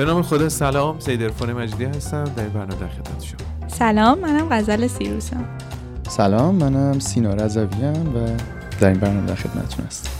به 0.00 0.06
نام 0.06 0.22
خدا 0.22 0.48
سلام. 0.48 1.00
سید 1.00 1.22
ارفان 1.22 1.52
مجیدی 1.52 1.84
هستم. 1.84 2.24
در 2.24 2.42
این 2.42 2.52
برنامه 2.52 2.80
در 2.80 2.88
خدمت 2.88 3.22
شما. 3.22 3.68
سلام 3.68 4.18
منم 4.18 4.48
غزل 4.50 4.86
سیروسم. 4.86 5.58
سلام 6.08 6.54
منم 6.54 6.98
سینا 6.98 7.34
رضویم 7.34 8.16
و 8.16 8.36
در 8.80 8.88
این 8.88 8.98
برنامه 8.98 9.26
در 9.26 9.34
خدمتتون 9.34 9.86
هستم. 9.86 10.10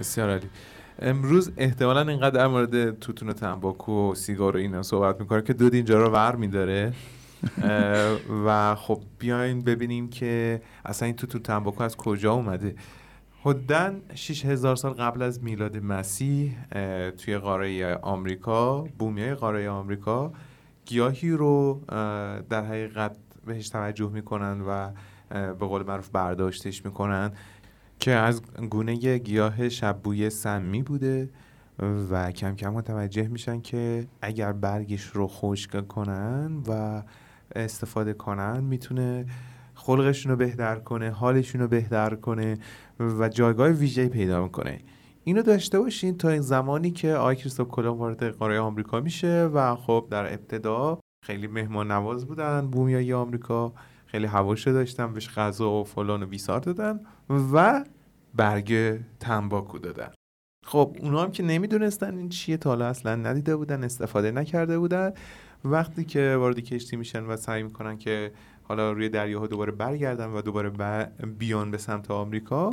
بسیار 0.00 0.30
عالی. 0.30 0.48
امروز 1.02 1.52
احتمالا 1.56 2.00
اینقدر 2.00 2.30
در 2.30 2.46
مورد 2.46 2.98
توتون 2.98 3.28
و 3.28 3.32
تنباکو 3.32 4.10
و 4.10 4.14
سیگار 4.14 4.56
و 4.56 4.58
اینا 4.58 4.82
صحبت 4.82 5.20
می‌کنه 5.20 5.42
که 5.42 5.52
دود 5.52 5.74
اینجا 5.74 6.02
رو 6.02 6.10
ور 6.10 6.36
میداره. 6.36 6.92
و 8.46 8.74
خب 8.74 9.02
بیاین 9.18 9.60
ببینیم 9.64 10.08
که 10.08 10.62
اصلا 10.84 11.06
این 11.06 11.16
توتون 11.16 11.42
تنباکو 11.42 11.82
از 11.82 11.96
کجا 11.96 12.32
اومده. 12.32 12.74
حدوداً 13.46 13.92
6000 14.14 14.76
سال 14.76 14.92
قبل 14.92 15.22
از 15.22 15.42
میلاد 15.42 15.76
مسیح 15.76 16.56
توی 17.10 17.38
قاره 17.38 17.94
آمریکا 17.94 18.84
بومیای 18.98 19.34
قاره 19.34 19.70
آمریکا 19.70 20.32
گیاهی 20.84 21.30
رو 21.30 21.80
در 22.48 22.64
حقیقت 22.64 23.16
بهش 23.46 23.68
توجه 23.68 24.10
می‌کنن 24.10 24.60
و 24.60 24.90
به 25.30 25.66
قول 25.66 25.82
معروف 25.82 26.08
برداشتش 26.08 26.84
می‌کنن 26.84 27.32
که 27.98 28.10
از 28.12 28.42
گونه 28.70 29.18
گیاه 29.18 29.68
شبوی 29.68 30.30
سمی 30.30 30.82
بوده 30.82 31.30
و 32.10 32.32
کم 32.32 32.54
کم 32.54 32.68
متوجه 32.68 33.28
میشن 33.28 33.60
که 33.60 34.06
اگر 34.22 34.52
برگش 34.52 35.02
رو 35.04 35.26
خشک 35.28 35.88
کنن 35.88 36.62
و 36.68 37.02
استفاده 37.54 38.12
کنن 38.12 38.60
می‌تونه 38.60 39.26
خلقشون 39.86 40.32
رو 40.32 40.36
بهتر 40.36 40.76
کنه 40.76 41.10
حالشون 41.10 41.60
رو 41.60 41.68
بهتر 41.68 42.14
کنه 42.14 42.58
و 43.00 43.28
جایگاه 43.28 43.68
ویژه‌ای 43.68 44.08
پیدا 44.08 44.42
می‌کنه. 44.42 44.80
اینو 45.24 45.42
داشته 45.42 45.80
باشین 45.80 46.18
تا 46.18 46.28
این 46.28 46.40
زمانی 46.40 46.90
که 46.90 47.14
آقای 47.14 47.36
کریستوف 47.36 47.68
کلمب 47.68 48.00
وارد 48.00 48.24
قاره 48.24 48.60
آمریکا 48.60 49.00
میشه 49.00 49.50
و 49.54 49.76
خب 49.76 50.06
در 50.10 50.32
ابتدا 50.32 51.00
خیلی 51.26 51.46
مهمان 51.46 51.90
نواز 51.90 52.26
بودن 52.26 52.66
بومیای 52.70 53.12
آمریکا 53.12 53.72
خیلی 54.06 54.26
هواشو 54.26 54.72
داشتن 54.72 55.12
بهش 55.12 55.28
غذا 55.38 55.70
و 55.70 55.84
فلان 55.84 56.22
و 56.22 56.26
بیسار 56.26 56.60
دادن 56.60 57.00
و 57.52 57.84
برگ 58.34 59.00
تنباکو 59.20 59.78
دادن. 59.78 60.10
خب 60.66 60.96
اونا 61.00 61.22
هم 61.22 61.30
که 61.30 61.42
نمی‌دونستن 61.42 62.18
این 62.18 62.28
چیه 62.28 62.56
تا 62.56 62.70
حالا 62.70 62.86
اصلا 62.86 63.14
ندیده 63.14 63.56
بودن 63.56 63.84
استفاده 63.84 64.30
نکرده 64.30 64.78
بودن. 64.78 65.12
وقتی 65.70 66.04
که 66.04 66.36
وارد 66.36 66.60
کشتی 66.60 66.96
میشن 66.96 67.24
و 67.24 67.36
سعی 67.36 67.62
می‌کنن 67.62 67.98
که 67.98 68.32
حالا 68.62 68.92
روی 68.92 69.08
دریاها 69.08 69.46
دوباره 69.46 69.72
برگردن 69.72 70.26
و 70.26 70.42
دوباره 70.42 70.70
بیان 71.38 71.70
به 71.70 71.78
سمت 71.78 72.10
آمریکا 72.10 72.70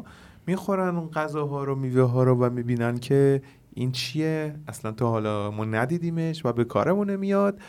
می‌خورن 0.48 0.96
اون 0.96 1.10
غذاها 1.10 1.64
رو 1.64 1.76
میوه 1.76 2.02
ها 2.02 2.24
رو 2.24 2.36
و 2.36 2.50
می‌بینن 2.50 2.98
که 2.98 3.42
این 3.74 3.92
چیه؟ 3.92 4.56
اصلا 4.68 4.92
تا 4.92 5.10
حالا 5.10 5.52
ما 5.52 5.66
ندیدیمش 5.66 6.46
و 6.46 6.54
به 6.54 6.64
کارمون 6.64 7.10
نمیاد 7.10 7.60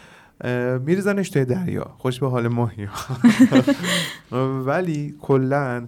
میریزنش 0.81 1.31
توی 1.31 1.45
دریا. 1.45 1.95
خوش 1.99 2.21
به 2.21 2.29
حال 2.29 2.49
ماهی 2.49 2.89
ولی 4.67 5.15
کلا 5.21 5.87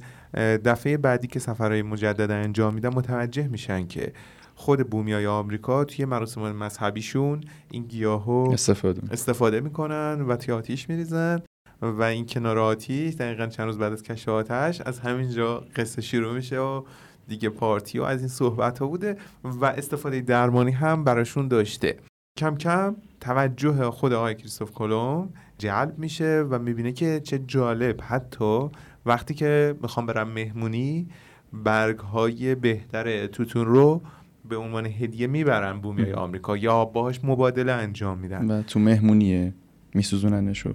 دفعه 0.65 0.97
بعدی 0.97 1.27
که 1.27 1.39
سفرهای 1.39 1.83
مجدد 1.83 2.31
انجام 2.31 2.75
میدن 2.75 2.89
متوجه 2.95 3.49
میشن 3.49 3.87
که 3.87 4.13
خود 4.59 4.91
بومیای 4.91 5.27
آمریکا 5.27 5.85
توی 5.85 6.05
مراسم 6.05 6.53
مذهبیشون 6.53 7.41
این 7.71 7.83
گیاهو 7.83 8.51
استفاده 8.53 9.03
استفاده 9.11 9.61
می‌کنن 9.61 10.21
و 10.29 10.37
توی 10.37 10.55
آتیش 10.55 10.89
میریزن 10.89 11.43
و 11.83 12.03
این 12.03 12.27
کنار 12.27 12.59
آتیش 12.59 13.15
دقیقا 13.15 13.47
چند 13.47 13.67
روز 13.67 13.79
بعد 13.79 13.93
از 13.93 14.03
کشف 14.03 14.29
آتش 14.29 14.81
از 14.81 15.01
همینجا 15.01 15.65
قصه 15.77 16.03
شروع 16.03 16.35
میشه 16.35 16.59
و 16.59 16.83
دیگه 17.29 17.49
پارتی 17.49 17.99
و 17.99 18.03
از 18.03 18.21
این 18.21 18.29
صحبت 18.29 18.79
ها 18.79 18.87
بوده 18.87 19.17
و 19.45 19.65
استفاده 19.65 20.21
درمانی 20.21 20.71
هم 20.71 21.05
براشون 21.05 21.49
داشته. 21.49 21.97
کم 22.39 22.57
کم 22.57 22.97
توجه 23.21 23.91
خود 23.91 24.13
آقای 24.13 24.35
کریستوف 24.35 24.73
کلم 24.73 25.29
جلب 25.59 25.99
میشه 25.99 26.47
و 26.51 26.59
می‌بینه 26.59 26.93
که 26.93 27.21
چه 27.25 27.39
جالب. 27.39 28.01
حتی 28.03 28.69
وقتی 29.07 29.35
که 29.35 29.75
می‌خوام 29.83 30.07
برم 30.07 30.29
مهمونی 30.29 31.09
برگ 31.53 31.99
های 31.99 32.55
بهتر 32.55 33.27
توتون 33.27 33.67
رو 33.67 34.03
به 34.49 34.57
عنوان 34.57 34.87
هدیه 34.87 35.27
می‌برن 35.27 35.81
بومیای 35.81 36.13
آمریکا 36.13 36.57
یا 36.57 36.85
باهاش 36.85 37.21
مبادله 37.25 37.73
انجام 37.73 38.19
میدن. 38.19 38.51
و 38.51 38.63
تو 38.63 38.79
مهمونیه 38.79 39.55
میسوزوننش 39.95 40.59
رو 40.59 40.73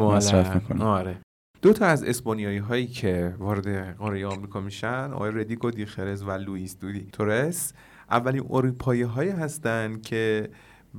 مصرف 0.00 0.54
می‌کنن 0.54 0.82
آره. 0.82 1.16
دو 1.62 1.72
تا 1.72 1.86
از 1.86 2.04
اسپانیایی 2.04 2.58
هایی 2.58 2.86
که 2.86 3.34
وارد 3.38 3.96
قاره 3.96 4.26
آمریکا 4.26 4.60
میشن 4.60 5.10
آقای 5.12 5.30
ردیگو 5.34 5.70
دیخرز 5.70 6.22
و 6.22 6.30
لوئیس 6.30 6.78
دودی 6.78 7.08
تورس. 7.12 7.72
اولین 8.10 8.44
اروپایی 8.50 9.02
هایی 9.02 9.30
هستن 9.30 10.00
که 10.00 10.48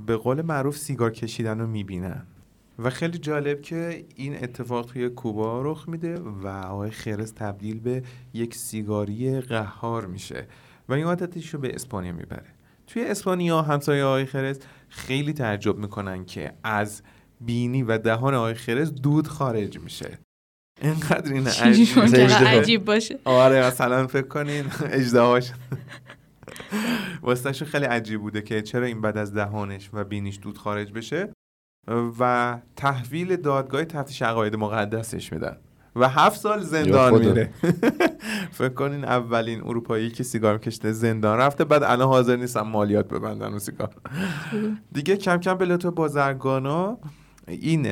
به 0.08 0.18
قول 0.18 0.42
معروف 0.42 0.78
سیگار 0.78 1.12
کشیدن 1.12 1.60
رو 1.60 1.68
می‌بینن. 1.68 2.24
و 2.80 2.90
خیلی 2.90 3.18
جالب 3.18 3.62
که 3.62 4.06
این 4.16 4.36
اتفاق 4.44 4.86
توی 4.86 5.10
کوبا 5.10 5.62
رخ 5.62 5.90
میده 5.90 6.20
و 6.20 6.48
آقای 6.48 6.92
خرس 6.92 7.32
تبدیل 7.32 7.80
به 7.80 8.04
یک 8.34 8.56
سیگاری 8.56 9.42
قهار 9.42 10.06
میشه. 10.06 10.48
و 10.90 10.94
این 10.94 11.06
عادتش 11.06 11.54
رو 11.54 11.60
به 11.60 11.76
اسپانیا 11.76 12.12
می‌بره. 12.12 12.46
توی 12.88 13.06
اسپانیا 13.06 13.62
همسایه 13.62 14.04
آقای 14.04 14.26
خرس 14.26 14.60
خیلی 14.90 15.34
تعجب 15.34 15.78
می‌کنن 15.78 16.26
که 16.26 16.54
از 16.64 17.02
بینی 17.42 17.84
و 17.84 17.98
دهان 17.98 18.34
آقای 18.34 18.54
خرس 18.54 18.92
دود 18.92 19.28
خارج 19.28 19.80
میشه. 19.80 20.20
اینقدر 20.82 21.34
این 21.34 21.48
عجیب 21.48 22.86
باشه. 22.86 23.20
آره 23.26 23.68
مثلا 23.68 24.08
فکر 24.08 24.28
کنین 24.28 24.66
اجدهاش. 24.92 25.52
واسه 27.22 27.52
خیلی 27.52 27.86
عجیب 27.86 28.22
بوده 28.22 28.42
که 28.42 28.62
چرا 28.62 28.86
این 28.86 29.02
بعد 29.02 29.18
از 29.18 29.34
دهانش 29.34 29.90
و 29.94 30.04
بینیش 30.04 30.40
دود 30.42 30.58
خارج 30.58 30.92
بشه 30.92 31.30
و 32.20 32.58
تحویل 32.76 33.36
دادگاه 33.36 33.86
تفتیش 33.86 34.22
عقاید 34.22 34.56
مقدسش 34.56 35.34
میدن. 35.34 35.58
و 36.00 36.10
هفت 36.10 36.40
سال 36.40 36.62
زندان 36.64 37.20
میره. 37.20 37.50
فکر 38.60 38.74
کنین 38.74 39.04
اولین 39.04 39.62
اروپایی 39.62 40.10
که 40.10 40.24
سیگار 40.24 40.54
میکشته 40.54 40.92
زندان 40.92 41.38
رفته 41.38 41.64
بعد 41.66 41.84
الان 41.84 42.08
حاضر 42.08 42.36
نیستن 42.36 42.62
مالیات 42.62 43.08
ببندن 43.08 43.54
و 43.54 43.60
سیگار. 43.60 43.90
دیگه 44.94 45.18
کم 45.18 45.38
کم 45.38 45.54
به 45.54 45.66
لطف 45.66 45.86
بازرگانا 45.86 46.98
این 47.48 47.86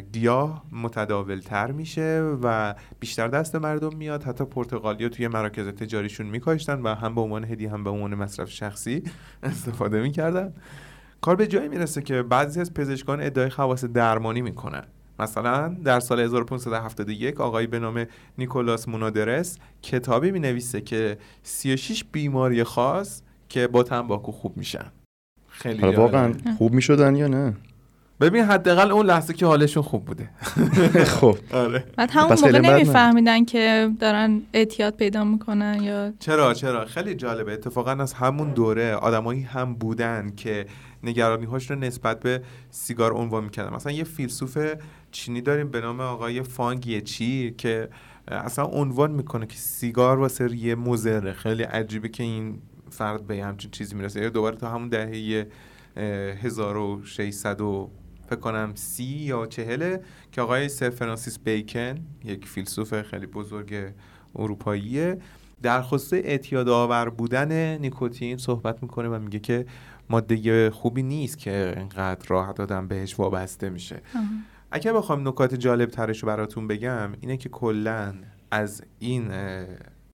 گیاه 0.00 0.64
متداول 0.72 1.40
تر 1.40 1.72
میشه 1.72 2.22
و 2.42 2.74
بیشتر 3.00 3.28
دست 3.28 3.56
مردم 3.56 3.96
میاد. 3.96 4.22
حتی 4.22 4.44
پرتغالیا 4.44 5.08
توی 5.08 5.28
مراکز 5.28 5.66
تجاریشون 5.68 6.26
میکاشتن 6.26 6.80
و 6.80 6.94
هم 6.94 7.14
به 7.14 7.20
عنوان 7.20 7.44
هدیه 7.44 7.70
هم 7.72 7.84
به 7.84 7.90
عنوان 7.90 8.14
مصرف 8.14 8.50
شخصی 8.50 9.02
استفاده 9.42 10.02
می‌کردن. 10.02 10.54
کار 11.20 11.36
به 11.36 11.46
جایی 11.46 11.68
می‌رسه 11.68 12.02
که 12.02 12.22
بعضی 12.22 12.60
از 12.60 12.74
پزشکان 12.74 13.20
ادعای 13.20 13.50
خواص 13.50 13.84
درمانی 13.84 14.42
می‌کنن. 14.42 14.84
مثلا 15.22 15.68
در 15.84 16.00
سال 16.00 16.20
1571 16.20 17.40
آقایی 17.40 17.66
به 17.66 17.78
نام 17.78 18.06
نیکولاس 18.38 18.88
مونادرس 18.88 19.58
کتابی 19.82 20.30
می 20.30 20.40
نویسه 20.40 20.80
که 20.80 21.18
36 21.42 22.04
بیماری 22.12 22.64
خاص 22.64 23.22
که 23.48 23.66
با 23.66 23.82
تنباکو 23.82 24.32
خوب 24.32 24.56
میشن. 24.56 24.92
خیلی 25.48 25.82
واقعا 25.82 26.32
خوب 26.58 26.72
می‌شدن 26.72 27.16
یا 27.16 27.26
نه؟ 27.26 27.54
ببین 28.20 28.44
حداقل 28.44 28.90
اون 28.90 29.06
لحظه 29.06 29.34
که 29.34 29.46
حالشون 29.46 29.82
خوب 29.82 30.04
بوده. 30.04 30.30
خب. 31.20 31.36
آره. 31.52 31.84
بعد 31.96 32.10
همون 32.12 32.32
موقع 32.32 32.58
نمیفهمیدن 32.58 33.44
که 33.44 33.90
دارن 34.00 34.42
اعتیاد 34.52 34.96
پیدا 34.96 35.24
می‌کنن 35.24 35.82
یا 35.82 36.12
چرا 36.18 36.54
چرا؟ 36.54 36.84
خیلی 36.84 37.14
جالبه. 37.14 37.52
اتفاقا 37.52 37.90
از 37.90 38.12
همون 38.12 38.50
دوره 38.50 38.94
آدمایی 38.94 39.42
هم 39.42 39.74
بودن 39.74 40.32
که 40.36 40.66
نگرانی 41.02 41.46
هاش 41.46 41.70
رو 41.70 41.76
نسبت 41.76 42.20
به 42.20 42.42
سیگار 42.70 43.12
عنوان 43.12 43.44
می‌کردن. 43.44 43.74
مثلا 43.74 43.92
یه 43.92 44.04
فیلسوف 44.04 44.58
چینی 45.12 45.40
داریم 45.40 45.68
به 45.68 45.80
نام 45.80 46.00
آقای 46.00 46.42
فانگ 46.42 47.02
چی 47.04 47.54
که 47.58 47.88
اصلا 48.28 48.64
عنوان 48.64 49.10
می‌کنه 49.10 49.46
که 49.46 49.56
سیگار 49.56 50.18
واسه 50.18 50.56
یه 50.56 50.74
مزره 50.74 51.32
خیلی 51.32 51.62
عجیبه 51.62 52.08
که 52.08 52.22
این 52.22 52.62
فرد 52.90 53.26
به 53.26 53.44
همچین 53.44 53.70
چیزی 53.70 53.94
می‌رسه. 53.94 54.30
دوباره 54.30 54.56
تا 54.56 54.70
همون 54.70 54.88
دهه 54.88 55.46
1600 55.96 57.60
فکر 58.26 58.40
کنم 58.40 58.72
سی 58.74 59.04
یا 59.04 59.46
چهله 59.46 60.00
که 60.32 60.40
آقای 60.40 60.68
سر 60.68 60.90
فرانسیس 60.90 61.38
بیکن 61.38 61.94
یک 62.24 62.48
فیلسوف 62.48 63.02
خیلی 63.02 63.26
بزرگ 63.26 63.92
اروپاییه 64.36 65.18
در 65.62 65.82
خصوص 65.82 66.12
اعتیاد 66.12 66.68
آور 66.68 67.08
بودن 67.08 67.78
نیکوتین 67.78 68.36
صحبت 68.36 68.82
می‌کنه 68.82 69.08
و 69.08 69.18
میگه 69.18 69.38
که 69.38 69.66
ماده 70.10 70.70
خوبی 70.70 71.02
نیست 71.02 71.38
که 71.38 71.74
اینقدر 71.76 72.26
راحت 72.28 72.60
آدم 72.60 72.88
بهش 72.88 73.18
وابسته 73.18 73.70
میشه. 73.70 74.02
اگر 74.72 74.92
بخوام 74.92 75.28
نکات 75.28 75.54
جالب 75.54 75.90
ترش 75.90 76.22
رو 76.22 76.26
براتون 76.26 76.68
بگم 76.68 77.12
اینه 77.20 77.36
که 77.36 77.48
کلا 77.48 78.14
از 78.50 78.82
این 78.98 79.28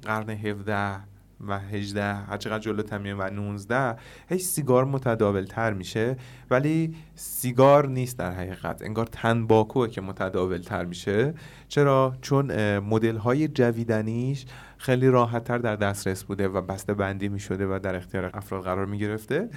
قرن 0.02 0.30
17 0.30 1.00
و 1.46 1.58
18 1.58 2.02
هر 2.04 2.36
چقدر 2.36 2.58
جلو 2.58 2.98
میایم 2.98 3.18
و 3.18 3.30
19 3.30 3.96
هی 4.28 4.38
سیگار 4.38 4.84
متداول 4.84 5.44
تر 5.44 5.72
میشه. 5.72 6.16
ولی 6.50 6.94
سیگار 7.14 7.88
نیست 7.88 8.18
در 8.18 8.32
حقیقت. 8.32 8.82
انگار 8.82 9.06
تنباکوه 9.06 9.88
که 9.88 10.00
متداول 10.00 10.58
تر 10.58 10.84
میشه. 10.84 11.34
چرا؟ 11.68 12.16
چون 12.20 12.78
مدل 12.78 13.16
های 13.16 13.48
جویدنیش 13.48 14.46
خیلی 14.78 15.08
راحت 15.08 15.44
تر 15.44 15.58
در 15.58 15.76
دسترس 15.76 16.24
بوده 16.24 16.48
و 16.48 16.60
بسته 16.60 16.94
بندی 16.94 17.28
می 17.28 17.40
شده 17.40 17.66
و 17.66 17.78
در 17.82 17.96
اختیار 17.96 18.30
افراد 18.34 18.64
قرار 18.64 18.86
می 18.86 18.98
گرفته 18.98 19.48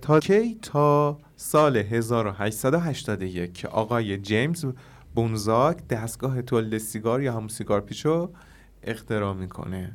تا 0.00 0.20
کی؟ 0.20 0.58
تا 0.62 1.18
سال 1.36 1.76
1881 1.76 3.54
که 3.54 3.68
آقای 3.68 4.18
جیمز 4.18 4.66
بونزاک 5.14 5.88
دستگاه 5.88 6.42
تولید 6.42 6.78
سیگار 6.78 7.22
یا 7.22 7.32
همون 7.32 7.48
سیگار 7.48 7.80
پیچو 7.80 8.30
اختراع 8.82 9.34
می‌کنه. 9.34 9.92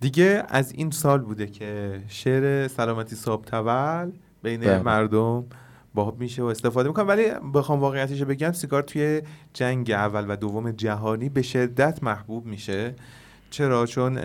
دیگه 0.00 0.42
از 0.48 0.72
این 0.72 0.90
سال 0.90 1.20
بوده 1.20 1.46
که 1.46 2.00
شعر 2.08 2.68
سلامتی 2.68 3.16
صاحب 3.16 3.42
تول 3.42 4.12
بین 4.42 4.60
بله. 4.60 4.82
مردم 4.82 5.44
باب 5.94 6.20
میشه 6.20 6.42
و 6.42 6.44
استفاده 6.44 6.88
می‌کنم. 6.88 7.08
ولی 7.08 7.24
بخوام 7.54 7.80
واقعیتش 7.80 8.22
بگم 8.22 8.52
سیگار 8.52 8.82
توی 8.82 9.22
جنگ 9.52 9.90
اول 9.90 10.30
و 10.30 10.36
دوم 10.36 10.70
جهانی 10.70 11.28
به 11.28 11.42
شدت 11.42 12.02
محبوب 12.02 12.46
میشه. 12.46 12.94
چرا؟ 13.50 13.86
چون 13.86 14.18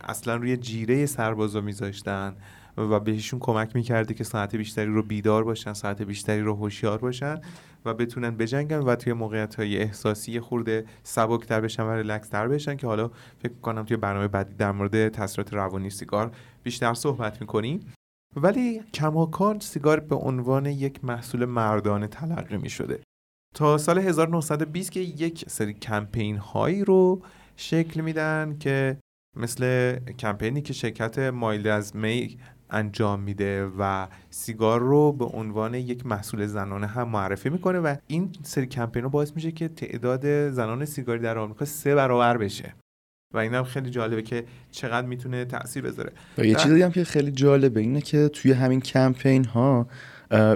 اصلا 0.00 0.36
روی 0.36 0.56
جیره 0.56 1.06
سربازا 1.06 1.60
میذاشتن. 1.60 2.36
و 2.80 3.00
بهشون 3.00 3.40
کمک 3.40 3.76
می‌کرده 3.76 4.14
که 4.14 4.24
ساعت 4.24 4.56
بیشتری 4.56 4.86
رو 4.86 5.02
بیدار 5.02 5.44
باشن 5.44 5.72
ساعت 5.72 6.02
بیشتری 6.02 6.40
رو 6.40 6.54
هوشیار 6.54 6.98
باشن 6.98 7.40
و 7.84 7.94
بتونن 7.94 8.30
بجنگن 8.30 8.78
و 8.78 8.96
توی 8.96 9.12
موقعیت 9.12 9.54
های 9.54 9.78
احساسی 9.78 10.40
خورده 10.40 10.84
سبکتر 11.02 11.60
بشن 11.60 11.82
و 11.82 11.90
ریلکس 11.90 12.30
بشن 12.30 12.76
که 12.76 12.86
حالا 12.86 13.10
فکر 13.38 13.52
کنم 13.62 13.84
توی 13.84 13.96
برنامه 13.96 14.28
بعدی 14.28 14.54
در 14.54 14.72
مورد 14.72 15.08
تاثیرات 15.08 15.54
روانی 15.54 15.90
سیگار 15.90 16.30
بیشتر 16.62 16.94
صحبت 16.94 17.40
می‌کنیم. 17.40 17.80
ولی 18.36 18.82
کماکان 18.94 19.60
سیگار 19.60 20.00
به 20.00 20.16
عنوان 20.16 20.66
یک 20.66 21.04
محصول 21.04 21.44
مردانه 21.44 22.06
تلقی 22.06 22.56
می 22.56 22.70
شده 22.70 23.00
تا 23.54 23.78
سال 23.78 23.98
1920 23.98 24.92
که 24.92 25.00
یک 25.00 25.44
سری 25.48 25.74
کمپین 25.74 26.36
هایی 26.36 26.84
رو 26.84 27.22
شکل 27.56 28.00
میدن 28.00 28.56
که 28.60 28.98
مثل 29.36 29.98
کمپینی 29.98 30.62
که 30.62 30.72
شرکت 30.72 31.18
مایل 31.18 31.68
از 31.68 31.96
می 31.96 32.38
انجام 32.70 33.20
میده 33.20 33.66
و 33.78 34.06
سیگار 34.30 34.80
رو 34.80 35.12
به 35.12 35.24
عنوان 35.24 35.74
یک 35.74 36.06
محصول 36.06 36.46
زنانه 36.46 36.86
هم 36.86 37.08
معرفی 37.08 37.48
می‌کنه 37.48 37.78
و 37.78 37.96
این 38.06 38.30
سری 38.42 38.66
کمپین 38.66 39.02
رو 39.02 39.10
باعث 39.10 39.32
میشه 39.34 39.52
که 39.52 39.68
تعداد 39.68 40.50
زنان 40.50 40.84
سیگاری 40.84 41.20
در 41.20 41.38
آمریکا 41.38 41.64
سه 41.64 41.94
برابر 41.94 42.36
بشه. 42.36 42.74
و 43.34 43.38
این 43.38 43.54
هم 43.54 43.64
خیلی 43.64 43.90
جالبه 43.90 44.22
که 44.22 44.44
چقدر 44.70 45.06
می‌تونه 45.06 45.44
تاثیر 45.44 45.82
بذاره. 45.82 46.12
و 46.38 46.44
یه 46.44 46.54
چیزی 46.54 46.82
هم 46.82 46.90
که 46.90 47.04
خیلی 47.04 47.30
جالبه 47.30 47.80
اینه 47.80 48.00
که 48.00 48.28
توی 48.28 48.52
همین 48.52 48.80
کمپین 48.80 49.44
ها 49.44 49.86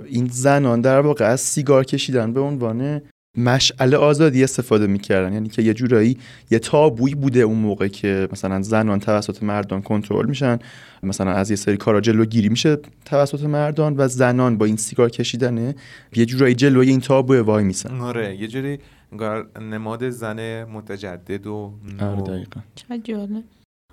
این 0.04 0.28
زنان 0.30 0.80
در 0.80 1.00
واقع 1.00 1.24
از 1.24 1.40
سیگار 1.40 1.84
کشیدن 1.84 2.32
به 2.32 2.40
عنوان 2.40 3.02
مشعل 3.36 3.94
آزادی 3.94 4.44
استفاده 4.44 4.86
می‌کردن. 4.86 5.32
یعنی 5.32 5.48
که 5.48 5.62
یه 5.62 5.74
جورایی 5.74 6.18
یه 6.50 6.58
تابوی 6.58 7.14
بوده 7.14 7.40
اون 7.40 7.58
موقع 7.58 7.88
که 7.88 8.28
مثلا 8.32 8.62
زنان 8.62 9.00
توسط 9.00 9.42
مردان 9.42 9.82
کنترل 9.82 10.26
میشن. 10.26 10.58
مثلا 11.02 11.30
از 11.30 11.50
یه 11.50 11.56
سری 11.56 11.76
کارا 11.76 12.00
جلوگیری 12.00 12.48
میشه 12.48 12.78
توسط 13.04 13.44
مردان 13.44 13.94
و 13.96 14.08
زنان 14.08 14.58
با 14.58 14.66
این 14.66 14.76
سیگار 14.76 15.10
کشیدنه 15.10 15.74
یه 16.16 16.26
جورایی 16.26 16.54
جلوی 16.54 16.88
این 16.90 17.00
تابو 17.00 17.34
وای 17.34 17.64
میسن. 17.64 18.00
آره 18.00 18.36
یه 18.36 18.48
جوری 18.48 18.78
نماد 19.60 20.10
زن 20.10 20.64
متجدد 20.64 21.46
و 21.46 21.72
آره 22.00 22.22
دقیقا. 22.22 22.60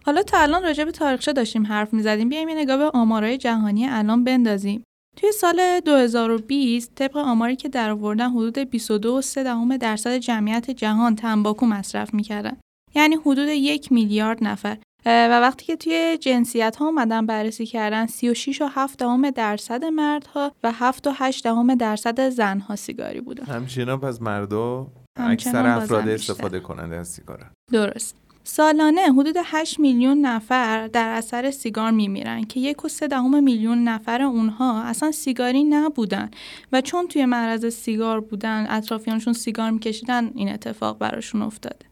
حالا 0.06 0.24
تا 0.24 0.38
الان 0.38 0.64
راجع 0.64 0.84
به 0.84 0.92
تاریخچه 0.92 1.34
داشتیم 1.34 1.66
حرف 1.66 1.94
می‌زدیم. 1.94 2.30
بیایم 2.30 2.50
یه 2.50 2.56
نگاه 2.56 2.78
به 2.78 2.90
آمارای 2.94 3.38
جهانی 3.38 3.88
الان 3.88 4.24
بندازیم. 4.24 4.84
توی 5.22 5.32
سال 5.32 5.80
2020 5.86 6.96
طبق 6.96 7.18
آماری 7.18 7.56
که 7.56 7.70
در 7.70 7.90
آوردن 7.90 8.30
حدود 8.30 8.58
22.3 8.60 9.78
درصد 9.78 10.18
جمعیت 10.18 10.72
جهان 10.72 11.16
تنباکو 11.16 11.66
مصرف 11.66 12.14
می‌کردن. 12.14 12.58
یعنی 12.96 13.16
حدود 13.16 13.48
یک 13.48 13.92
میلیارد 13.92 14.44
نفر. 14.44 14.78
و 15.06 15.40
وقتی 15.42 15.66
که 15.66 15.76
توی 15.76 16.18
جنسیت 16.22 16.76
ها 16.76 16.86
اومدن 16.86 17.26
بررسی 17.26 17.66
کردن 17.66 18.06
36 18.06 18.62
و 18.62 18.68
7 18.72 19.04
درصد 19.36 19.86
مردها 19.86 20.52
و 20.64 20.72
7 20.72 21.08
و 21.08 21.12
8 21.16 21.48
درصد 21.80 22.30
زنها 22.30 22.76
سیگاری 22.76 23.22
بودن. 23.22 23.46
همچنان 23.46 24.00
پس 24.00 24.22
مردا 24.22 24.88
اکثر 25.16 25.66
افراد 25.66 26.08
استفاده 26.08 26.60
کننده 26.60 26.96
از 26.96 27.08
سیگار 27.08 27.52
درست. 27.72 28.21
سالانه 28.44 29.02
حدود 29.02 29.36
8 29.46 29.80
میلیون 29.80 30.18
نفر 30.18 30.88
در 30.88 31.10
اثر 31.10 31.52
سیگار 31.52 31.92
میمیرن 31.92 32.44
که 32.44 32.60
یک 32.60 32.86
و 32.86 32.88
سه 32.88 33.08
دهم 33.08 33.44
میلیون 33.44 33.84
نفر 33.84 34.22
اونها 34.22 34.84
اصلا 34.84 35.12
سیگاری 35.12 35.64
نبودن 35.64 36.32
و 36.72 36.82
چون 36.82 37.08
توی 37.08 37.26
معرض 37.26 37.66
سیگار 37.66 38.20
بودن 38.20 38.68
اطرافیانشون 38.70 39.34
سیگار 39.34 39.72
میکشیدن 39.72 40.32
این 40.36 40.50
اتفاق 40.50 40.98
براشون 40.98 41.42
افتاده. 41.42 41.86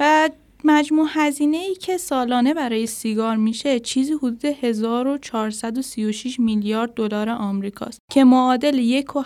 و 0.00 0.30
مجموع 0.64 1.08
هزینه 1.10 1.56
ای 1.56 1.74
که 1.74 1.96
سالانه 1.96 2.54
برای 2.54 2.86
سیگار 2.86 3.36
میشه 3.36 3.80
چیزی 3.80 4.12
حدود 4.12 4.44
1436 4.44 6.40
میلیارد 6.40 6.94
دلار 6.94 7.28
آمریکاست 7.28 7.98
که 8.10 8.24
معادل 8.24 8.78
یک 8.78 9.16
و 9.16 9.24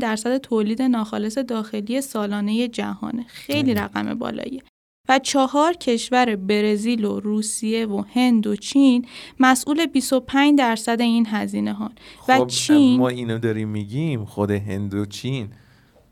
درصد 0.00 0.38
تولید 0.38 0.82
ناخالص 0.82 1.38
داخلی 1.38 2.00
سالانه 2.00 2.68
جهانه. 2.68 3.24
خیلی 3.28 3.74
رقم 3.74 4.14
بالاییه. 4.14 4.62
و 5.08 5.18
چهار 5.18 5.72
کشور 5.72 6.36
برزیل 6.36 7.04
و 7.04 7.20
روسیه 7.20 7.86
و 7.86 8.02
هند 8.14 8.46
و 8.46 8.56
چین 8.56 9.06
مسئول 9.40 9.86
25 9.86 10.58
درصد 10.58 11.00
این 11.00 11.26
هزینه 11.30 11.72
ها 11.72 11.90
و 12.28 12.38
خب 12.38 12.46
چین 12.46 12.98
ما 12.98 13.08
اینو 13.08 13.38
داریم 13.38 13.68
میگیم 13.68 14.24
خود 14.24 14.50
هند 14.50 14.94
و 14.94 15.06
چین. 15.06 15.48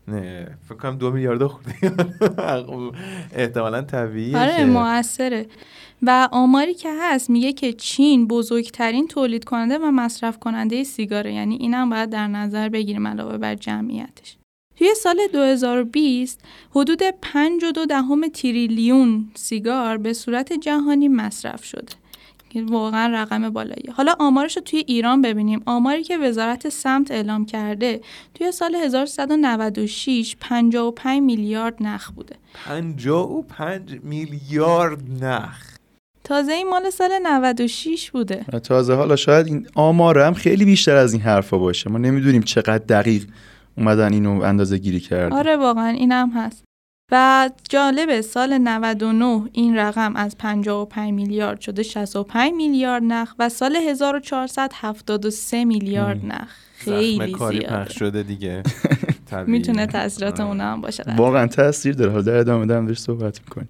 نه 0.07 0.57
فکر 0.69 0.77
کنم 0.77 0.97
دو 0.97 1.11
میلیارد 1.11 1.47
خورده 1.47 1.75
احتمالا 3.35 3.81
طبیعیه 3.81 4.37
آره 4.37 4.65
موثره. 4.65 5.47
و 6.01 6.29
آماری 6.31 6.73
که 6.73 6.89
هست 7.01 7.29
میگه 7.29 7.53
که 7.53 7.73
چین 7.73 8.27
بزرگترین 8.27 9.07
تولید 9.07 9.43
کننده 9.43 9.77
و 9.77 9.91
مصرف 9.91 10.39
کننده 10.39 10.83
سیگاره 10.83 11.33
یعنی 11.33 11.55
اینم 11.55 11.89
باید 11.89 12.09
در 12.09 12.27
نظر 12.27 12.69
بگیریم 12.69 13.07
علاوه 13.07 13.37
بر 13.37 13.55
جمعیتش. 13.55 14.37
توی 14.81 14.95
سال 14.95 15.19
2020 15.33 16.39
حدود 16.71 17.01
5.2 17.03 17.85
دهم 17.89 18.27
تریلیون 18.27 19.31
سیگار 19.35 19.97
به 19.97 20.13
صورت 20.13 20.53
جهانی 20.53 21.07
مصرف 21.07 21.63
شده. 21.63 21.93
که 22.49 22.63
واقعا 22.63 23.13
رقم 23.13 23.49
بالایی 23.49 23.89
حالا 23.93 24.15
آمارش 24.19 24.55
رو 24.55 24.61
توی 24.63 24.83
ایران 24.87 25.21
ببینیم. 25.21 25.61
آماری 25.65 26.03
که 26.03 26.17
وزارت 26.17 26.69
سمت 26.69 27.11
اعلام 27.11 27.45
کرده 27.45 28.01
توی 28.33 28.51
سال 28.51 28.75
1196 28.75 30.35
55 30.39 31.21
میلیارد 31.21 31.83
نخ 31.83 32.11
بوده. 32.11 32.35
55 32.53 33.99
میلیارد 34.03 35.23
نخ. 35.23 35.77
تازه 36.23 36.51
این 36.51 36.69
مال 36.69 36.89
سال 36.89 37.11
96 37.23 38.11
بوده. 38.11 38.45
تازه 38.63 38.93
حالا 38.93 39.15
شاید 39.15 39.47
این 39.47 39.67
آمار 39.75 40.19
هم 40.19 40.33
خیلی 40.33 40.65
بیشتر 40.65 40.95
از 40.95 41.13
این 41.13 41.21
حرفا 41.21 41.57
باشه. 41.57 41.89
ما 41.89 41.97
نمی‌دونیم 41.97 42.41
چقدر 42.41 42.77
دقیق 42.77 43.25
اومدن 43.77 44.13
اینو 44.13 44.41
اندازه 44.41 44.77
گیری 44.77 44.99
کرد 44.99 45.33
آره 45.33 45.57
واقعا 45.57 45.87
اینم 45.87 46.31
هست. 46.35 46.63
و 47.11 47.49
جالب 47.69 48.21
سال 48.21 48.57
99 48.57 49.49
این 49.51 49.77
رقم 49.77 50.15
از 50.15 50.37
55 50.37 51.13
میلیارد 51.13 51.61
شده 51.61 51.83
65 51.83 52.53
میلیارد 52.53 53.03
نخ 53.03 53.35
و 53.39 53.49
سال 53.49 53.75
1473 53.75 55.65
میلیارد 55.65 56.25
نخ. 56.25 56.49
خیلی 56.73 57.35
زیاده. 57.49 57.93
شده 57.93 58.23
دیگه. 58.23 58.63
می‌تونه 59.47 59.85
تاثیرات 59.85 60.39
اون 60.39 60.61
هم 60.61 60.81
باشه. 60.81 61.03
واقعا 61.17 61.47
تاثیر 61.47 61.95
داره. 61.95 62.11
حالا 62.11 62.23
در 62.23 62.37
ادامه 62.37 62.65
دارم 62.65 62.93
صحبت 62.93 63.39
می‌کنیم. 63.39 63.69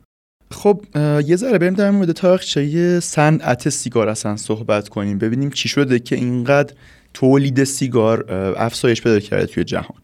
خب 0.52 0.82
یه 1.26 1.36
ذره 1.36 1.58
بریم 1.58 1.74
در 1.74 1.92
مورد 1.92 2.12
تاریخچه 2.12 3.00
صنعت 3.00 3.70
سیگار 3.70 4.10
اصلا 4.10 4.36
صحبت 4.36 4.90
کنیم. 4.90 5.18
ببینیم 5.18 5.50
چی 5.50 5.70
شده 5.70 6.00
که 6.00 6.16
اینقدر 6.16 6.74
تولید 7.14 7.64
سیگار 7.64 8.26
افزایش 8.58 9.02
پیدا 9.02 9.20
کرده 9.20 9.46
توی 9.46 9.64
جهان. 9.64 9.98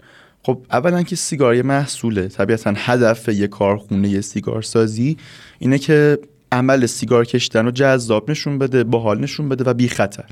خب 0.44 0.62
اولا 0.72 1.04
که 1.04 1.16
سیگار 1.16 1.56
یه 1.56 1.64
محصوله. 1.64 2.28
طبیعتا 2.28 2.74
هدف 2.76 3.30
یه 3.30 3.48
کارخونه 3.48 4.10
یه 4.10 4.22
سیگار 4.22 4.62
سازی 4.62 5.18
اینه 5.60 5.78
که 5.78 6.20
عمل 6.52 6.86
سیگار 6.86 7.26
کشیدن 7.26 7.66
رو 7.66 7.72
جذاب 7.72 8.32
نشون 8.32 8.60
بده 8.60 8.84
باحال 8.84 9.20
نشون 9.20 9.50
بده 9.50 9.64
و 9.64 9.74
بی 9.74 9.88
خطر 9.88 10.26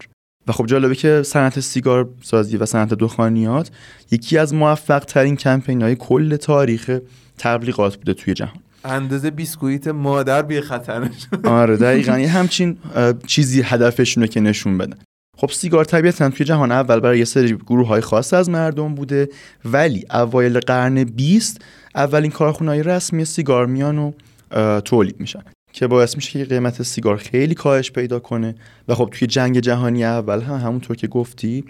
و 0.48 0.51
خب 0.51 0.65
جالبه 0.65 0.96
که 0.96 1.22
صنعت 1.24 1.60
سیگار 1.60 2.10
سازی 2.22 2.58
و 2.58 2.65
صنعت 2.65 2.94
دخانیات 2.94 3.72
یکی 4.12 4.38
از 4.38 4.53
موفق 4.53 5.00
ترین 5.00 5.36
کمپین 5.36 5.82
های 5.82 5.96
کل 5.96 6.36
تاریخ 6.36 7.00
تبلیغات 7.38 7.96
بوده 7.96 8.13
توی 8.13 8.34
جهان. 8.34 8.60
اندازه 8.86 9.32
بیسکویت 9.32 9.88
مادر 9.88 10.41
بی 10.41 10.62
خطر 10.62 11.10
آره 11.44 11.77
دقیقا. 11.77 12.20
یه 12.20 12.29
همچین 12.29 12.77
چیزی 13.27 13.62
هدفشونه 13.62 14.27
که 14.27 14.39
نشون 14.39 14.77
بدن. 14.77 14.98
خب 15.38 15.50
سیگار 15.50 15.86
طبیعتا 15.86 16.30
توی 16.30 16.46
جهان 16.46 16.72
اول 16.72 17.00
برای 17.00 17.20
یه 17.20 17.25
سری 17.25 17.56
گروه 17.56 17.88
های 17.88 18.01
خاص 18.01 18.34
از 18.34 18.50
مردم 18.50 18.96
بوده 18.96 19.30
ولی 19.65 20.06
اوایل 20.13 20.60
قرن 20.60 21.04
20 21.04 21.62
اولین 21.96 22.32
کارخونه 22.32 22.72
های 22.72 22.84
رسمی 22.84 23.25
سیگار 23.25 23.65
میان 23.65 23.98
و 23.98 24.12
تولید 24.82 25.20
میشن 25.20 25.44
که 25.75 25.88
باعث 25.88 26.15
میشه 26.15 26.39
که 26.39 26.46
قیمت 26.46 26.84
سیگار 26.84 27.18
خیلی 27.18 27.56
کاهش 27.56 27.92
پیدا 27.92 28.20
کنه. 28.20 28.56
و 28.88 28.96
خب 28.96 29.10
توی 29.12 29.27
جنگ 29.27 29.60
جهانی 29.60 30.06
اول 30.06 30.42
هم 30.42 30.56
همونطور 30.56 30.96
که 30.96 31.08
گفتی 31.08 31.63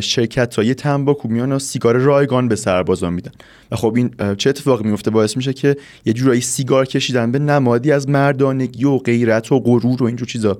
شرکت 0.00 0.54
های 0.54 0.74
تنباکو 0.74 1.28
میان 1.28 1.52
و 1.52 1.58
سیگار 1.58 1.96
رایگان 1.96 2.48
به 2.48 2.56
سربازان 2.56 3.12
میدن. 3.12 3.32
و 3.70 3.76
خب 3.76 3.94
این 3.96 4.14
چه 4.38 4.50
اتفاقی 4.50 4.88
میفته؟ 4.88 5.10
باعث 5.10 5.36
میشه 5.36 5.52
که 5.52 5.76
یه 6.04 6.12
جورایی 6.12 6.40
سیگار 6.40 6.86
کشیدن 6.86 7.32
به 7.32 7.38
نمادی 7.38 7.92
از 7.92 8.08
مردانگی 8.08 8.84
و 8.84 8.98
غیرت 8.98 9.52
و 9.52 9.60
غرور 9.60 10.02
و 10.02 10.06
اینجور 10.06 10.28
چیزا. 10.28 10.58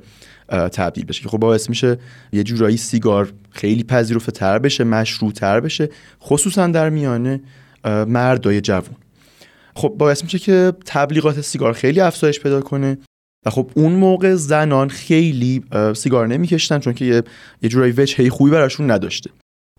تبدیل 0.49 1.05
بشه. 1.05 1.29
خب 1.29 1.39
باعث 1.39 1.69
میشه 1.69 1.99
یه 2.33 2.43
جورایی 2.43 2.77
سیگار 2.77 3.33
خیلی 3.51 3.85
پذیرفته 3.85 4.33
تر 4.33 4.59
بشه 4.59 4.85
مشروع 4.85 5.33
تر 5.33 5.61
بشه 5.61 5.89
خصوصا 6.23 6.67
در 6.67 6.91
میان 6.91 7.41
مردای 7.85 8.61
جوان. 8.61 8.97
خب 9.77 9.89
باعث 9.89 10.23
میشه 10.25 10.39
که 10.39 10.73
تبلیغات 10.87 11.41
سیگار 11.41 11.73
خیلی 11.73 12.01
افزایش 12.01 12.41
پیدا 12.41 12.61
کنه 12.61 12.99
و 13.47 13.51
خب 13.51 13.71
اون 13.75 13.93
موقع 13.93 14.35
زنان 14.35 14.89
خیلی 14.89 15.65
سیگار 15.95 16.27
نمیکشتن 16.27 16.79
چون 16.79 16.93
که 16.93 17.05
یه, 17.05 17.23
یه 17.63 17.69
جورایی 17.69 17.93
وجهه 17.93 18.29
خوبی 18.29 18.51
براشون 18.51 18.91
نداشته. 18.91 19.31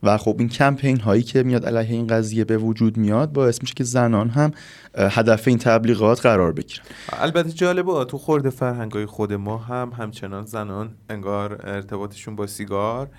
و 0.05 0.17
خب 0.17 0.35
این 0.39 0.49
کمپین 0.49 0.99
هایی 0.99 1.23
که 1.23 1.43
میاد 1.43 1.65
علیه 1.65 1.91
این 1.91 2.07
قضیه 2.07 2.43
به 2.43 2.57
وجود 2.57 2.97
میاد 2.97 3.33
باعث 3.33 3.61
میشه 3.61 3.73
که 3.73 3.83
زنان 3.83 4.29
هم 4.29 4.51
هدف 4.95 5.47
این 5.47 5.57
تبلیغات 5.57 6.21
قرار 6.21 6.51
بگیرن. 6.51 6.83
البته 7.09 7.51
جالبه 7.51 8.05
تو 8.05 8.17
خورده 8.17 8.49
فرهنگای 8.49 9.05
خود 9.05 9.33
ما 9.33 9.57
هم 9.57 9.91
همچنان 9.97 10.45
زنان 10.45 10.93
انگار 11.09 11.59
ارتباطشون 11.63 12.35
با 12.35 12.47
سیگار 12.47 13.09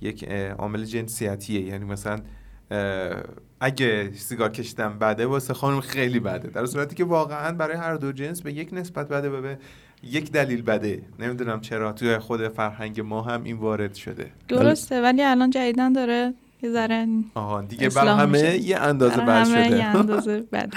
یک 0.00 0.28
عامل 0.58 0.84
جنسیتیه. 0.84 1.60
یعنی 1.60 1.84
مثلا 1.84 2.20
اگه 3.60 4.10
سیگار 4.12 4.50
کشیدن 4.50 4.98
بده 4.98 5.26
واسه 5.26 5.54
خانم 5.54 5.80
خیلی 5.80 6.20
بده. 6.20 6.48
در 6.48 6.66
صورتی 6.66 6.94
که 6.94 7.04
واقعا 7.04 7.52
برای 7.52 7.76
هر 7.76 7.94
دو 7.94 8.12
جنس 8.12 8.42
به 8.42 8.52
یک 8.52 8.68
نسبت 8.72 9.08
بده 9.08 9.30
و 9.30 9.42
به 9.42 9.58
یک 10.10 10.32
دلیل 10.32 10.62
بده. 10.62 11.02
نمی‌دونم 11.18 11.60
چرا 11.60 11.92
توی 11.92 12.18
خود 12.18 12.48
فرهنگ 12.48 13.00
ما 13.00 13.22
هم 13.22 13.44
این 13.44 13.56
وارد 13.56 13.94
شده. 13.94 14.26
درسته 14.48 15.02
ولی 15.02 15.22
الان 15.22 15.50
جدیدن 15.50 15.92
داره 15.92 16.34
یه 16.62 16.70
ذره 16.72 17.06
آها 17.34 17.62
دیگه 17.62 17.88
بر 17.88 18.06
همه 18.06 18.58
یه 18.58 18.78
اندازه 18.78 19.16
بد 19.16 19.44
شده. 19.44 19.76
یه 19.76 19.84
اندازه 19.96 20.40
بد. 20.52 20.72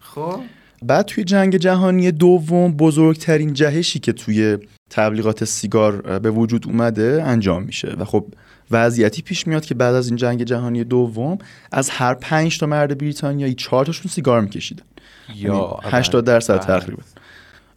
خب. 0.00 0.40
بعد 0.82 1.04
توی 1.06 1.24
جنگ 1.24 1.56
جهانی 1.56 2.12
دوم 2.12 2.72
بزرگترین 2.72 3.52
جهشی 3.52 3.98
که 3.98 4.12
توی 4.12 4.58
تبلیغات 4.90 5.44
سیگار 5.44 6.18
به 6.18 6.30
وجود 6.30 6.66
اومده 6.66 7.22
انجام 7.26 7.62
میشه. 7.62 7.96
و 7.98 8.04
خب 8.04 8.26
وضعیتی 8.70 9.22
پیش 9.22 9.46
میاد 9.46 9.64
که 9.64 9.74
بعد 9.74 9.94
از 9.94 10.06
این 10.08 10.16
جنگ 10.16 10.42
جهانی 10.42 10.84
دوم 10.84 11.38
از 11.72 11.90
هر 11.90 12.14
پنج 12.14 12.58
تا 12.58 12.66
مرد 12.66 12.98
بریتانیایی 12.98 13.54
چهار 13.54 13.86
تاشون 13.86 14.10
سیگار 14.10 14.40
میکشیدن. 14.40 14.84
یا 15.36 15.78
80 15.82 16.14
یعنی 16.14 16.26
درصد 16.26 16.56
بله. 16.56 16.80
تقریبا. 16.80 17.02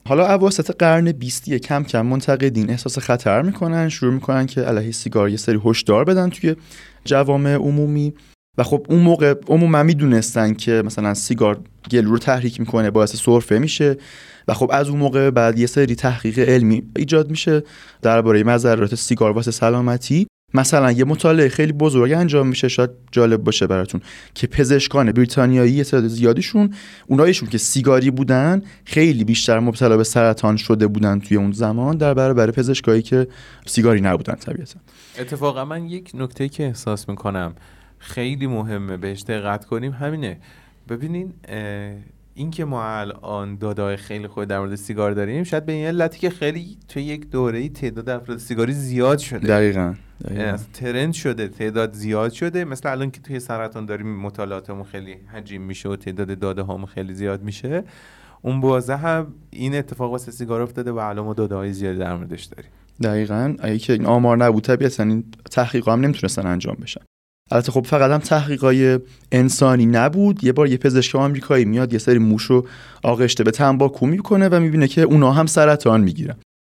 حالا 0.07 0.33
اواسط 0.33 0.71
قرن 0.79 1.11
بیستی 1.11 1.59
کم 1.59 1.83
کم 1.83 2.05
منتقدین 2.05 2.69
احساس 2.69 2.99
خطر 2.99 3.41
می‌کنن 3.41 3.89
شروع 3.89 4.13
می‌کنن 4.13 4.45
که 4.45 4.61
علیه 4.61 4.91
سیگار 4.91 5.29
یه 5.29 5.37
سری 5.37 5.59
هشدار 5.65 6.03
بدن 6.03 6.29
توی 6.29 6.55
جوامع 7.05 7.53
عمومی. 7.53 8.13
و 8.57 8.63
خب 8.63 8.85
اون 8.89 8.99
موقع 8.99 9.35
عموما 9.47 9.83
می‌دونستن 9.83 10.53
که 10.53 10.81
مثلا 10.85 11.13
سیگار 11.13 11.59
گلو 11.91 12.11
رو 12.11 12.17
تحریک 12.17 12.59
می‌کنه 12.59 12.91
باعث 12.91 13.15
سرفه 13.15 13.59
میشه. 13.59 13.97
و 14.47 14.53
خب 14.53 14.69
از 14.73 14.89
اون 14.89 14.99
موقع 14.99 15.29
بعد 15.29 15.59
یه 15.59 15.65
سری 15.65 15.95
تحقیق 15.95 16.39
علمی 16.39 16.83
ایجاد 16.95 17.29
میشه 17.29 17.63
درباره 18.01 18.43
مضرات 18.43 18.95
سیگار 18.95 19.31
واسه 19.31 19.51
سلامتی. 19.51 20.27
مثلا 20.53 20.91
یه 20.91 21.03
مطالعه 21.03 21.49
خیلی 21.49 21.71
بزرگ 21.71 22.11
انجام 22.11 22.47
میشه 22.47 22.67
شاید 22.67 22.89
جالب 23.11 23.43
باشه 23.43 23.67
براتون 23.67 24.01
که 24.33 24.47
پزشکان 24.47 25.11
بریتانیایی 25.11 25.83
تعداد 25.83 26.07
زیادیشون 26.07 26.73
اونایشون 27.07 27.49
که 27.49 27.57
سیگاری 27.57 28.11
بودن 28.11 28.61
خیلی 28.85 29.23
بیشتر 29.23 29.59
مبتلا 29.59 29.97
به 29.97 30.03
سرطان 30.03 30.57
شده 30.57 30.87
بودن 30.87 31.19
توی 31.19 31.37
اون 31.37 31.51
زمان 31.51 31.97
در 31.97 32.13
برابر 32.13 32.51
پزشکایی 32.51 33.01
که 33.01 33.27
سیگاری 33.65 34.01
نبودن 34.01 34.35
طبیعتا. 34.35 34.79
اتفاقا 35.19 35.65
من 35.65 35.85
یک 35.85 36.11
نکته 36.13 36.49
که 36.49 36.63
احساس 36.63 37.09
می‌کنم 37.09 37.55
خیلی 37.97 38.47
مهمه 38.47 38.97
بهش 38.97 39.21
دقت 39.21 39.65
کنیم 39.65 39.91
همینه. 39.91 40.37
ببینین 40.89 41.33
اینکه 42.35 42.65
ما 42.65 42.83
الان 42.83 43.55
دادای 43.55 43.97
خیلی 43.97 44.27
خوب 44.27 44.45
در 44.45 44.59
مورد 44.59 44.75
سیگار 44.75 45.11
داریم 45.11 45.43
شاید 45.43 45.65
به 45.65 45.71
این 45.71 45.85
علتی 45.87 46.19
که 46.19 46.29
خیلی 46.29 46.77
توی 46.87 47.03
یک 47.03 47.29
دوره 47.29 47.69
تعداد 47.69 48.09
افراد 48.09 48.37
سیگاری 48.37 48.73
زیاد 48.73 49.17
شده. 49.17 49.47
دقیقا, 49.47 49.93
ترند 50.73 51.13
شده 51.13 51.47
تعداد 51.47 51.93
زیاد 51.93 52.31
شده. 52.31 52.65
مثل 52.65 52.89
الان 52.89 53.11
که 53.11 53.21
توی 53.21 53.39
سرطان 53.39 53.85
داریم 53.85 54.21
مطالعاتمون 54.21 54.83
خیلی 54.83 55.15
حجیم 55.33 55.61
میشه 55.61 55.89
و 55.89 55.95
تعداد 55.95 56.39
داده 56.39 56.61
هامون 56.61 56.85
خیلی 56.85 57.13
زیاد 57.13 57.43
میشه. 57.43 57.83
اون 58.41 58.61
بازه 58.61 58.95
هم 58.95 59.33
این 59.49 59.75
اتفاق 59.75 60.11
واسه 60.11 60.31
سیگار 60.31 60.61
افتاده 60.61 60.91
و 60.91 60.97
الان 60.97 61.25
ما 61.25 61.33
داده 61.33 61.55
های 61.55 61.73
زیادی 61.73 61.99
در 61.99 62.15
موردش 62.15 62.43
داریم. 62.43 62.71
دقیقا. 63.03 63.55
اگه 63.59 63.77
که 63.77 63.93
این 63.93 64.05
آمار 64.05 64.37
نبود 64.37 64.63
طبیعتا 64.63 65.03
این 65.03 65.23
تحقیق 65.51 65.89
هم 65.89 65.99
نمی‌تونستن 65.99 66.47
انجام 66.47 66.75
بشن. 66.81 67.01
البته 67.53 67.71
خب 67.71 67.85
فقط 67.85 68.11
هم 68.11 68.19
تحقیقای 68.19 68.99
انسانی 69.31 69.85
نبود. 69.85 70.43
یه 70.43 70.51
بار 70.51 70.67
یه 70.67 70.77
پزشک 70.77 71.15
آمریکایی 71.15 71.65
میاد 71.65 71.93
یه 71.93 71.99
سری 71.99 72.17
موشو 72.17 72.65
آغشته 73.03 73.43
به 73.43 73.51
تنباکو 73.51 74.05
می‌کنه 74.05 74.49
و 74.49 74.59
می‌بینه 74.59 74.87
که 74.87 75.01
اونا 75.01 75.31
هم 75.31 75.45
سرطان 75.45 76.01
می‌گیرن. 76.01 76.35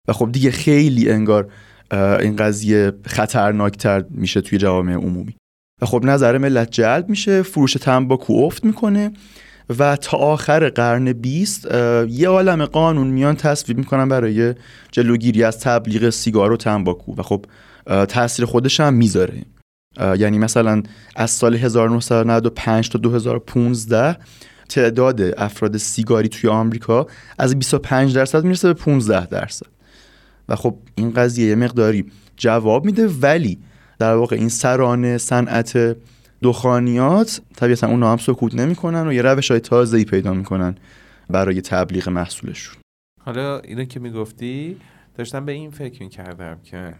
و 0.08 0.12
خب 0.12 0.32
دیگه 0.32 0.50
خیلی 0.50 1.10
انگار 1.10 1.48
این 1.92 2.36
قضیه 2.36 2.92
خطرناکتر 3.06 4.04
میشه 4.10 4.40
توی 4.40 4.58
جوامع 4.58 4.92
عمومی. 4.92 5.36
و 5.82 5.86
خب 5.86 6.04
نظر 6.04 6.38
ملت 6.38 6.70
جلب 6.70 7.08
میشه 7.08 7.42
فروش 7.42 7.72
تنباکو 7.72 8.32
افت 8.32 8.64
می‌کنه 8.64 9.12
و 9.78 9.96
تا 9.96 10.16
آخر 10.16 10.68
قرن 10.68 11.12
بیست 11.12 11.68
یه 12.08 12.28
عالم 12.28 12.64
قانون 12.64 13.06
میان 13.06 13.36
تصویب 13.36 13.78
می‌کنن 13.78 14.08
برای 14.08 14.54
جلوگیری 14.92 15.44
از 15.44 15.60
تبلیغ 15.60 16.10
سیگار 16.10 16.52
و 16.52 16.56
تنباکو. 16.56 17.14
و 17.16 17.22
خب 17.22 17.46
تاثیر 18.08 18.44
خودش 18.44 18.80
هم 18.80 18.94
می‌ذاره. 18.94 19.42
یعنی 20.00 20.38
مثلا 20.38 20.82
از 21.16 21.30
سال 21.30 21.54
1995 21.54 22.88
تا 22.88 22.98
2015 22.98 24.16
تعداد 24.68 25.20
افراد 25.20 25.76
سیگاری 25.76 26.28
توی 26.28 26.50
آمریکا 26.50 27.06
از 27.38 27.58
25 27.58 28.14
درصد 28.14 28.44
می‌رسه 28.44 28.68
به 28.68 28.74
15 28.74 29.26
درصد. 29.26 29.66
و 30.48 30.56
خب 30.56 30.76
این 30.94 31.12
قضیه 31.12 31.48
یه 31.48 31.54
مقداری 31.54 32.06
جواب 32.36 32.84
میده 32.84 33.08
ولی 33.08 33.58
در 33.98 34.14
واقع 34.14 34.36
این 34.36 34.48
سرانه 34.48 35.18
صنعت 35.18 35.96
دخانیات 36.42 37.40
طبیعتا 37.56 37.88
اونا 37.88 38.12
هم 38.12 38.18
سکوت 38.18 38.54
نمی‌کنن 38.54 39.08
و 39.08 39.12
یه 39.12 39.22
روش 39.22 39.50
های 39.50 39.60
تازه 39.60 39.96
ای 39.98 40.04
پیدا 40.04 40.34
می‌کنن 40.34 40.74
برای 41.30 41.60
تبلیغ 41.60 42.08
محصولشون. 42.08 42.76
حالا 43.24 43.58
اینو 43.58 43.84
که 43.84 44.00
می‌گفتی 44.00 44.76
داشتم 45.14 45.44
به 45.44 45.52
این 45.52 45.70
فکر 45.70 46.02
می‌کردم 46.02 46.58
که 46.64 46.94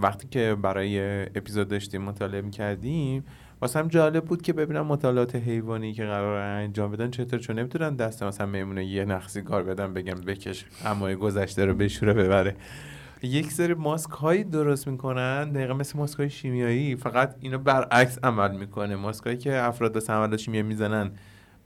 وقتی 0.00 0.28
که 0.28 0.56
برای 0.62 1.22
اپیزود 1.22 1.68
داشتیم 1.68 2.02
مطالعه 2.02 2.40
می‌کردیم 2.40 3.24
واسه 3.60 3.84
جالب 3.88 4.24
بود 4.24 4.42
که 4.42 4.52
ببینم 4.52 4.86
مطالعات 4.86 5.36
حیوانی 5.36 5.92
که 5.92 6.04
قرار 6.04 6.36
انجام 6.36 6.90
بدن 6.90 7.10
چطور 7.10 7.40
چون 7.40 7.58
نمی‌تونن 7.58 7.96
دست 7.96 8.22
مثلا 8.22 8.46
میمونه 8.46 8.84
یه 8.84 9.04
نقصی 9.04 9.42
کار 9.42 9.62
بدن 9.62 9.92
بگم 9.94 10.14
بکش 10.14 10.64
اما 10.84 11.14
گذشته 11.14 11.64
رو 11.64 11.74
بشوره 11.74 12.12
ببره. 12.12 12.56
یک 13.22 13.52
سری 13.52 13.74
ماسک 13.74 14.10
هایی 14.10 14.44
درست 14.44 14.88
می‌کنن 14.88 15.52
دقیقا 15.52 15.74
مثل 15.74 15.98
ماسک 15.98 16.18
های 16.18 16.30
شیمیایی 16.30 16.96
فقط 16.96 17.34
اینو 17.40 17.58
برعکس 17.58 18.18
عمل 18.22 18.56
می‌کنه. 18.56 18.96
ماسک 18.96 19.24
هایی 19.24 19.38
که 19.38 19.56
افراد 19.62 19.98
سمول 19.98 20.36
شیمیایی 20.36 20.66
می‌زنن 20.66 21.10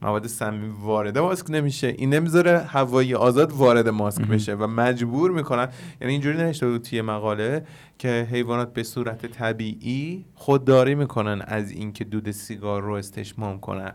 مواد 0.03 0.27
سمی 0.27 0.73
وارد 0.81 1.19
ماسک 1.19 1.47
نمیشه. 1.51 1.87
این 1.87 2.15
نمی‌ذاره 2.15 2.59
هوایی 2.59 3.15
آزاد 3.15 3.53
وارد 3.53 3.89
ماسک 3.89 4.23
بشه 4.25 4.55
و 4.55 4.67
مجبور 4.67 5.31
می‌کنن. 5.31 5.69
یعنی 6.01 6.13
اینجوری 6.13 6.39
نوشته 6.39 6.69
بود 6.69 6.83
توی 6.83 7.03
مقاله 7.03 7.65
که 7.99 8.29
حیوانات 8.31 8.73
به 8.73 8.83
صورت 8.83 9.27
طبیعی 9.27 10.25
خودداری 10.35 10.95
می‌کنن 10.95 11.43
از 11.47 11.71
اینکه 11.71 12.05
دود 12.05 12.31
سیگار 12.31 12.83
رو 12.83 12.93
استشمام 12.93 13.61
کنن. 13.61 13.93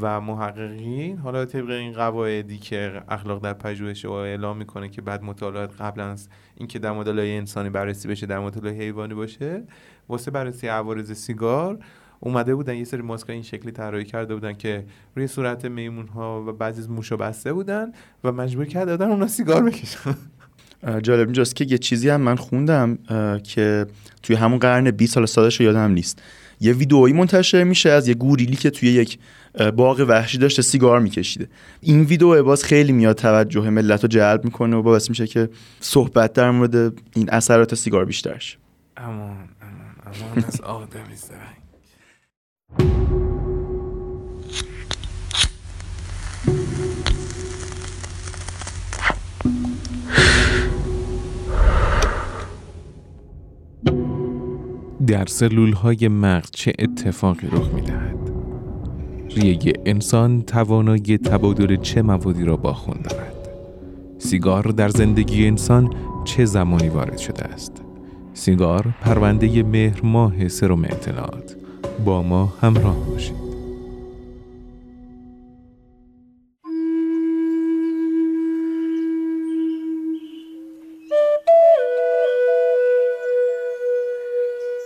و 0.00 0.20
محققین 0.20 1.18
حالا 1.18 1.44
طبق 1.44 1.70
این 1.70 1.92
قواعدی 1.92 2.58
که 2.58 3.02
اخلاق 3.08 3.42
در 3.42 3.52
پژوهش 3.52 4.04
اعلام 4.04 4.56
می‌کنه 4.56 4.88
که 4.88 5.02
بعد 5.02 5.22
مطالعات 5.22 5.80
قبل 5.80 6.00
از 6.00 6.28
اینکه 6.56 6.78
در 6.78 6.92
مدل 6.92 7.18
انسانی 7.18 7.70
بررسی 7.70 8.08
بشه 8.08 8.26
در 8.26 8.38
مدل 8.38 8.68
حیوانی 8.68 9.14
باشه 9.14 9.62
واسه 10.08 10.30
بررسی 10.30 10.66
عوارض 10.66 11.12
سیگار 11.12 11.78
اومده 12.24 12.54
بودن 12.54 12.74
یه 12.74 12.84
سری 12.84 13.02
ماسک 13.02 13.30
این 13.30 13.42
شکلی 13.42 13.72
طراحی 13.72 14.04
کرده 14.04 14.34
بودن 14.34 14.52
که 14.52 14.84
روی 15.16 15.26
صورت 15.26 15.64
میمون 15.64 16.06
ها 16.06 16.44
و 16.48 16.52
بعضی 16.52 16.80
از 16.80 16.90
موشا 16.90 17.16
بسته 17.16 17.52
بودن 17.52 17.92
و 18.24 18.32
مجبور 18.32 18.64
کرده 18.64 18.96
بودن 18.96 19.10
اونا 19.10 19.26
سیگار 19.26 19.62
بکشن. 19.62 20.16
جالب. 21.02 21.26
اینجاست 21.26 21.56
که 21.56 21.66
یه 21.68 21.78
چیزی 21.78 22.08
هم 22.08 22.20
من 22.20 22.36
خوندم 22.36 22.98
که 23.44 23.86
توی 24.22 24.36
همون 24.36 24.58
قرن 24.58 24.90
20 24.90 25.14
سال 25.14 25.26
سالش 25.26 25.60
یادم 25.60 25.90
نیست. 25.90 26.22
یه 26.60 26.72
ویدئویی 26.72 27.12
منتشر 27.12 27.64
میشه 27.64 27.90
از 27.90 28.08
یه 28.08 28.14
گوریلی 28.14 28.56
که 28.56 28.70
توی 28.70 28.88
یک 28.88 29.18
باغ 29.76 30.04
وحشی 30.08 30.38
داشته 30.38 30.62
سیگار 30.62 31.00
میکشیده. 31.00 31.48
این 31.80 32.00
ویدیو 32.00 32.42
باز 32.42 32.64
خیلی 32.64 32.92
میاد 32.92 33.16
توجه 33.16 33.70
ملت 33.70 34.02
رو 34.02 34.08
جلب 34.08 34.44
می‌کنه 34.44 34.76
و 34.76 34.82
باعث 34.82 35.08
میشه 35.08 35.26
که 35.26 35.48
صحبت 35.80 36.32
در 36.32 36.50
مورد 36.50 36.74
این 37.16 37.30
اثرات 37.30 37.74
سیگار 37.74 38.04
بیشتر 38.04 38.38
شه 38.38 38.58
امان 38.96 39.18
امان 39.18 39.48
امان 40.06 40.44
از 40.44 40.60
آدمی 40.60 41.16
در 55.06 55.26
سلول 55.26 55.72
های 55.72 56.08
مغز 56.08 56.50
چه 56.50 56.72
اتفاقی 56.78 57.46
رخ 57.52 57.74
می 57.74 57.80
دهد؟ 57.80 58.16
ریه 59.36 59.72
انسان 59.86 60.42
توانایی 60.42 61.18
تبادل 61.18 61.76
چه 61.76 62.02
موادی 62.02 62.44
را 62.44 62.56
با 62.56 62.72
خون 62.72 62.96
دارد؟ 63.02 63.48
سیگار 64.18 64.62
در 64.62 64.88
زندگی 64.88 65.46
انسان 65.46 65.94
چه 66.24 66.44
زمانی 66.44 66.88
وارد 66.88 67.18
شده 67.18 67.44
است؟ 67.44 67.72
سیگار 68.34 68.94
پرونده 69.00 69.62
مهر 69.62 70.00
ماه 70.02 70.48
سرم 70.48 70.84
اطلاعات 70.84 71.56
با 72.04 72.22
ما 72.22 72.52
همراه 72.60 73.06
باشید 73.10 73.42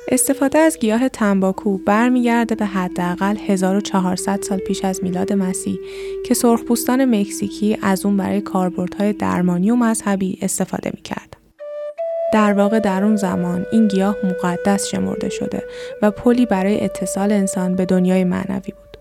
استفاده 0.08 0.58
از 0.58 0.78
گیاه 0.78 1.08
تنباکو 1.08 1.78
برمیگرده 1.78 2.54
به 2.54 2.66
حداقل 2.66 3.36
1400 3.36 4.42
سال 4.42 4.58
پیش 4.58 4.84
از 4.84 5.04
میلاد 5.04 5.32
مسیح 5.32 5.78
که 6.26 6.34
سرخپوستان 6.34 7.04
مکزیکی 7.04 7.78
از 7.82 8.06
اون 8.06 8.16
برای 8.16 8.40
کاربردهای 8.40 9.12
درمانی 9.12 9.70
و 9.70 9.76
مذهبی 9.76 10.38
استفاده 10.42 10.90
می‌کرد. 10.94 11.35
در 12.36 12.52
واقع 12.52 12.80
در 12.80 13.04
اون 13.04 13.16
زمان 13.16 13.66
این 13.72 13.88
گیاه 13.88 14.16
مقدس 14.24 14.86
شمرده 14.86 15.28
شده 15.28 15.62
و 16.02 16.10
پلی 16.10 16.46
برای 16.46 16.84
اتصال 16.84 17.32
انسان 17.32 17.76
به 17.76 17.84
دنیای 17.84 18.24
معنوی 18.24 18.72
بود. 18.72 18.96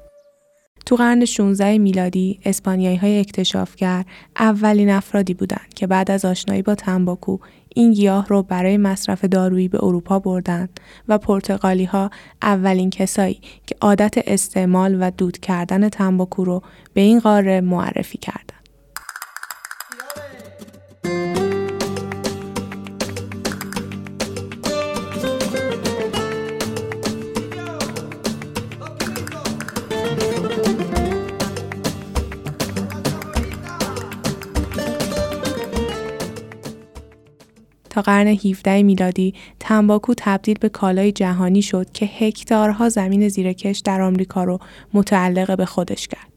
تو 0.86 0.96
قرن 0.96 1.26
16 1.26 1.78
میلادی 1.78 2.40
اسپانیایی 2.46 2.98
های 2.98 3.20
اکتشافگر 3.20 4.06
اولین 4.40 4.90
افرادی 4.90 5.34
بودند 5.34 5.74
که 5.76 5.88
بعد 5.88 6.12
از 6.12 6.26
آشنایی 6.26 6.62
با 6.62 6.76
تنباکو 6.76 7.38
این 7.76 7.92
گیاه 7.92 8.28
رو 8.28 8.44
برای 8.44 8.78
مصرف 8.78 9.26
دارویی 9.26 9.68
به 9.68 9.84
اروپا 9.84 10.20
بردند 10.20 10.80
و 11.08 11.18
پرتغالی 11.18 11.86
ها 11.86 12.10
اولین 12.42 12.90
کسایی 12.90 13.42
که 13.68 13.76
عادت 13.82 14.14
استعمال 14.28 14.98
و 15.02 15.12
دود 15.12 15.38
کردن 15.38 15.90
تنباکو 15.90 16.44
رو 16.44 16.62
به 16.94 17.02
این 17.02 17.20
قاره 17.20 17.62
معرفی 17.62 18.18
کردند. 18.18 18.45
تا 37.96 38.02
قرن 38.02 38.28
17 38.28 38.84
میلادی 38.84 39.34
تنباکو 39.60 40.14
تبدیل 40.18 40.58
به 40.60 40.70
کالای 40.70 41.12
جهانی 41.12 41.62
شد 41.62 41.92
که 41.92 42.06
هکتارها 42.06 42.90
زمین 42.90 43.30
زیرکش 43.30 43.80
در 43.80 44.02
آمریکا 44.02 44.44
رو 44.44 44.60
متعلق 44.94 45.58
به 45.58 45.66
خودش 45.66 46.08
کرد. 46.08 46.32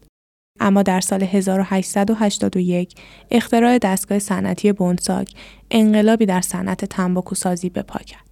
اما 0.59 0.83
در 0.83 0.99
سال 0.99 1.23
1881 1.23 2.95
اختراع 3.31 3.77
دستگاه 3.77 4.19
صنعتی 4.19 4.71
بونساک 4.71 5.33
انقلابی 5.71 6.25
در 6.25 6.41
صنعت 6.41 6.85
تنباکو 6.85 7.35
سازی 7.35 7.69
به 7.69 7.81
پا 7.81 7.99
کرد. 7.99 8.28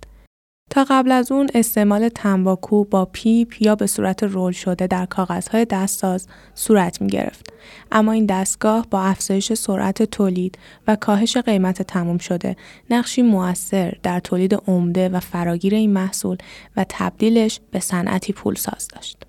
تا 0.70 0.86
قبل 0.90 1.12
از 1.12 1.32
اون 1.32 1.48
استعمال 1.54 2.10
تنباکو 2.10 2.84
با 2.84 3.06
پیپ 3.06 3.62
یا 3.62 3.76
به 3.76 3.88
صورت 3.88 4.24
رول 4.24 4.52
شده 4.52 4.88
در 4.88 5.06
کاغذهای 5.06 5.66
دستساز 5.66 6.28
صورت 6.56 7.02
می 7.02 7.08
گرفت. 7.08 7.54
اما 7.92 8.12
این 8.12 8.26
دستگاه 8.26 8.88
با 8.92 9.02
افزایش 9.02 9.54
سرعت 9.54 10.04
تولید 10.04 10.58
و 10.88 10.96
کاهش 10.96 11.38
قیمت 11.38 11.82
تموم 11.82 12.18
شده 12.18 12.56
نقشی 12.90 13.22
موثر 13.22 13.94
در 14.04 14.20
تولید 14.20 14.54
عمده 14.68 15.10
و 15.10 15.20
فراگیر 15.20 15.76
این 15.76 15.94
محصول 15.94 16.38
و 16.78 16.86
تبدیلش 16.90 17.60
به 17.72 17.80
صنعتی 17.80 18.34
پولساز 18.34 18.88
داشت. 18.88 19.26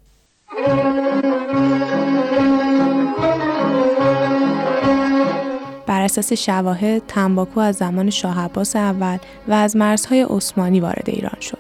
بر 5.98 6.04
اساس 6.04 6.32
شواهد 6.32 7.02
تنباکو 7.08 7.60
از 7.60 7.76
زمان 7.76 8.10
شاه 8.10 8.40
عباس 8.40 8.76
اول 8.76 9.18
و 9.48 9.52
از 9.52 9.76
مرزهای 9.76 10.22
عثمانی 10.22 10.80
وارد 10.80 11.04
ایران 11.06 11.40
شد. 11.40 11.58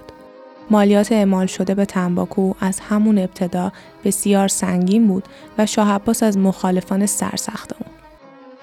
مالیات 0.70 1.12
اعمال 1.12 1.46
شده 1.46 1.74
به 1.74 1.84
تنباکو 1.84 2.54
از 2.60 2.80
همون 2.80 3.18
ابتدا 3.18 3.72
بسیار 4.04 4.48
سنگین 4.48 5.06
بود 5.06 5.24
و 5.58 5.66
شاه 5.66 5.90
عباس 5.90 6.22
از 6.22 6.38
مخالفان 6.38 7.06
سرسخت 7.06 7.72
اون. 7.72 7.90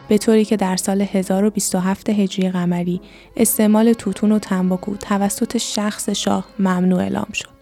به 0.08 0.18
طوری 0.18 0.46
که 0.46 0.58
در 0.58 0.76
سال 0.76 1.02
1027 1.02 2.10
هجری 2.10 2.50
قمری 2.50 3.02
استعمال 3.38 3.94
توتون 3.94 4.32
و 4.32 4.40
تنباکو 4.40 4.96
توسط 4.96 5.58
شخص 5.58 6.10
شاه 6.10 6.46
ممنوع 6.60 7.00
اعلام 7.00 7.28
شد. 7.34 7.55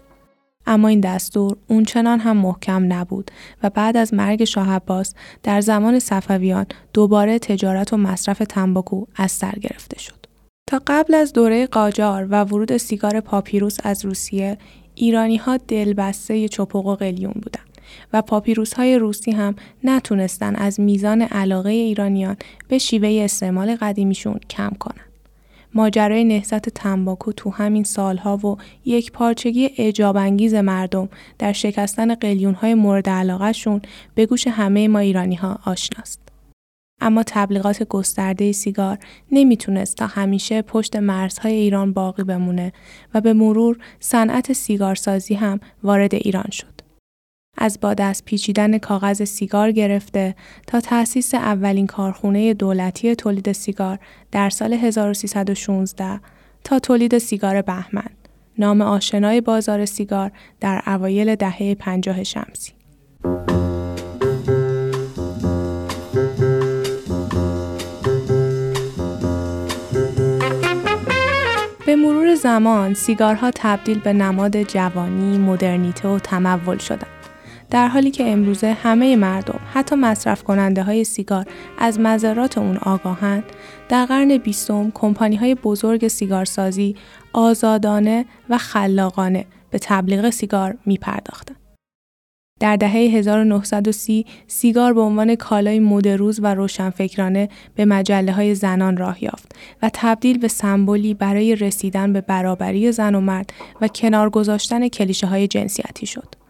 اما 0.67 0.87
این 0.87 0.99
دستور 0.99 1.57
اونچنان 1.67 2.19
هم 2.19 2.37
محکم 2.37 2.93
نبود 2.93 3.31
و 3.63 3.69
بعد 3.69 3.97
از 3.97 4.13
مرگ 4.13 4.43
شاه 4.43 4.71
عباس 4.71 5.13
در 5.43 5.61
زمان 5.61 5.99
صفویان 5.99 6.65
دوباره 6.93 7.39
تجارت 7.39 7.93
و 7.93 7.97
مصرف 7.97 8.37
تنباکو 8.49 9.05
از 9.15 9.31
سر 9.31 9.53
گرفته 9.61 9.99
شد. 9.99 10.25
تا 10.67 10.81
قبل 10.87 11.13
از 11.13 11.33
دوره 11.33 11.67
قاجار 11.67 12.27
و 12.29 12.43
ورود 12.43 12.77
سیگار 12.77 13.19
پاپیروس 13.19 13.77
از 13.83 14.05
روسیه، 14.05 14.57
ایرانی 14.95 15.37
ها 15.37 15.57
دلبسته 15.57 16.47
چپق 16.47 16.85
و 16.85 16.95
قلیون 16.95 17.33
بودند 17.33 17.73
و 18.13 18.21
پاپیروس 18.21 18.73
های 18.73 18.97
روسی 18.97 19.31
هم 19.31 19.55
نتونستن 19.83 20.55
از 20.55 20.79
میزان 20.79 21.21
علاقه 21.21 21.69
ایرانیان 21.69 22.37
به 22.67 22.77
شیوه 22.77 23.21
استعمال 23.23 23.75
قدیمیشون 23.75 24.39
کم 24.49 24.71
کنند. 24.79 25.12
ماجرای 25.75 26.23
نهضت 26.23 26.69
تنباکو 26.69 27.31
تو 27.31 27.49
همین 27.49 27.83
سالها 27.83 28.37
و 28.37 28.57
یک 28.85 29.11
پارچگی 29.11 29.69
اجاب 29.77 30.17
انگیز 30.17 30.53
مردم 30.53 31.09
در 31.39 31.53
شکستن 31.53 32.15
قلیون 32.15 32.53
های 32.53 32.73
مورد 32.73 33.09
علاقه 33.09 33.51
شون 33.51 33.81
به 34.15 34.25
گوش 34.25 34.47
همه 34.47 34.87
ما 34.87 34.99
ایرانی 34.99 35.35
ها 35.35 35.59
آشناست. 35.65 36.19
اما 37.01 37.23
تبلیغات 37.27 37.83
گسترده 37.83 38.51
سیگار 38.51 38.97
نمی‌تونست 39.31 39.97
تا 39.97 40.07
همیشه 40.07 40.61
پشت 40.61 40.95
مرزهای 40.95 41.53
ایران 41.53 41.93
باقی 41.93 42.23
بمونه 42.23 42.73
و 43.13 43.21
به 43.21 43.33
مرور 43.33 43.77
صنعت 43.99 44.53
سیگارسازی 44.53 45.35
هم 45.35 45.59
وارد 45.83 46.15
ایران 46.15 46.49
شد. 46.51 46.72
از 47.57 47.79
با 47.81 47.93
دست 47.93 48.25
پیچیدن 48.25 48.77
کاغذ 48.77 49.23
سیگار 49.23 49.71
گرفته 49.71 50.35
تا 50.67 50.79
تأسیس 50.79 51.33
اولین 51.33 51.87
کارخونه 51.87 52.53
دولتی 52.53 53.15
تولید 53.15 53.51
سیگار 53.51 53.99
در 54.31 54.49
سال 54.49 54.73
1316 54.73 56.19
تا 56.63 56.79
تولید 56.79 57.17
سیگار 57.17 57.61
بهمن 57.61 58.09
نام 58.57 58.81
آشنای 58.81 59.41
بازار 59.41 59.85
سیگار 59.85 60.31
در 60.59 60.81
اوایل 60.87 61.35
دهه 61.35 61.75
پنجاه 61.75 62.23
شمسی. 62.23 62.71
به 71.85 71.95
مرور 71.95 72.35
زمان 72.35 72.93
سیگارها 72.93 73.51
تبدیل 73.55 73.99
به 73.99 74.13
نماد 74.13 74.63
جوانی، 74.63 75.37
مدرنیته 75.37 76.07
و 76.07 76.19
تمول 76.19 76.77
شدند. 76.77 77.12
در 77.73 77.87
حالی 77.87 78.11
که 78.11 78.31
امروزه 78.31 78.73
همه 78.73 79.15
مردم 79.15 79.59
حتی 79.73 79.95
مصرف 79.95 80.43
کننده 80.43 80.83
های 80.83 81.03
سیگار 81.03 81.45
از 81.77 81.99
مذرات 81.99 82.57
اون 82.57 82.77
آگاهند 82.77 83.43
در 83.89 84.05
قرن 84.05 84.37
بیستم 84.37 84.91
کمپانی 84.91 85.35
های 85.35 85.55
بزرگ 85.55 86.07
سیگارسازی 86.07 86.95
آزادانه 87.33 88.25
و 88.49 88.57
خلاقانه 88.57 89.45
به 89.71 89.79
تبلیغ 89.79 90.29
سیگار 90.29 90.77
می 90.85 90.97
پرداختن. 90.97 91.55
در 92.59 92.75
دهه 92.75 92.91
1930 92.91 94.25
سیگار 94.47 94.93
به 94.93 95.01
عنوان 95.01 95.35
کالای 95.35 95.79
مدروز 95.79 96.39
و 96.43 96.55
روشنفکرانه 96.55 97.49
به 97.75 97.85
مجله 97.85 98.31
های 98.31 98.55
زنان 98.55 98.97
راه 98.97 99.23
یافت 99.23 99.55
و 99.81 99.89
تبدیل 99.93 100.37
به 100.37 100.47
سمبولی 100.47 101.13
برای 101.13 101.55
رسیدن 101.55 102.13
به 102.13 102.21
برابری 102.21 102.91
زن 102.91 103.15
و 103.15 103.21
مرد 103.21 103.53
و 103.81 103.87
کنار 103.87 104.29
گذاشتن 104.29 104.87
کلیشه 104.87 105.27
های 105.27 105.47
جنسیتی 105.47 106.05
شد. 106.05 106.42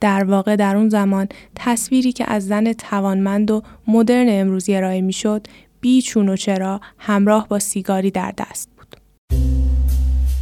در 0.00 0.24
واقع 0.24 0.56
در 0.56 0.76
اون 0.76 0.88
زمان 0.88 1.28
تصویری 1.54 2.12
که 2.12 2.24
از 2.28 2.46
زن 2.46 2.72
توانمند 2.72 3.50
و 3.50 3.62
مدرن 3.88 4.26
امروزی 4.28 4.76
ارائه 4.76 5.00
می‌شد 5.00 5.46
بیچون 5.80 6.28
و 6.28 6.36
چرا 6.36 6.80
همراه 6.98 7.48
با 7.48 7.58
سیگاری 7.58 8.10
در 8.10 8.32
دست 8.38 8.68
بود. 8.76 8.96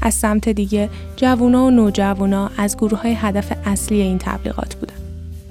از 0.03 0.15
سمت 0.15 0.49
دیگه 0.49 0.89
جوونا 1.17 1.65
و 1.65 1.71
نوجوانا 1.71 2.51
از 2.59 2.77
گروه 2.77 3.03
های 3.03 3.15
هدف 3.15 3.53
اصلی 3.65 4.01
این 4.01 4.19
تبلیغات 4.19 4.75
بودن. 4.75 4.95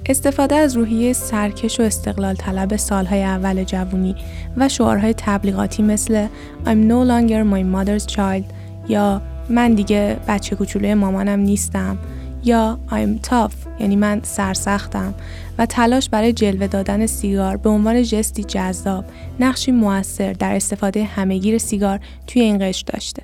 استفاده 0.06 0.54
از 0.54 0.76
روحیه 0.76 1.12
سرکش 1.12 1.80
و 1.80 1.82
استقلال 1.82 2.34
طلب 2.34 2.76
سالهای 2.76 3.22
اول 3.22 3.64
جوونی 3.64 4.16
و 4.56 4.68
شعارهای 4.68 5.14
تبلیغاتی 5.16 5.82
مثل 5.82 6.26
I'm 6.64 6.88
no 6.88 7.08
longer 7.08 7.44
my 7.54 7.76
mother's 7.76 8.14
child 8.14 8.44
یا 8.88 9.22
من 9.50 9.74
دیگه 9.74 10.16
بچه 10.28 10.56
کوچولوی 10.56 10.94
مامانم 10.94 11.38
نیستم 11.38 11.98
یا 12.44 12.78
I'm 12.90 13.28
tough 13.28 13.67
یعنی 13.80 13.96
من 13.96 14.20
سرسختم 14.22 15.14
و 15.58 15.66
تلاش 15.66 16.08
برای 16.08 16.32
جلوه 16.32 16.66
دادن 16.66 17.06
سیگار 17.06 17.56
به 17.56 17.70
عنوان 17.70 18.02
جستی 18.02 18.44
جذاب 18.44 19.04
نقشی 19.40 19.72
موثر 19.72 20.32
در 20.32 20.56
استفاده 20.56 21.04
همهگیر 21.04 21.58
سیگار 21.58 22.00
توی 22.26 22.42
این 22.42 22.58
قشر 22.68 22.84
داشته. 22.86 23.22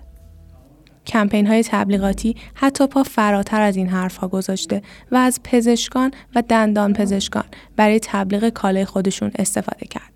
کمپین 1.06 1.46
های 1.46 1.62
تبلیغاتی 1.62 2.36
حتی 2.54 2.86
پا 2.86 3.02
فراتر 3.02 3.60
از 3.60 3.76
این 3.76 3.88
حرفها 3.88 4.28
گذاشته 4.28 4.82
و 5.12 5.16
از 5.16 5.40
پزشکان 5.44 6.10
و 6.34 6.42
دندان 6.48 6.92
پزشکان 6.92 7.44
برای 7.76 8.00
تبلیغ 8.02 8.48
کالای 8.48 8.84
خودشون 8.84 9.30
استفاده 9.38 9.86
کردن. 9.86 10.13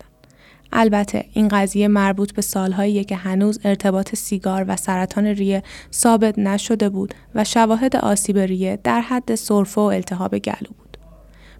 البته 0.71 1.25
این 1.33 1.47
قضیه 1.47 1.87
مربوط 1.87 2.33
به 2.33 2.41
سالهایی 2.41 3.03
که 3.03 3.15
هنوز 3.15 3.59
ارتباط 3.63 4.15
سیگار 4.15 4.65
و 4.67 4.75
سرطان 4.75 5.25
ریه 5.25 5.63
ثابت 5.93 6.39
نشده 6.39 6.89
بود 6.89 7.13
و 7.35 7.43
شواهد 7.43 7.95
آسیب 7.95 8.37
ریه 8.37 8.79
در 8.83 9.01
حد 9.01 9.35
سرفه 9.35 9.81
و 9.81 9.83
التهاب 9.83 10.37
گلو 10.37 10.69
بود. 10.77 10.97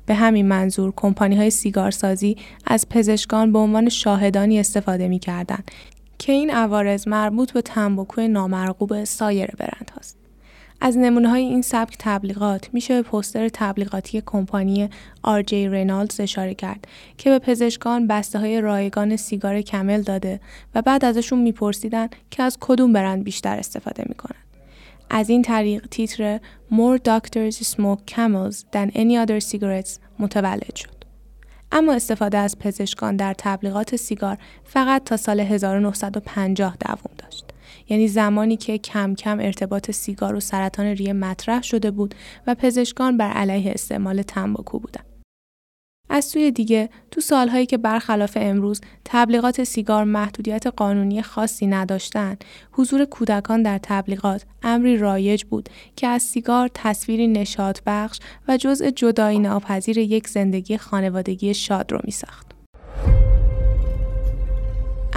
به 0.06 0.16
همین 0.16 0.48
منظور 0.48 0.94
کمپانی 0.96 1.38
های 1.38 1.50
سیگارسازی 1.50 2.38
از 2.66 2.90
پزشکان 2.90 3.52
به 3.52 3.60
عنوان 3.60 3.90
شاهدانی 3.90 4.60
استفاده 4.60 5.08
می 5.08 5.20
کردن 5.20 5.64
که 6.18 6.32
این 6.32 6.52
عوارض 6.52 7.08
مربوط 7.08 7.52
به 7.52 7.62
تنباکوی 7.62 8.28
نامرغوب 8.28 9.04
سایر 9.04 9.50
برند 9.58 9.92
هاست. 9.96 10.19
از 10.82 10.98
نمونه 10.98 11.30
های 11.30 11.44
این 11.44 11.62
سبک 11.62 11.96
تبلیغات 12.00 12.74
میشه 12.74 13.02
به 13.02 13.10
پستر 13.10 13.50
تبلیغاتی 13.50 14.24
کمپانی 14.26 14.90
آر 15.24 15.42
جی 15.42 15.68
رینالدز 15.68 16.20
اشاره 16.20 16.54
کرد 16.54 16.88
که 17.18 17.30
به 17.30 17.40
پزشکان 17.40 18.08
بسته 18.08 18.40
های 18.40 18.62
رایگان 18.62 19.16
سیگار 19.16 19.62
کمل 19.62 20.02
داده 20.02 20.40
و 20.76 20.82
بعد 20.82 21.06
ازشون 21.06 21.40
میپرسیدن 21.40 22.08
که 22.32 22.44
از 22.44 22.58
کدوم 22.60 22.94
برند 22.94 23.24
بیشتر 23.24 23.58
استفاده 23.58 24.04
می‌کنن. 24.10 24.40
از 25.10 25.30
این 25.30 25.42
طریق 25.42 25.88
تیتر 25.92 26.40
More 26.72 26.98
doctors 26.98 27.56
smoke 27.56 28.16
camels 28.16 28.56
than 28.74 28.92
any 28.96 29.18
other 29.26 29.40
cigarettes 29.40 30.00
متولد 30.20 30.76
شد. 30.76 31.00
اما 31.72 31.94
استفاده 31.94 32.38
از 32.38 32.60
پزشکان 32.60 33.16
در 33.16 33.36
تبلیغات 33.38 33.96
سیگار 33.96 34.38
فقط 34.64 35.04
تا 35.04 35.18
سال 35.18 35.40
1950 35.40 36.78
دوام 36.80 37.16
داشت. 37.18 37.49
یعنی 37.90 38.08
زمانی 38.08 38.58
که 38.58 38.78
کم 38.78 39.16
کم 39.16 39.40
ارتباط 39.40 39.92
سیگار 39.92 40.36
و 40.36 40.40
سرطان 40.40 40.86
ریه 40.86 41.14
مطرح 41.14 41.64
شده 41.64 41.92
بود 41.92 42.16
و 42.48 42.56
پزشکان 42.56 43.18
بر 43.18 43.32
علیه 43.32 43.72
استعمال 43.72 44.22
تنباکو 44.22 44.80
بودند. 44.80 45.06
از 46.10 46.26
سوی 46.26 46.52
دیگه 46.52 46.90
تو 47.12 47.22
سالهایی 47.22 47.66
که 47.66 47.78
برخلاف 47.78 48.38
امروز 48.42 48.82
تبلیغات 49.06 49.64
سیگار 49.64 50.04
محدودیت 50.04 50.68
قانونی 50.68 51.22
خاصی 51.22 51.68
نداشتن 51.68 52.38
حضور 52.72 53.06
کودکان 53.06 53.64
در 53.64 53.80
تبلیغات 53.84 54.46
امری 54.64 54.98
رایج 54.98 55.44
بود 55.44 55.70
که 55.96 56.08
از 56.08 56.24
سیگار 56.24 56.70
تصویری 56.74 57.28
نشاط 57.28 57.80
بخش 57.86 58.20
و 58.48 58.58
جزء 58.58 58.90
جدایی 58.90 59.40
ناپذیر 59.40 59.98
یک 59.98 60.28
زندگی 60.28 60.78
خانوادگی 60.78 61.54
شاد 61.54 61.92
رو 61.92 62.00
می 62.04 62.12
ساخت. 62.12 62.50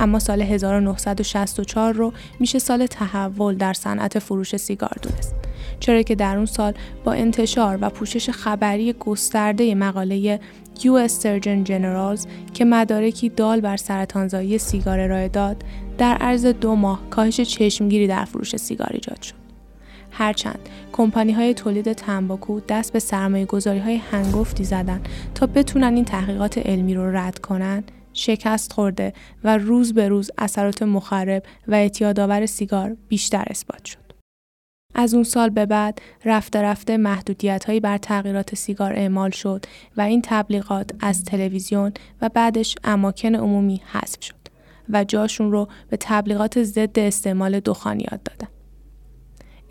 اما 0.03 0.19
سال 0.19 0.43
1964 0.43 1.93
رو 1.93 2.13
میشه 2.41 2.59
سال 2.59 2.87
تحول 2.87 3.55
در 3.55 3.73
صنعت 3.73 4.19
فروش 4.19 4.57
سیگار 4.57 4.97
دونست. 5.03 5.35
چرا 5.81 6.03
که 6.03 6.15
در 6.15 6.37
اون 6.37 6.47
سال 6.47 6.75
با 7.05 7.13
انتشار 7.13 7.79
و 7.81 7.91
پوشش 7.91 8.31
خبری 8.31 8.93
گسترده 8.93 9.75
مقاله 9.75 10.41
US 10.79 11.13
Surgeon 11.23 11.69
Generals 11.69 12.27
که 12.55 12.65
مدارکی 12.65 13.29
دال 13.29 13.61
بر 13.61 13.77
سرطانزایی 13.77 14.59
سیگار 14.59 15.01
ارائه 15.01 15.29
داد 15.29 15.65
در 15.99 16.15
عرض 16.15 16.47
دو 16.47 16.75
ماه 16.75 17.01
کاهش 17.11 17.41
چشمگیری 17.41 18.07
در 18.07 18.25
فروش 18.25 18.57
سیگار 18.57 18.91
ایجاد 18.93 19.23
شد. 19.23 19.35
هرچند 20.11 20.59
کمپانی 20.93 21.33
های 21.33 21.55
تولید 21.55 21.93
تنباکو 21.93 22.61
دست 22.69 22.93
به 22.93 22.99
سرمایه 22.99 23.45
گذاری 23.45 23.79
های 23.79 23.97
هنگفتی 23.97 24.65
زدن 24.65 25.01
تا 25.35 25.47
بتونن 25.47 25.95
این 25.95 26.05
تحقیقات 26.05 26.59
علمی 26.59 26.95
رو 26.95 27.17
رد 27.17 27.39
کنن 27.39 27.85
شکست 28.15 28.73
خورده 28.73 29.13
و 29.45 29.59
روز 29.59 29.95
به 29.95 30.09
روز 30.09 30.31
اثرات 30.39 30.83
مخرب 30.83 31.43
و 31.69 31.75
اعتیادآور 31.75 32.47
سیگار 32.47 32.97
بیشتر 33.09 33.45
اثبات 33.51 33.85
شد. 33.85 33.99
از 34.95 35.15
اون 35.15 35.23
سال 35.23 35.51
به 35.51 35.67
بعد 35.67 35.99
رفته 36.25 36.63
رفته 36.63 36.97
محدودیت 36.97 37.65
هایی 37.65 37.81
بر 37.81 37.99
تغییرات 37.99 38.55
سیگار 38.55 38.93
اعمال 38.93 39.31
شد 39.31 39.65
و 39.97 40.01
این 40.01 40.23
تبلیغات 40.25 40.91
از 41.01 41.25
تلویزیون 41.25 41.93
و 42.23 42.29
بعدش 42.29 42.75
اماکن 42.85 43.35
عمومی 43.35 43.83
حذف 43.93 44.25
شد 44.25 44.35
و 44.89 45.05
جاشون 45.05 45.53
رو 45.53 45.69
به 45.91 45.97
تبلیغات 46.01 46.63
ضد 46.63 46.99
استعمال 46.99 47.61
دخانیات 47.61 48.21
دادن. 48.25 48.49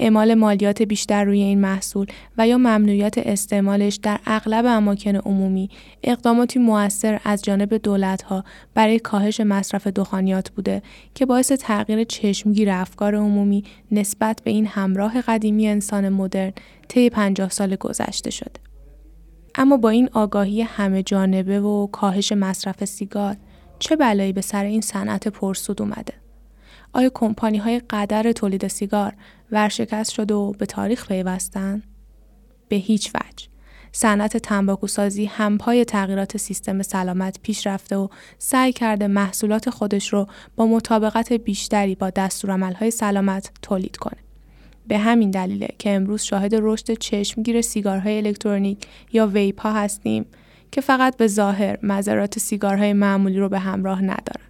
اعمال 0.01 0.33
مالیات 0.33 0.81
بیشتر 0.81 1.23
روی 1.23 1.41
این 1.41 1.61
محصول 1.61 2.07
و 2.37 2.47
یا 2.47 2.57
ممنوعیت 2.57 3.17
استعمالش 3.17 3.95
در 3.95 4.19
اغلب 4.25 4.65
اماکن 4.65 5.15
عمومی 5.15 5.69
اقداماتی 6.03 6.59
موثر 6.59 7.19
از 7.23 7.41
جانب 7.43 7.73
دولتها 7.73 8.43
برای 8.73 8.99
کاهش 8.99 9.41
مصرف 9.41 9.87
دخانیات 9.87 10.49
بوده 10.49 10.81
که 11.15 11.25
باعث 11.25 11.51
تغییر 11.51 12.03
چشمگیر 12.03 12.69
افکار 12.69 13.15
عمومی 13.15 13.63
نسبت 13.91 14.41
به 14.43 14.51
این 14.51 14.65
همراه 14.67 15.21
قدیمی 15.21 15.67
انسان 15.67 16.09
مدرن 16.09 16.53
طی 16.87 17.09
50 17.09 17.49
سال 17.49 17.75
گذشته 17.75 18.31
شده. 18.31 18.59
اما 19.55 19.77
با 19.77 19.89
این 19.89 20.09
آگاهی 20.13 20.61
همه 20.61 21.03
جانبه 21.03 21.59
و 21.59 21.87
کاهش 21.87 22.31
مصرف 22.31 22.85
سیگار 22.85 23.35
چه 23.79 23.95
بلایی 23.95 24.33
به 24.33 24.41
سر 24.41 24.63
این 24.63 24.81
صنعت 24.81 25.27
پرسود 25.27 25.81
اومده؟ 25.81 26.13
آیا 26.93 27.11
کمپانی 27.13 27.57
های 27.57 27.81
قدر 27.89 28.31
تولید 28.31 28.67
سیگار 28.67 29.13
ورشکست 29.51 30.11
شده 30.11 30.33
و 30.33 30.51
به 30.51 30.65
تاریخ 30.65 31.07
پیوستن؟ 31.07 31.83
به 32.69 32.75
هیچ 32.75 33.11
وجه. 33.15 33.47
صنعت 33.91 34.37
تنباکوسازی 34.37 35.25
همپای 35.25 35.85
تغییرات 35.85 36.37
سیستم 36.37 36.81
سلامت 36.81 37.39
پیش 37.43 37.67
رفته 37.67 37.95
و 37.95 38.07
سعی 38.37 38.73
کرده 38.73 39.07
محصولات 39.07 39.69
خودش 39.69 40.13
رو 40.13 40.27
با 40.55 40.65
مطابقت 40.65 41.33
بیشتری 41.33 41.95
با 41.95 42.09
دستورالعملهای 42.09 42.91
سلامت 42.91 43.51
تولید 43.61 43.97
کنه. 43.97 44.17
به 44.87 44.97
همین 44.97 45.31
دلیله 45.31 45.67
که 45.79 45.89
امروز 45.89 46.21
شاهد 46.21 46.55
رشد 46.55 46.93
چشمگیر 46.93 47.61
سیگارهای 47.61 48.17
الکترونیک 48.17 48.87
یا 49.13 49.27
ویپ 49.27 49.61
ها 49.61 49.73
هستیم 49.73 50.25
که 50.71 50.81
فقط 50.81 51.17
به 51.17 51.27
ظاهر 51.27 51.77
مذرات 51.83 52.39
سیگارهای 52.39 52.93
معمولی 52.93 53.39
رو 53.39 53.49
به 53.49 53.59
همراه 53.59 54.01
ندارن. 54.01 54.47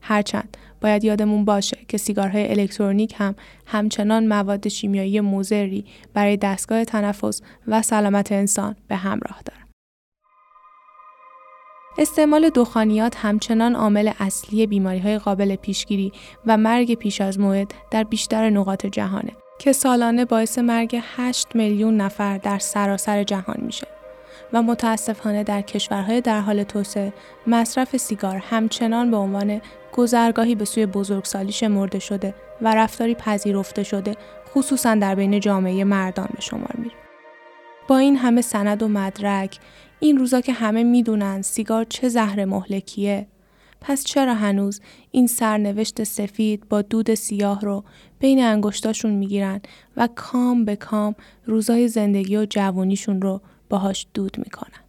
هرچند 0.00 0.56
باید 0.80 1.04
یادمون 1.04 1.44
باشه 1.44 1.78
که 1.88 1.98
سیگارهای 1.98 2.50
الکترونیک 2.50 3.14
هم 3.16 3.34
همچنان 3.66 4.26
مواد 4.26 4.68
شیمیایی 4.68 5.20
مضری 5.20 5.84
برای 6.14 6.36
دستگاه 6.36 6.84
تنفس 6.84 7.40
و 7.68 7.82
سلامت 7.82 8.32
انسان 8.32 8.76
به 8.88 8.96
همراه 8.96 9.42
دارن. 9.44 9.66
استعمال 11.98 12.50
دخانیات 12.50 13.16
همچنان 13.16 13.74
عامل 13.74 14.10
اصلی 14.18 14.66
بیماری 14.66 14.98
های 14.98 15.18
قابل 15.18 15.56
پیشگیری 15.56 16.12
و 16.46 16.56
مرگ 16.56 16.94
پیش 16.94 17.20
از 17.20 17.38
موعد 17.38 17.74
در 17.90 18.04
بیشتر 18.04 18.50
نقاط 18.50 18.86
جهانه 18.86 19.32
که 19.58 19.72
سالانه 19.72 20.24
باعث 20.24 20.58
مرگ 20.58 21.00
8 21.16 21.56
میلیون 21.56 21.96
نفر 21.96 22.38
در 22.38 22.58
سراسر 22.58 23.22
جهان 23.22 23.56
میشه. 23.60 23.86
و 24.52 24.62
متاسفانه 24.62 25.44
در 25.44 25.62
کشورهای 25.62 26.20
در 26.20 26.40
حال 26.40 26.62
توسعه 26.62 27.12
مصرف 27.46 27.96
سیگار 27.96 28.36
همچنان 28.36 29.10
به 29.10 29.16
عنوان 29.16 29.60
گذرگاهی 29.96 30.54
به 30.54 30.64
سوی 30.64 30.86
بزرگسالی 30.86 31.52
شمرده 31.52 31.98
شده 31.98 32.34
و 32.62 32.74
رفتاری 32.74 33.14
پذیرفته 33.14 33.82
شده 33.82 34.16
خصوصا 34.54 34.94
در 34.94 35.14
بین 35.14 35.40
جامعه 35.40 35.84
مردان 35.84 36.28
به 36.34 36.40
شمار 36.40 36.74
میره. 36.78 36.94
با 37.88 37.98
این 37.98 38.16
همه 38.16 38.40
سند 38.40 38.82
و 38.82 38.88
مدرک 38.88 39.58
این 40.00 40.18
روزا 40.18 40.40
که 40.40 40.52
همه 40.52 40.82
می‌دونن 40.82 41.42
سیگار 41.42 41.84
چه 41.84 42.08
زهر 42.08 42.44
مهلکیه 42.44 43.26
پس 43.80 44.04
چرا 44.04 44.34
هنوز 44.34 44.80
این 45.10 45.26
سرنوشت 45.26 46.04
سفید 46.04 46.68
با 46.68 46.82
دود 46.82 47.14
سیاه 47.14 47.60
رو 47.60 47.84
بین 48.18 48.44
انگشتاشون 48.44 49.10
می‌گیرن 49.10 49.60
و 49.96 50.08
کام 50.14 50.64
به 50.64 50.76
کام 50.76 51.14
روزای 51.44 51.88
زندگی 51.88 52.36
و 52.36 52.46
جوانیشون 52.50 53.22
رو 53.22 53.40
باهاش 53.68 54.06
دود 54.14 54.36
می‌کنن 54.38 54.86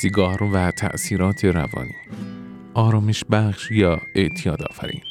سیگار 0.00 0.42
و 0.42 0.70
تأثیرات 0.70 1.44
روانی. 1.44 1.96
آرامش 2.74 3.24
بخش 3.30 3.70
یا 3.70 4.00
اعتیاد 4.14 4.62
آفرین. 4.62 5.02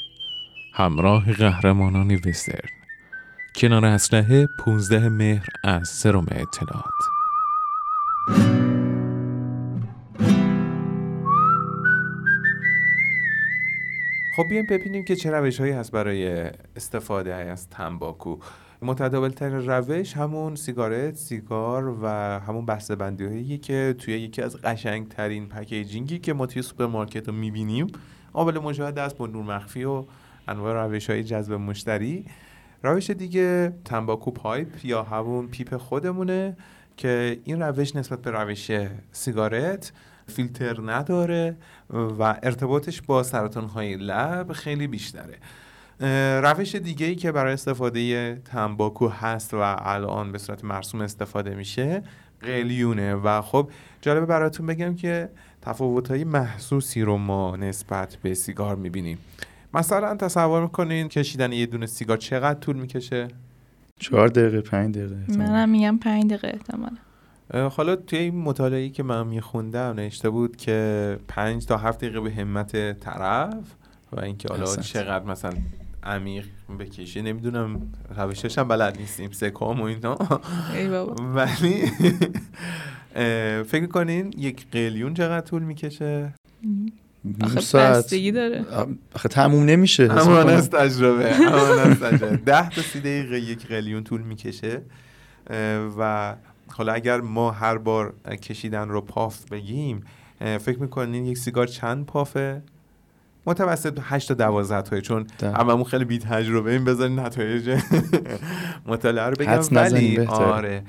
همراه 0.73 1.34
قهرمانان 1.34 2.15
وسترن. 2.26 2.69
کنار 3.56 3.86
اسلحه 3.86 4.47
15 4.65 5.10
مهر 5.10 5.47
از 5.63 5.89
سرم 5.89 6.26
اطلاعات. 6.32 7.04
خب 14.36 14.43
بیایم 14.50 14.65
ببینیم 14.69 15.04
که 15.04 15.15
چه 15.15 15.32
روش 15.32 15.60
هایی 15.60 15.73
هست 15.73 15.91
برای 15.91 16.50
استفاده 16.76 17.34
از 17.34 17.69
تنباکو. 17.69 18.38
متداول 18.82 19.30
ترین 19.30 19.66
روش 19.66 20.18
همون 20.18 20.56
سیگارت 20.56 21.16
سیگار 21.16 21.98
و 22.02 22.08
همون 22.40 22.66
بسته 22.66 22.96
بندی 22.96 23.58
که 23.58 23.96
توی 24.00 24.13
یکی 24.13 24.42
از 24.42 24.56
قشنگ 24.56 25.08
ترین 25.08 25.50
packaging 25.50 26.12
ی 26.12 26.19
که 26.20 26.34
ما 26.34 26.46
توی 26.46 26.62
سوپرمارکت 26.62 27.28
رو 27.28 27.34
می‌بینیم 27.34 27.88
قابل 28.34 28.60
مشاهده 28.60 29.02
است 29.02 29.18
با 29.18 29.28
نور 29.28 29.44
مخفی 29.44 29.84
و 29.84 30.06
انواع 30.48 30.86
روش 30.86 31.10
های 31.10 31.24
جذب 31.24 31.54
مشتری. 31.54 32.26
روش 32.84 33.10
دیگه 33.10 33.74
تنباکو 33.86 34.32
pipe 34.32 34.86
یا 34.86 35.04
همون 35.04 35.48
پیپ 35.48 35.78
خودمونه 35.78 36.58
که 36.98 37.40
این 37.44 37.62
روش 37.62 37.96
نسبت 37.96 38.22
به 38.22 38.32
روش 38.32 38.72
cigarette 39.12 39.91
فیلتر 40.28 40.78
نداره 40.86 41.58
و 42.20 42.24
ارتباطش 42.44 43.02
با 43.02 43.24
سرطان 43.24 43.66
های 43.66 43.96
لب 43.96 44.52
خیلی 44.52 44.88
بیشتره. 44.88 45.38
روش 46.43 46.75
دیگه 46.75 47.05
ای 47.05 47.15
که 47.15 47.31
برای 47.31 47.53
استفاده 47.53 48.36
تنباکو 48.36 49.07
هست 49.07 49.53
و 49.53 49.57
الان 49.79 50.31
به 50.31 50.38
صورت 50.38 50.63
مرسوم 50.63 51.01
استفاده 51.01 51.55
میشه 51.55 52.03
قلیونه. 52.41 53.15
و 53.15 53.41
خب 53.41 53.71
جالبه 54.01 54.25
براتون 54.25 54.65
بگم 54.65 54.95
که 54.95 55.29
تفاوت 55.62 56.12
های 56.12 56.23
محسوسی 56.23 57.01
رو 57.01 57.17
ما 57.17 57.55
نسبت 57.55 58.17
به 58.21 58.33
سیگار 58.33 58.75
می‌بینیم. 58.75 59.17
مثلا 59.73 60.15
تصور 60.15 60.62
می‌کنین 60.62 61.07
کشیدن 61.07 61.51
یه 61.51 61.65
دونه 61.65 61.86
سیگار 61.86 62.17
چقدر 62.17 62.60
طول 62.60 62.75
می‌کشه؟ 62.75 63.27
چهار 63.99 64.27
دقیقه 64.27 64.62
پنج 64.62 64.97
دقیقه 64.97 65.38
منم 65.38 65.69
میگم 65.69 65.97
پنج 65.97 66.25
دقیقه 66.25 66.47
احتمالا. 66.47 66.97
حالا 67.69 67.95
توی 67.95 68.19
این 68.19 68.41
مطالعه 68.41 68.89
که 68.89 69.03
من 69.03 69.27
میخوندم 69.27 69.93
نوشته 69.97 70.29
بود 70.29 70.55
که 70.55 71.19
پنج 71.27 71.65
تا 71.65 71.77
هفت 71.77 71.97
دقیقه 71.97 72.19
به 72.19 72.31
همت 72.31 72.99
طرف 72.99 73.75
و 74.12 74.19
اینکه 74.19 74.49
حالا 74.49 74.75
چقدر 74.75 75.25
مثلا 75.25 75.53
عمیق 76.08 76.46
بکشه 76.80 77.22
نمی‌دونم 77.22 77.82
روشش 78.17 78.58
هم 78.58 78.67
بلد 78.67 78.98
نیستیم 78.98 79.32
سکام 79.32 79.82
و 79.82 79.84
اینا. 79.84 80.17
ولی 81.20 81.86
فکر 83.72 83.86
کنین 83.86 84.34
یک 84.38 84.65
قلیون 84.72 85.13
چقدر 85.13 85.46
طول 85.46 85.63
می‌کشه؟ 85.63 86.34
آخه 87.43 87.78
بستگی 87.78 88.32
داره. 88.32 88.65
آخه 89.15 89.30
تموم 89.30 89.63
نمیشه. 89.63 90.08
همان 90.08 90.50
از 90.50 90.70
تجربه 90.80 91.34
ده 92.46 92.70
تا 92.70 92.82
سی 92.82 93.00
دقیقه 93.00 93.39
یک 93.39 93.67
قلیون 93.67 94.04
طول 94.04 94.22
می‌کشه. 94.22 94.82
و 96.00 96.36
حالا 96.67 96.93
اگر 96.93 97.22
ما 97.22 97.52
هر 97.52 97.78
بار 97.78 98.13
کشیدن 98.41 98.89
رو 98.89 99.02
پاف 99.02 99.46
بگیم 99.52 100.04
فکر 100.39 100.80
می‌کنین 100.80 101.26
یک 101.26 101.38
سیگار 101.38 101.67
چند 101.67 102.06
پافه؟ 102.06 102.62
متوسط 103.47 103.99
8 104.01 104.27
تا 104.27 104.33
12 104.33 104.81
تایی 104.81 105.01
چون 105.01 105.27
هممون 105.41 105.83
خیلی 105.83 106.05
بی 106.05 106.19
تجربه 106.19 106.71
این 106.71 106.86
بذارین 106.86 107.19
نتایج 107.19 107.81
مطالعه 108.86 109.25
رو 109.25 109.36
بگم. 109.39 109.62
ولی 109.71 110.19
آره. 110.19 110.83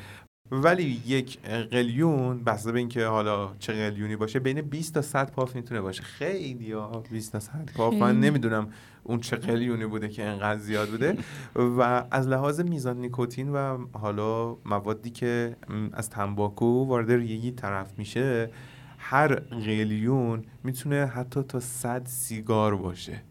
ولی 0.51 1.03
یک 1.07 1.39
قلیون 1.71 2.45
بسته 2.45 2.73
به 2.73 2.79
اینکه 2.79 3.07
حالا 3.07 3.51
چه 3.59 3.73
قلیونی 3.73 4.17
باشه 4.17 4.39
بین 4.39 4.61
20 4.61 4.95
تا 4.95 5.03
100 5.03 5.31
پاف 5.31 5.57
می‌تونه 5.57 5.81
باشه. 5.81 6.03
خیلی 6.03 6.73
ها 6.73 7.03
20 7.11 7.33
تا 7.33 7.41
100 7.41 7.71
پاف. 7.77 7.95
من 7.95 8.21
نمی‌دونم 8.21 8.69
اون 9.03 9.21
چه 9.21 9.37
قلیونی 9.37 9.87
بوده 9.87 10.09
که 10.09 10.25
انقدر 10.25 10.61
زیاد 10.61 10.89
بوده. 10.89 11.17
و 11.57 12.05
از 12.11 12.29
لحاظ 12.29 12.61
میزان 12.61 12.97
نیکوتین 12.97 13.49
و 13.49 13.79
حالا 13.93 14.57
موادی 14.65 15.11
که 15.11 15.57
از 15.93 16.11
تنباکو 16.11 16.85
وارد 16.85 17.13
ریگی 17.13 17.53
طرف 17.53 17.99
میشه 17.99 18.51
هر 19.11 19.35
قلیون 19.35 20.45
می‌تونه 20.65 21.07
حتی 21.07 21.43
تا 21.43 21.61
100 21.61 22.03
سیگار 22.07 22.77
باشه. 22.77 23.23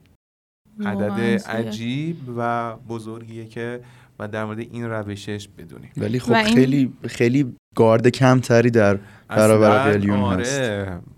عدد 0.86 1.42
عجیب 1.48 2.18
و 2.38 2.76
بزرگیه 2.76 3.46
که 3.46 3.80
و 4.20 4.28
در 4.28 4.46
مورد 4.46 4.60
این 4.60 4.86
روشش 4.86 5.48
بدونیم. 5.58 5.92
ولی 5.98 6.20
خب 6.20 6.44
خیلی 6.44 6.94
خیلی 7.08 7.56
گارد 7.76 8.08
کمتری 8.08 8.70
در 8.70 9.00
برابر 9.28 9.92
قلیون 9.92 10.20
آره 10.20 10.42
هست. 10.42 10.62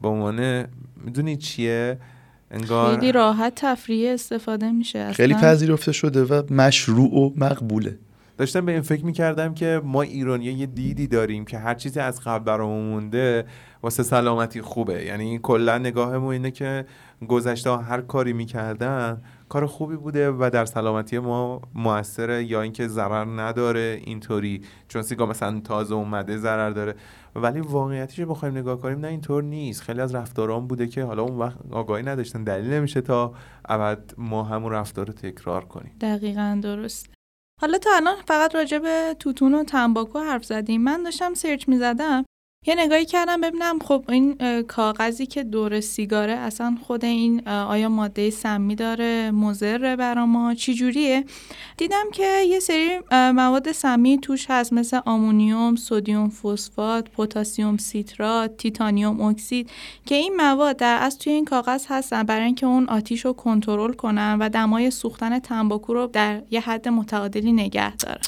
به 0.02 0.08
عنوان 0.08 0.66
می‌دونی 1.06 1.38
چیه؟ 1.38 1.98
انگار 2.52 2.96
خیلی 3.00 3.12
راحت 3.12 3.54
تفریه 3.56 4.14
استفاده 4.14 4.72
میشه 4.72 5.00
اصلا. 5.00 5.14
خیلی 5.14 5.34
پذیرفته 5.34 5.92
شده 5.92 6.24
و 6.24 6.54
مشروع 6.54 7.14
و 7.14 7.32
مقبوله. 7.38 7.98
داشتم 8.40 8.66
به 8.66 8.72
این 8.72 8.82
فکر 8.82 9.06
می‌کردم 9.06 9.54
که 9.54 9.82
ما 9.84 10.02
ایرانی 10.02 10.46
یه 10.46 10.66
دیدی 10.66 11.08
داریم 11.08 11.46
که 11.46 11.58
هر 11.58 11.74
چیزی 11.74 12.00
از 12.00 12.22
قبل 12.22 12.44
برامون 12.44 12.86
مونده 12.86 13.46
واسه 13.84 14.04
سلامتی 14.04 14.62
خوبه. 14.62 15.06
یعنی 15.06 15.40
کلا 15.44 15.78
نگاهمون 15.78 16.34
اینه 16.34 16.52
که 16.52 16.86
گذشته 17.28 17.78
هر 17.78 18.02
کاری 18.02 18.34
می‌کردن 18.34 19.22
کار 19.50 19.66
خوبی 19.66 19.96
بوده 19.96 20.32
و 20.32 20.50
در 20.54 20.66
سلامتی 20.66 21.20
ما 21.20 21.62
موثره 21.76 22.44
یا 22.44 22.62
اینکه 22.62 22.88
ضرر 22.88 23.42
نداره 23.42 24.02
اینطوری. 24.04 24.62
چون 24.88 25.02
سیگار 25.02 25.28
مثلا 25.28 25.60
تازه 25.60 25.96
اومده 25.96 26.38
ضرر 26.38 26.70
داره. 26.70 26.96
ولی 27.36 27.60
واقعیتش 27.60 28.20
بخوایم 28.20 28.58
نگاه 28.58 28.80
کنیم 28.80 29.00
نه 29.00 29.08
اینطور 29.08 29.44
نیست. 29.44 29.82
خیلی 29.82 30.02
از 30.02 30.16
رفتاران 30.16 30.68
بوده 30.68 30.88
که 30.88 31.04
حالا 31.04 31.24
اون 31.24 31.38
وقت 31.38 31.58
آگاهی 31.72 32.04
نداشتن. 32.04 32.44
دلیل 32.44 32.74
نمیشه 32.74 33.02
تا 33.02 33.34
ابد 33.66 34.14
ما 34.18 34.44
همون 34.44 34.72
رفتار 34.72 35.08
رو 35.08 35.14
تکرار 35.14 35.66
کنیم. 35.66 35.92
دقیقا 36.02 36.60
درست. 36.64 37.19
حالا 37.62 37.78
تا 37.78 37.90
الان 37.96 38.16
فقط 38.28 38.56
راجع 38.56 38.78
به 38.78 39.16
توتون 39.20 39.54
و 39.56 39.64
تنباکو 39.64 40.20
حرف 40.20 40.46
زدیم. 40.46 40.82
من 40.82 41.04
داشتم 41.04 41.34
سرچ 41.34 41.68
می‌زدم. 41.68 42.26
یه 42.66 42.76
نگاهی 42.76 43.06
کردم 43.06 43.42
ببینم 43.42 43.80
خب 43.80 44.06
این 44.10 44.38
کاغذی 44.62 45.26
که 45.26 45.44
دور 45.44 45.80
سیگاره 45.80 46.34
اصلا 46.34 46.78
خود 46.84 47.06
این 47.06 47.48
آیا 47.48 47.90
ماده 47.90 48.30
سمی 48.30 48.76
داره 48.76 49.32
مضر 49.32 49.96
برا 49.96 50.26
ما 50.26 50.54
چی 50.54 50.74
جوریه 50.74 51.26
دیدم 51.78 52.04
که 52.14 52.42
یه 52.48 52.60
سری 52.60 53.00
مواد 53.12 53.72
سمی 53.72 54.18
توش 54.18 54.46
هست 54.50 54.74
مثل 54.74 55.00
آمونیوم، 55.06 55.76
سودیوم 55.76 56.30
فسفات، 56.30 57.10
پتاسیم 57.10 57.78
سیترات، 57.78 58.58
تیتانیوم 58.58 59.22
اکسید 59.22 59.70
که 60.06 60.16
این 60.16 60.36
مواد 60.36 60.78
در 60.78 60.98
از 61.02 61.18
توی 61.18 61.34
این 61.34 61.46
کاغذ 61.46 61.86
هستن 61.90 62.24
برای 62.24 62.46
اینکه 62.46 62.66
اون 62.66 62.90
آتیش 62.90 63.26
رو 63.26 63.34
کنترل 63.34 63.94
کنن 63.94 64.38
و 64.40 64.50
دمای 64.50 64.92
سوختن 64.92 65.40
تنباکو 65.40 65.94
رو 65.94 66.08
در 66.08 66.42
یه 66.52 66.62
حد 66.62 66.88
متعادلی 66.88 67.52
نگه 67.52 67.96
دارن. 67.96 68.22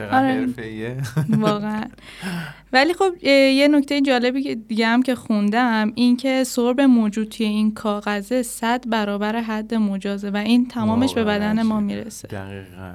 آره. 0.00 0.48
واقعا. 1.46 1.84
ولی 2.72 2.94
خب 2.94 3.24
یه 3.24 3.68
نکته 3.68 4.00
جالبی 4.00 4.42
که 4.42 4.54
دیگه 4.54 4.86
هم 4.86 5.02
که 5.02 5.14
خوندم 5.14 5.92
این 5.94 6.16
که 6.16 6.44
سرب 6.44 6.80
موجود 6.80 7.28
توی 7.28 7.46
این 7.46 7.74
کاغذه 7.74 8.42
صد 8.42 8.88
برابر 8.88 9.36
حد 9.36 9.74
مجازه 9.74 10.30
و 10.30 10.36
این 10.36 10.68
تمامش 10.68 11.14
به 11.14 11.24
بدن 11.24 11.62
ما 11.62 11.80
می‌رسه. 11.80 12.28
دقیقا. 12.28 12.94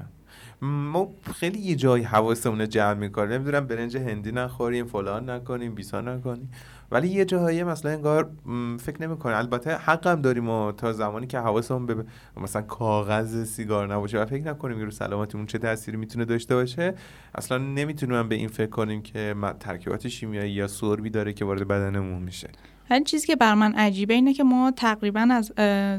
ما 0.61 1.07
خیلی 1.35 1.59
یه 1.59 1.75
جایی 1.75 2.03
حواسمون 2.03 2.69
جمع 2.69 2.93
می‌کنیم. 2.93 3.31
نمی‌دونم 3.31 3.67
برنج 3.67 3.97
هندی 3.97 4.31
نخوریم 4.31 4.85
فلان 4.85 5.29
نکنیم 5.29 5.75
بیسا 5.75 6.01
نکنیم. 6.01 6.51
ولی 6.93 7.07
یه 7.07 7.25
جاهایی 7.25 7.63
مثلا 7.63 7.91
انگار 7.91 8.31
فکر 8.79 9.01
نمی‌کنه 9.01 9.37
البته 9.37 9.75
حقم 9.75 10.21
داریم 10.21 10.49
و 10.49 10.71
تا 10.71 10.93
زمانی 10.93 11.27
که 11.27 11.39
حواسمون 11.39 11.85
به 11.85 12.05
مثلا 12.37 12.61
کاغذ 12.61 13.43
سیگار 13.43 13.93
نباشه 13.93 14.21
و 14.21 14.25
فکر 14.25 14.43
نکنیم 14.43 14.77
که 14.77 14.85
رو 14.85 14.91
سلامتیمون 14.91 15.45
چه 15.45 15.57
تأثیری 15.57 15.97
می‌تونه 15.97 16.25
داشته 16.25 16.55
باشه 16.55 16.93
اصلا 17.35 17.57
نمی‌تونیم 17.57 18.29
به 18.29 18.35
این 18.35 18.47
فکر 18.47 18.69
کنیم 18.69 19.01
که 19.01 19.35
ترکیبات 19.59 20.07
شیمیایی 20.07 20.51
یا 20.51 20.67
سربی 20.67 21.09
داره 21.09 21.33
که 21.33 21.45
وارد 21.45 21.67
بدنمون 21.67 22.23
میشه. 22.23 22.49
ولی 22.89 23.03
چیزی 23.03 23.27
که 23.27 23.35
بر 23.35 23.53
من 23.53 23.73
عجیبه 23.73 24.13
اینه 24.13 24.33
که 24.33 24.43
ما 24.43 24.71
تقریبا 24.71 25.27
از 25.31 25.51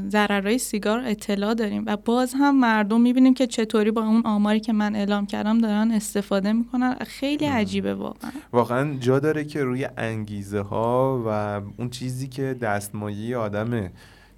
ضررهای 0.09 0.57
سیگار 0.57 0.99
اطلاع 1.05 1.53
داریم 1.53 1.83
و 1.85 1.97
باز 1.97 2.33
هم 2.37 2.59
مردم 2.59 3.01
می‌بینیم 3.01 3.33
که 3.33 3.47
چطوری 3.47 3.91
با 3.91 4.01
اون 4.01 4.21
آماری 4.25 4.59
که 4.59 4.73
من 4.73 4.95
اعلام 4.95 5.25
کردم 5.25 5.57
دارن 5.57 5.91
استفاده 5.91 6.53
می‌کنن. 6.53 6.95
خیلی 6.95 7.45
عجیبه 7.45 7.95
واقعا. 7.95 8.31
واقعا 8.51 8.93
جا 8.99 9.19
داره 9.19 9.45
که 9.45 9.63
روی 9.63 9.87
انگیزه 9.97 10.61
ها 10.61 11.23
و 11.27 11.61
اون 11.77 11.89
چیزی 11.89 12.27
که 12.27 12.53
دستمایه 12.61 13.37
آدمه 13.37 13.91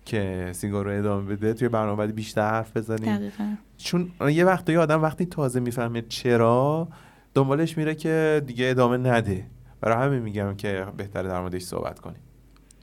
که 0.05 0.49
سیگار 0.51 0.85
رو 0.85 0.99
ادامه 0.99 1.35
بده 1.35 1.53
توی 1.53 1.69
برنامه 1.69 2.07
بیشتر 2.07 2.49
حرف 2.49 2.77
بزنیم. 2.77 3.15
دقیقا. 3.15 3.55
چون 3.77 4.11
یه 4.29 4.45
وقتی 4.45 4.77
آدم 4.77 5.01
وقتی 5.01 5.25
تازه 5.25 5.59
می‌فهمه 5.59 6.01
چرا 6.01 6.87
دنبالش 7.33 7.77
میره 7.77 7.95
که 7.95 8.43
دیگه 8.45 8.69
ادامه 8.69 8.97
نده. 8.97 9.45
برای 9.81 10.05
همین 10.05 10.19
میگم 10.19 10.55
که 10.55 10.85
بهتره 10.97 11.27
در 11.27 11.41
موردش 11.41 11.61
صحبت 11.61 11.99
کنیم. 11.99 12.19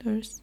درست 0.05 0.41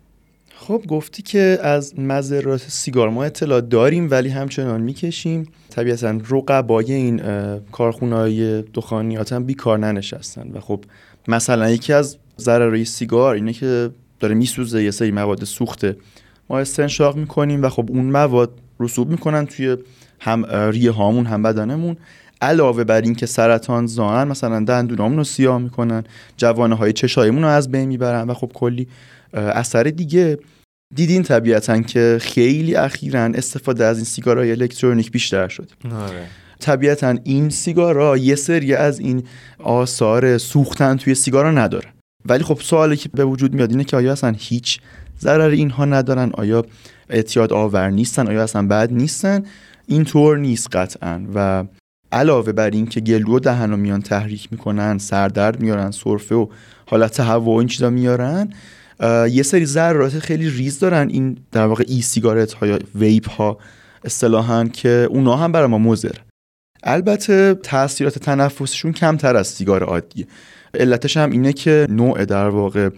خب 0.58 0.82
گفتی 0.88 1.22
که 1.22 1.58
از 1.62 1.98
مذرات 1.98 2.60
سیگار 2.60 3.08
ما 3.08 3.24
اطلاع 3.24 3.60
داریم 3.60 4.10
ولی 4.10 4.28
همچنان 4.28 4.80
می‌کشیم. 4.80 5.48
طبیعتا 5.70 6.20
رقبای 6.30 6.92
این 6.92 7.22
کارخونه 7.72 8.16
های 8.16 8.62
دخانیات 8.62 9.32
هم 9.32 9.44
بیکار 9.44 9.78
ننشستن. 9.78 10.50
و 10.54 10.60
خب 10.60 10.84
مثلا 11.28 11.70
یکی 11.70 11.92
از 11.92 12.16
ضررهای 12.38 12.84
سیگار 12.84 13.34
اینه 13.34 13.52
که 13.52 13.90
داره 14.20 14.34
میسوزه 14.34 14.84
یه 14.84 14.90
سری 14.90 15.10
مواد 15.10 15.44
سوخته 15.44 15.96
ما 16.50 16.58
استنشاق 16.58 17.16
می‌کنیم 17.16 17.62
و 17.62 17.68
خب 17.68 17.86
اون 17.88 18.04
مواد 18.04 18.50
رسوب 18.80 19.10
می‌کنن 19.10 19.46
توی 19.46 19.76
هم 20.20 20.44
ریه 20.46 20.90
هامون 20.90 21.26
هم 21.26 21.42
بدنمون. 21.42 21.96
علاوه 22.42 22.84
بر 22.84 23.00
اینکه 23.00 23.26
سرطان 23.26 23.86
زانن 23.86 24.30
مثلا 24.30 24.64
دندونامون 24.64 25.18
رو 25.18 25.24
سیاه 25.24 25.58
می‌کنن 25.58 26.04
جوانه 26.36 26.74
های 26.74 26.92
چشایمون 26.92 27.42
رو 27.42 27.48
از 27.48 27.70
بین 27.70 27.88
می‌برن 27.88 28.30
و 28.30 28.34
خب 28.34 28.50
کلی 28.54 28.88
اثر 29.32 29.82
دیگه 29.82 30.38
دیدین 30.94 31.22
طبیعتا 31.22 31.80
که 31.82 32.18
خیلی 32.20 32.74
اخیرا 32.74 33.20
استفاده 33.20 33.84
از 33.84 33.96
این 33.96 34.04
سیگارهای 34.04 34.50
الکترونیک 34.50 35.10
بیشتر 35.10 35.48
شد. 35.48 35.70
آره. 35.84 36.26
طبیعتا 36.60 37.14
این 37.24 37.50
سیگارا 37.50 38.16
یه 38.16 38.34
سری 38.34 38.74
از 38.74 38.98
این 38.98 39.22
آثار 39.58 40.38
سوختن 40.38 40.96
توی 40.96 41.14
سیگارا 41.14 41.50
نداره. 41.50 41.88
ولی 42.24 42.44
خب 42.44 42.58
سوالی 42.60 42.96
که 42.96 43.08
به 43.08 43.24
وجود 43.24 43.54
میاد 43.54 43.70
اینه 43.70 43.84
که 43.84 43.96
آیا 43.96 44.12
اصلا 44.12 44.34
هیچ 44.38 44.80
ضرر 45.20 45.50
اینها 45.50 45.84
ندارن؟ 45.84 46.30
آیا 46.34 46.64
اعتیاد 47.10 47.52
آور 47.52 47.90
نیستن؟ 47.90 48.28
آیا 48.28 48.42
اصلا 48.42 48.66
بد 48.66 48.92
نیستن؟ 48.92 49.42
اینطور 49.86 50.38
نیست 50.38 50.76
قطعا. 50.76 51.26
و 51.34 51.64
علاوه 52.12 52.52
بر 52.52 52.70
این 52.70 52.86
که 52.86 53.00
گلو 53.00 53.36
و 53.36 53.38
دهن 53.38 53.70
رو 53.70 53.76
میان 53.76 54.02
تحریک 54.02 54.48
می‌کنن 54.50 54.98
سردرد 54.98 55.60
میارن 55.60 55.90
سرفه 55.90 56.34
و 56.34 56.46
حالت 56.86 57.20
هوا 57.20 57.52
و 57.52 57.58
این 57.58 57.68
چیزا 57.68 57.90
میارن 57.90 58.52
یه 59.30 59.42
سری 59.42 59.66
ذرات 59.66 60.18
خیلی 60.18 60.50
ریز 60.50 60.78
دارن. 60.78 61.08
این 61.08 61.38
در 61.52 61.66
واقع 61.66 61.84
ای 61.88 62.02
سیگارت 62.02 62.52
ها 62.52 62.66
یا 62.66 62.78
ویپ 62.94 63.30
ها 63.30 63.58
اصطلاحا 64.04 64.64
که 64.64 65.06
اونا 65.10 65.36
هم 65.36 65.52
برای 65.52 65.68
ما 65.68 65.78
مضر. 65.78 66.14
البته 66.82 67.54
تاثیرات 67.54 68.18
تنفسشون 68.18 68.92
کمتر 68.92 69.36
از 69.36 69.46
سیگار 69.46 69.82
عادیه. 69.84 70.26
علتش 70.74 71.16
هم 71.16 71.30
اینه 71.30 71.52
که 71.52 71.86
نوع 71.90 72.24
در 72.24 72.48
واقع 72.48 72.90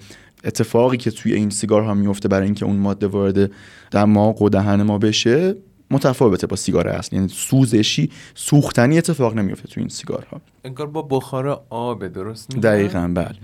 اتفاقی 0.45 0.97
که 0.97 1.11
توی 1.11 1.33
این 1.33 1.51
سیگار 1.51 1.95
میفته 1.95 2.29
برای 2.29 2.45
اینکه 2.45 2.65
اون 2.65 2.77
ماده 2.77 3.07
وارد 3.07 3.51
دماغ 3.91 4.43
و 4.43 4.49
دهن 4.49 4.83
ما 4.83 4.99
بشه 4.99 5.55
متفاوته 5.91 6.47
با 6.47 6.57
سیگار 6.57 6.89
اصلی. 6.89 7.19
یعنی 7.19 7.29
سوزشی 7.29 8.11
سوختنی 8.35 8.99
اتفاق 8.99 9.35
نمیفته 9.35 9.69
تو 9.69 9.81
این 9.81 9.89
سیگارها. 9.89 10.41
انگار 10.65 10.87
با 10.87 11.03
بخار 11.03 11.63
آب 11.71 12.07
درست 12.07 12.55
میگن 12.55 12.71
دقیقا 12.71 13.13
بله. 13.15 13.35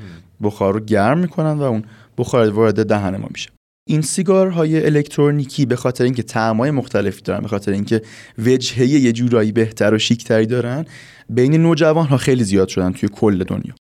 بخار 0.42 0.74
رو 0.74 0.80
گرم 0.80 1.18
می‌کنن 1.18 1.58
و 1.58 1.62
اون 1.62 1.84
بخار 2.20 2.50
وارد 2.50 2.86
دهن 2.86 3.16
ما 3.16 3.28
میشه. 3.30 3.50
این 3.88 4.02
سیگارهای 4.02 4.86
الکترونیکی 4.86 5.66
به 5.66 5.76
خاطر 5.76 6.04
اینکه 6.04 6.22
طعمای 6.22 6.70
مختلفی 6.70 7.22
دارن 7.22 7.40
به 7.40 7.48
خاطر 7.48 7.72
اینکه 7.72 8.02
وجهه 8.38 8.86
یه 8.86 9.12
جورایی 9.12 9.52
بهتر 9.52 9.94
و 9.94 9.98
شیکتری 9.98 10.46
دارن 10.46 10.84
بین 11.28 11.54
نوجوان 11.54 12.06
ها 12.06 12.16
خیلی 12.16 12.44
زیاد 12.44 12.68
شدن 12.68 12.92
توی 12.92 13.08
کل 13.12 13.44
دنیا. 13.44 13.74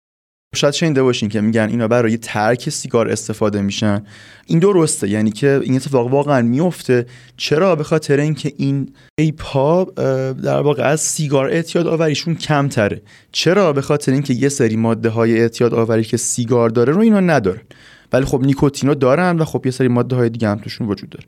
شاید 0.55 0.74
شنیده 0.74 1.03
باشین 1.03 1.29
که 1.29 1.40
میگن 1.40 1.68
اینا 1.68 1.88
برای 1.88 2.16
ترک 2.16 2.70
سیگار 2.70 3.09
استفاده 3.09 3.61
میشن. 3.61 4.03
این 4.46 4.59
درسته 4.59 5.09
یعنی 5.09 5.31
که 5.31 5.61
این 5.62 5.77
اتفاق 5.77 6.12
واقعا 6.12 6.42
میفته. 6.42 7.07
چرا؟ 7.37 7.77
به 7.77 7.85
خاطر 7.85 8.20
اینکه 8.20 8.53
این 8.57 8.92
ایپ 9.18 9.42
ها 9.42 9.85
در 10.42 10.61
واقع 10.61 10.83
از 10.83 11.01
سیگار 11.01 11.48
اعتیاد 11.48 11.87
آوریشون 11.87 12.35
کمتره. 12.35 13.03
چرا؟ 13.33 13.72
به 13.72 13.83
خاطر 13.83 14.12
اینکه 14.12 14.35
یه 14.35 14.48
سری 14.48 14.77
ماده 14.77 15.09
های 15.09 15.40
اعتیاد 15.40 15.74
آوری 15.74 16.05
که 16.05 16.16
سیگار 16.16 16.70
داره 16.70 16.92
رو 16.92 17.01
اینا 17.01 17.20
ندارن. 17.20 17.62
ولی 18.12 18.24
خب 18.24 18.42
نیکوتینو 18.44 18.94
دارن 18.94 19.38
و 19.38 19.44
خب 19.44 19.66
یه 19.66 19.72
سری 19.72 19.88
ماده 19.88 20.16
های 20.16 20.28
دیگه 20.28 20.48
هم 20.48 20.58
توشون 20.58 20.88
وجود 20.88 21.10
داره. 21.10 21.26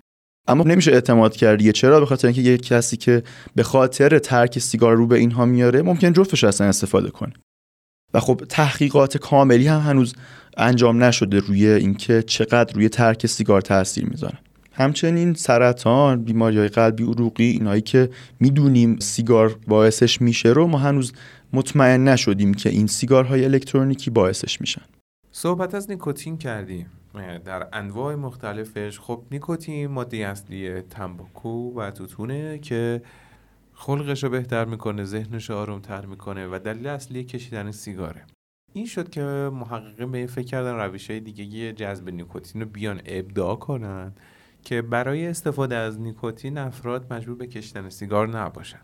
اما 0.48 0.64
نمیشه 0.64 0.92
اعتماد 0.92 1.36
کرد. 1.36 1.70
چرا؟ 1.70 2.00
به 2.00 2.06
خاطر 2.06 2.28
اینکه 2.28 2.42
یه 2.42 2.58
کسی 2.58 2.96
که 2.96 3.22
به 3.54 3.62
خاطر 3.62 4.18
ترک 4.18 4.58
سیگار 4.58 4.96
رو 4.96 5.06
به 5.06 5.18
اینها 5.18 5.44
میاره 5.44 5.82
ممکن 5.82 6.12
جفتش 6.12 6.44
اصلا 6.44 6.66
استفاده 6.66 7.10
کنه. 7.10 7.32
و 8.14 8.20
خب 8.20 8.42
تحقیقات 8.48 9.16
کاملی 9.16 9.66
هم 9.66 9.80
هنوز 9.80 10.14
انجام 10.56 11.04
نشده 11.04 11.38
روی 11.38 11.66
اینکه 11.68 12.22
چقدر 12.22 12.74
روی 12.74 12.88
ترک 12.88 13.26
سیگار 13.26 13.60
تاثیر 13.60 14.04
می‌ذاره. 14.04 14.38
همچنین 14.72 15.34
سرطان 15.34 16.24
بیماری 16.24 16.58
های 16.58 16.68
قلبی 16.68 17.04
عروقی 17.04 17.44
اینایی 17.44 17.82
که 17.82 18.10
می‌دونیم 18.40 18.98
سیگار 18.98 19.58
باعثش 19.66 20.20
میشه 20.20 20.48
رو 20.48 20.66
ما 20.66 20.78
هنوز 20.78 21.12
مطمئن 21.52 22.08
نشدیم 22.08 22.54
که 22.54 22.70
این 22.70 22.86
سیگارهای 22.86 23.44
الکترونیکی 23.44 24.10
باعثش 24.10 24.60
میشن. 24.60 24.82
صحبت 25.32 25.74
از 25.74 25.90
نیکوتین 25.90 26.38
کردیم. 26.38 26.90
در 27.44 27.68
انواع 27.72 28.14
مختلفش 28.14 29.00
خب 29.00 29.22
نیکوتین 29.30 29.86
ماده 29.86 30.16
اصلی 30.16 30.82
تنباکو 30.82 31.80
و 31.80 31.90
توتونه 31.90 32.58
که 32.58 33.02
خلقش 33.72 34.24
رو 34.24 34.30
بهتر 34.30 34.64
می‌کنه 34.64 35.04
ذهنش 35.04 35.50
رو 35.50 35.56
آرومتر 35.56 36.06
می‌کنه 36.06 36.46
و 36.46 36.58
دلیل 36.64 36.86
اصلی 36.86 37.24
کشیدن 37.24 37.70
سیگاره. 37.70 38.24
این 38.72 38.86
شد 38.86 39.08
که 39.08 39.22
محققین 39.52 40.12
به 40.12 40.18
این 40.18 40.26
فکر 40.26 40.46
کردن 40.46 40.74
روش 40.74 41.10
های 41.10 41.20
دیگه 41.20 41.72
جذب 41.72 42.08
نیکوتین 42.08 42.62
رو 42.62 42.68
بیان 42.68 43.00
ابداع 43.06 43.56
کنن 43.56 44.12
که 44.64 44.82
برای 44.82 45.26
استفاده 45.26 45.76
از 45.76 46.00
نیکوتین 46.00 46.58
افراد 46.58 47.12
مجبور 47.12 47.36
به 47.36 47.46
کشیدن 47.46 47.88
سیگار 47.88 48.28
نباشن. 48.28 48.80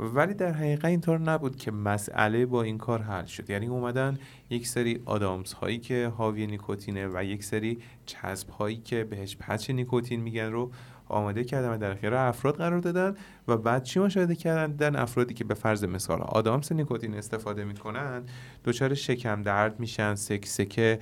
ولی 0.00 0.34
در 0.34 0.52
حقیقت 0.52 0.84
اینطور 0.84 1.18
نبود 1.18 1.56
که 1.56 1.70
مسئله 1.70 2.46
با 2.46 2.62
این 2.62 2.78
کار 2.78 3.02
حل 3.02 3.24
شد. 3.24 3.50
یعنی 3.50 3.66
اومدن 3.66 4.18
یک 4.50 4.66
سری 4.66 5.02
آدامس 5.04 5.52
هایی 5.52 5.78
که 5.78 6.12
حاوی 6.16 6.46
نیکوتینه 6.46 7.08
و 7.08 7.24
یک 7.24 7.44
سری 7.44 7.78
چسب 8.06 8.50
هایی 8.50 8.76
که 8.76 9.04
بهش 9.04 9.36
پچ 9.36 9.70
نیکوتین 9.70 10.20
میگن 10.20 10.52
رو 10.52 10.70
آماده 11.08 11.44
کردن 11.44 11.68
و 11.68 11.78
در 11.78 11.90
اختیار 11.90 12.14
افراد 12.14 12.56
قرار 12.56 12.78
دادن 12.78 13.14
و 13.48 13.56
بعد 13.56 13.82
چی 13.82 14.00
مشاهده 14.00 14.34
کردن؟ 14.34 14.76
دن 14.76 14.96
افرادی 14.96 15.34
که 15.34 15.44
به 15.44 15.54
فرض 15.54 15.84
مثال 15.84 16.20
آدامس 16.20 16.72
نیکوتین 16.72 17.14
استفاده 17.14 17.64
می‌کنن 17.64 18.22
دچار 18.64 18.94
شکم 18.94 19.42
درد 19.42 19.80
میشن 19.80 20.14
سکسکه 20.14 20.98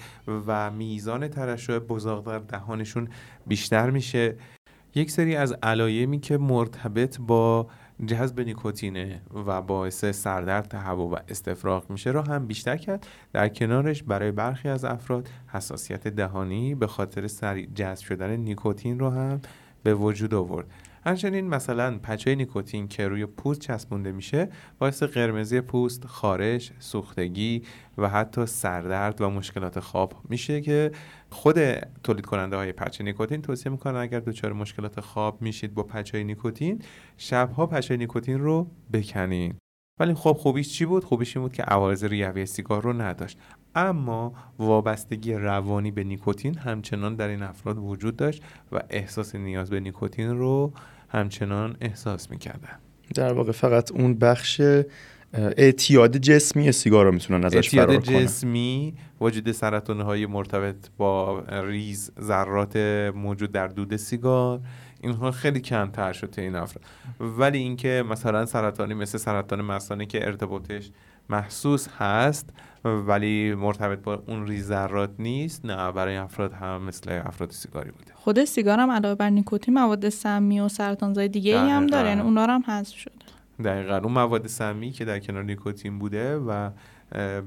و 0.47 0.71
میزان 0.71 1.29
ترشح 1.29 1.79
بزاق 1.79 2.27
در 2.27 2.39
دهانشون 2.39 3.09
بیشتر 3.47 3.91
میشه. 3.91 4.37
یک 4.95 5.11
سری 5.11 5.37
از 5.37 5.53
علایمی 5.53 6.21
که 6.21 6.39
مرتبط 6.39 7.19
با 7.21 7.67
جذب 8.07 8.41
نیکوتینه 8.41 9.21
و 9.47 9.63
باعث 9.63 10.05
سردرد 10.05 10.69
تهوع 10.69 11.11
و 11.11 11.17
استفراغ 11.29 11.91
میشه 11.91 12.11
رو 12.11 12.21
هم 12.21 12.47
بیشتر 12.47 12.77
کرد. 12.77 13.07
در 13.33 13.49
کنارش 13.49 14.03
برای 14.03 14.31
برخی 14.31 14.69
از 14.69 14.85
افراد 14.85 15.29
حساسیت 15.47 16.09
دهانی 16.09 16.75
به 16.75 16.87
خاطر 16.87 17.27
سریع 17.27 17.69
جذب 17.75 18.05
شدن 18.05 18.37
نیکوتین 18.37 18.99
رو 18.99 19.11
هم 19.11 19.41
به 19.83 19.95
وجود 19.95 20.35
آورد. 20.35 20.67
همچنین 21.07 21.49
مثلا 21.49 21.99
پچه 21.99 22.35
نیکوتین 22.35 22.89
که 22.89 23.09
روی 23.09 23.27
پوست 23.27 23.61
چسبونده 23.61 24.13
میشه 24.13 24.49
باعث 24.79 25.03
قرمزی 25.03 25.61
پوست، 25.61 26.07
خارش، 26.07 26.73
سوختگی 26.79 27.63
و 27.99 28.09
حتی 28.09 28.47
سردرد 28.47 29.21
و 29.21 29.31
مشکلات 29.31 29.81
خواب 29.81 30.15
میشه 30.29 30.61
که 30.61 30.93
خود 31.31 31.59
تولید 32.05 32.27
کننده 32.27 32.57
های 32.57 32.73
پچه 32.73 33.05
نیکوتین 33.05 33.43
توصیه 33.43 33.73
می‌کنن 33.73 33.97
اگر 33.97 34.21
دچار 34.21 34.53
مشکلات 34.53 35.01
خواب 35.01 35.43
میشید 35.43 35.75
با 35.75 35.83
پچه 35.83 36.25
نیکوتین 36.25 36.83
شبها 37.17 37.67
پچه 37.67 37.97
نیکوتین 37.97 38.39
رو 38.39 38.71
بکنین. 38.93 39.55
ولی 40.01 40.15
خب 40.15 40.33
خوبیش 40.33 40.73
چی 40.73 40.85
بود؟ 40.85 41.05
خوبیش 41.05 41.37
این 41.37 41.43
بود 41.43 41.53
که 41.53 41.63
عوارض 41.63 42.05
ریوی 42.05 42.47
سیگار 42.47 42.83
رو 42.83 42.93
نداشت. 42.93 43.39
اما 43.79 44.33
وابستگی 44.59 45.35
روانی 45.35 45.91
به 45.91 46.05
نیکوتین 46.05 46.59
همچنان 46.59 47.15
در 47.15 47.29
این 47.29 47.43
افراد 47.43 47.79
وجود 47.79 48.17
داشت 48.17 48.43
و 48.73 48.81
احساس 48.91 49.35
نیاز 49.35 49.71
به 49.71 49.81
نیکوتین 49.81 50.39
رو 50.39 50.73
همچنان 51.09 51.77
احساس 51.81 52.31
می‌کردن. 52.31 52.79
در 53.15 53.33
واقع 53.33 53.53
فقط 53.53 53.93
اون 53.93 54.15
بخش 54.15 54.61
اعتیاد 55.33 56.17
جسمی 56.17 56.73
سیگار 56.73 57.05
رو 57.05 57.13
می‌تونن 57.13 57.45
ازش 57.45 57.71
فرار 57.71 57.91
اعتیاد 57.91 58.23
جسمی 58.23 58.95
وجود 59.21 59.53
سرطانه 59.53 60.05
های 60.05 60.27
مرتبط 60.27 60.77
با 60.97 61.41
ریز 61.49 62.13
ذرات 62.21 62.77
موجود 63.15 63.53
در 63.53 63.67
دود 63.67 63.97
سیگار 63.97 64.61
اینها 65.01 65.31
خیلی 65.31 65.61
کمتر 65.61 66.13
شده 66.13 66.43
این 66.43 66.55
افراد. 66.55 66.85
ولی 67.21 67.59
اینکه 67.59 68.05
مثلا 68.11 68.47
سرطانی 68.47 68.95
مثل 68.95 69.19
سرطان 69.19 69.61
مثانه 69.61 70.07
که 70.07 70.27
ارتباطش 70.27 70.91
محسوس 71.31 71.89
هست 71.99 72.51
ولی 72.85 73.55
مرتبط 73.55 73.99
با 73.99 74.23
اون 74.27 74.47
ریزرات 74.47 75.11
نیست. 75.19 75.65
نه 75.65 75.93
برای 75.93 76.17
افراد 76.17 76.53
هم 76.53 76.83
مثل 76.83 77.21
افراد 77.25 77.51
سیگاری 77.51 77.91
بوده. 77.91 78.13
خود 78.15 78.45
سیگار 78.45 78.81
هم 78.81 78.91
علاوه 78.91 79.15
بر 79.15 79.31
نیکوتین 79.31 79.75
مواد 79.75 80.09
سمی 80.09 80.61
و 80.61 80.69
سرطانزای 80.69 81.29
دیگه 81.29 81.63
ای 81.63 81.71
هم 81.71 81.87
داره 81.87 82.09
یعنی 82.09 82.21
اونا 82.21 82.47
هم 82.47 82.65
حذف 82.67 82.97
شده. 82.97 83.13
دقیقا. 83.65 83.97
اون 83.97 84.13
مواد 84.13 84.47
سمی 84.47 84.91
که 84.91 85.05
در 85.05 85.19
کنار 85.19 85.45
نیکوتین 85.45 85.99
بوده 85.99 86.37
و 86.37 86.71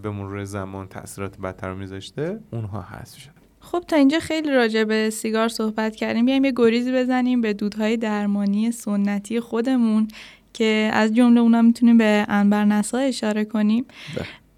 به 0.02 0.10
مرور 0.10 0.44
زمان 0.44 0.88
تاثیرات 0.88 1.38
بدتر 1.38 1.74
میذاشته 1.74 2.40
اونها 2.52 2.82
حذف 2.82 3.18
شده. 3.18 3.34
خب 3.60 3.84
تا 3.88 3.96
اینجا 3.96 4.20
خیلی 4.20 4.52
راجع 4.52 4.84
به 4.84 5.10
سیگار 5.10 5.48
صحبت 5.48 5.96
کردیم. 5.96 6.26
بیایم 6.26 6.46
یه 6.46 6.54
گریزی 6.56 6.92
بزنیم 6.92 7.42
به 7.42 7.54
دودهای 7.54 7.98
درمانی 7.98 8.72
سنتی 8.72 9.40
خودمون. 9.40 10.08
که 10.54 10.92
از 10.94 11.14
جمله 11.14 11.42
اونا 11.42 11.62
می‌تونیم 11.62 11.98
به 11.98 12.26
انبرنسا 12.30 12.98
اشاره 12.98 13.46
کنیم. 13.46 13.86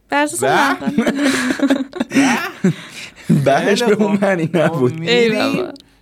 بر 0.09 0.27
بهش 3.45 3.83
به 3.83 3.93
اون 3.93 4.19
معنی 4.21 4.49
نبود. 4.53 5.01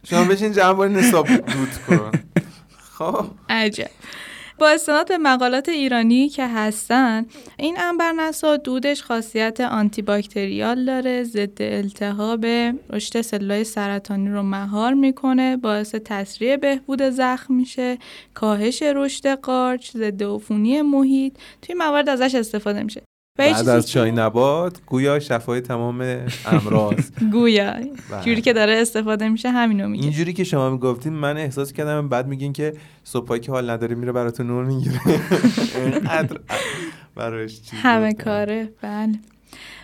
شما 0.09 0.23
بشین 0.23 0.51
جمع 0.51 0.87
نصاب 0.87 1.27
دود 1.27 1.69
کن. 1.87 2.11
خب. 2.97 3.25
عجب. 3.49 3.89
با 4.61 4.69
استناد 4.69 5.07
به 5.07 5.17
مقالات 5.17 5.69
ایرانی 5.69 6.29
که 6.29 6.47
هستن 6.47 7.25
این 7.59 7.77
انبرنسا 7.79 8.57
دودش 8.57 9.03
خاصیت 9.03 9.61
آنتی 9.61 10.01
باکتریال 10.01 10.85
داره 10.85 11.23
ضد 11.23 11.61
التهاب 11.61 12.45
رشد 12.89 13.21
سلولای 13.21 13.63
سرطانی 13.63 14.29
رو 14.29 14.43
مهار 14.43 14.93
می‌کنه 14.93 15.57
باعث 15.57 15.95
تسریع 15.95 16.55
بهبود 16.55 17.09
زخم 17.09 17.53
میشه 17.53 17.97
کاهش 18.33 18.83
رشد 18.83 19.27
قارچ 19.27 19.91
ضد 19.91 20.23
عفونی 20.23 20.81
محیط 20.81 21.33
توی 21.61 21.75
موارد 21.75 22.09
ازش 22.09 22.35
استفاده 22.35 22.83
میشه. 22.83 23.01
بعد 23.37 23.69
از 23.69 23.89
چای 23.89 24.11
نبات 24.11 24.77
گویا 24.85 25.19
شفای 25.19 25.61
تمام 25.61 26.25
امراض. 26.45 27.11
گویا. 27.33 27.75
جوری 28.25 28.41
که 28.41 28.53
داره 28.53 28.73
استفاده 28.73 29.29
میشه 29.29 29.49
همینو 29.49 29.87
میگه. 29.87 30.03
اینجوری 30.03 30.33
که 30.33 30.43
شما 30.43 30.69
می‌گفتین 30.69 31.13
من 31.13 31.37
احساس 31.37 31.73
کردم 31.73 32.09
بعد 32.09 32.27
میگین 32.27 32.53
که 32.53 32.73
صبحایی 33.03 33.41
که 33.41 33.51
حال 33.51 33.69
نداره 33.69 33.95
میره 33.95 34.11
براتون 34.11 34.47
نور 34.47 34.65
می‌گیره. 34.65 34.99
براش 37.15 37.59
همه 37.73 38.13
کاره. 38.13 38.69
بله. 38.81 39.19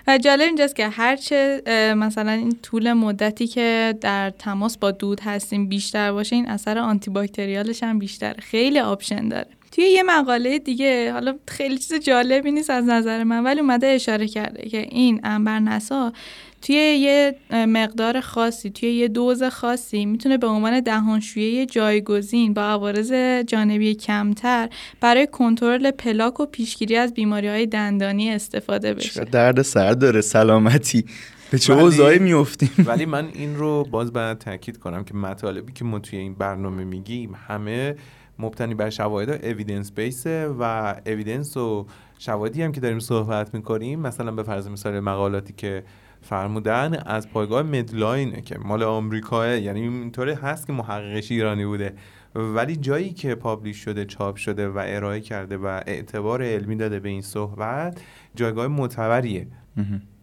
و 0.08 0.18
جالب 0.18 0.42
اینجاست 0.42 0.76
که 0.76 0.90
هرچه 0.90 1.62
مثلا 1.98 2.32
این 2.32 2.58
طول 2.64 2.94
مدتی 2.94 3.48
که 3.48 3.96
در 4.02 4.30
تماس 4.30 4.78
با 4.78 4.92
دود 4.92 5.20
هستیم 5.20 5.68
بیشتر 5.70 6.12
باشه 6.12 6.36
این 6.36 6.50
اثر 6.50 6.78
آنتی 6.78 7.10
باکتریالش 7.12 7.84
هم 7.84 8.00
بیشتر. 8.00 8.34
خیلی 8.40 8.80
آپشن 8.80 9.30
داره. 9.30 9.48
توی 9.78 9.86
یه 9.86 10.04
مقاله 10.04 10.60
دیگه 10.60 11.12
حالا 11.14 11.36
خیلی 11.48 11.78
چیز 11.78 11.94
جالبی 11.94 12.52
نیست 12.52 12.70
از 12.70 12.86
نظر 12.86 13.24
من 13.24 13.44
ولی 13.44 13.60
اومده 13.60 13.88
اشاره 13.88 14.28
کرده 14.28 14.70
که 14.70 14.78
این 14.78 15.22
انبر 15.24 15.60
نسا 15.60 16.14
توی 16.62 16.76
یه 16.76 17.36
مقدار 17.52 18.20
خاصی 18.20 18.70
توی 18.70 18.90
یه 18.90 19.08
دوز 19.08 19.44
خاصی 19.44 20.06
می‌تونه 20.06 20.38
به 20.38 20.48
عنوان 20.48 20.80
دهانشویه 20.80 21.66
جایگزین 21.66 22.54
با 22.54 22.62
عوارض 22.62 23.14
جانبی 23.48 23.96
کمتر 23.96 24.70
برای 25.02 25.28
کنترل 25.28 25.92
پلاک 25.92 26.40
و 26.40 26.46
پیشگیری 26.46 26.96
از 26.96 27.14
بیماری 27.14 27.48
های 27.48 27.66
دندانی 27.66 28.32
استفاده 28.32 28.94
بشه. 28.94 29.24
درد 29.24 29.62
سر 29.62 29.92
داره 29.92 30.22
سلامتی. 30.22 31.06
به 31.52 31.60
چه 31.60 31.74
اوضاعی 31.74 32.20
میفتیم 32.20 32.72
ولی 32.88 33.06
من 33.06 33.30
این 33.34 33.56
رو 33.56 33.84
باز 33.92 34.14
باید 34.14 34.38
تاکید 34.38 34.78
کنم 34.78 35.04
که 35.04 35.14
مطالبی 35.14 35.74
که 35.74 35.86
ما 35.86 36.00
توی 36.00 36.20
این 36.20 36.34
برنامه 36.34 36.84
میگیم 36.84 37.36
همه 37.48 37.96
مبتنی 38.40 38.74
بر 38.74 38.90
شواهد 38.90 39.46
اویدنس 39.46 39.92
بیسه 39.92 40.48
و 40.60 40.94
اویدنس 41.06 41.58
و 41.58 41.86
شواهدی 42.20 42.62
هم 42.62 42.72
که 42.72 42.82
داریم 42.82 43.00
صحبت 43.00 43.54
می‌کنیم 43.54 44.00
مثلا 44.00 44.32
به 44.32 44.44
فرض 44.44 44.68
مثال 44.68 45.00
مقالاتی 45.00 45.54
که 45.54 45.84
فرمودن 46.22 46.94
از 47.06 47.30
پایگاه 47.30 47.64
مدلاینه 47.64 48.42
که 48.42 48.58
مال 48.58 48.84
آمریکاه 48.84 49.60
یعنی 49.60 49.82
اینطوری 49.82 50.32
هست 50.32 50.68
که 50.68 50.74
محققش 50.74 51.32
ایرانی 51.32 51.66
بوده. 51.66 51.94
ولی 52.36 52.76
جایی 52.76 53.10
که 53.10 53.36
پابلیش 53.36 53.78
شده 53.78 54.06
چاپ 54.06 54.36
شده 54.36 54.70
و 54.70 54.84
ارائه 54.86 55.22
کرده 55.22 55.58
و 55.58 55.66
اعتبار 55.66 56.44
علمی 56.44 56.76
داده 56.76 57.00
به 57.00 57.10
این 57.10 57.22
صحبت 57.22 58.02
جایگاه 58.36 58.68
معتبریه. 58.68 59.48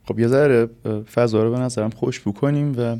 خب 0.05 0.19
یه 0.19 0.27
ذره 0.29 0.69
فضا 1.15 1.43
رو 1.43 1.51
به 1.51 1.59
نظرم 1.59 1.91
خوش 1.91 2.21
بکنیم 2.21 2.75
و 2.79 2.97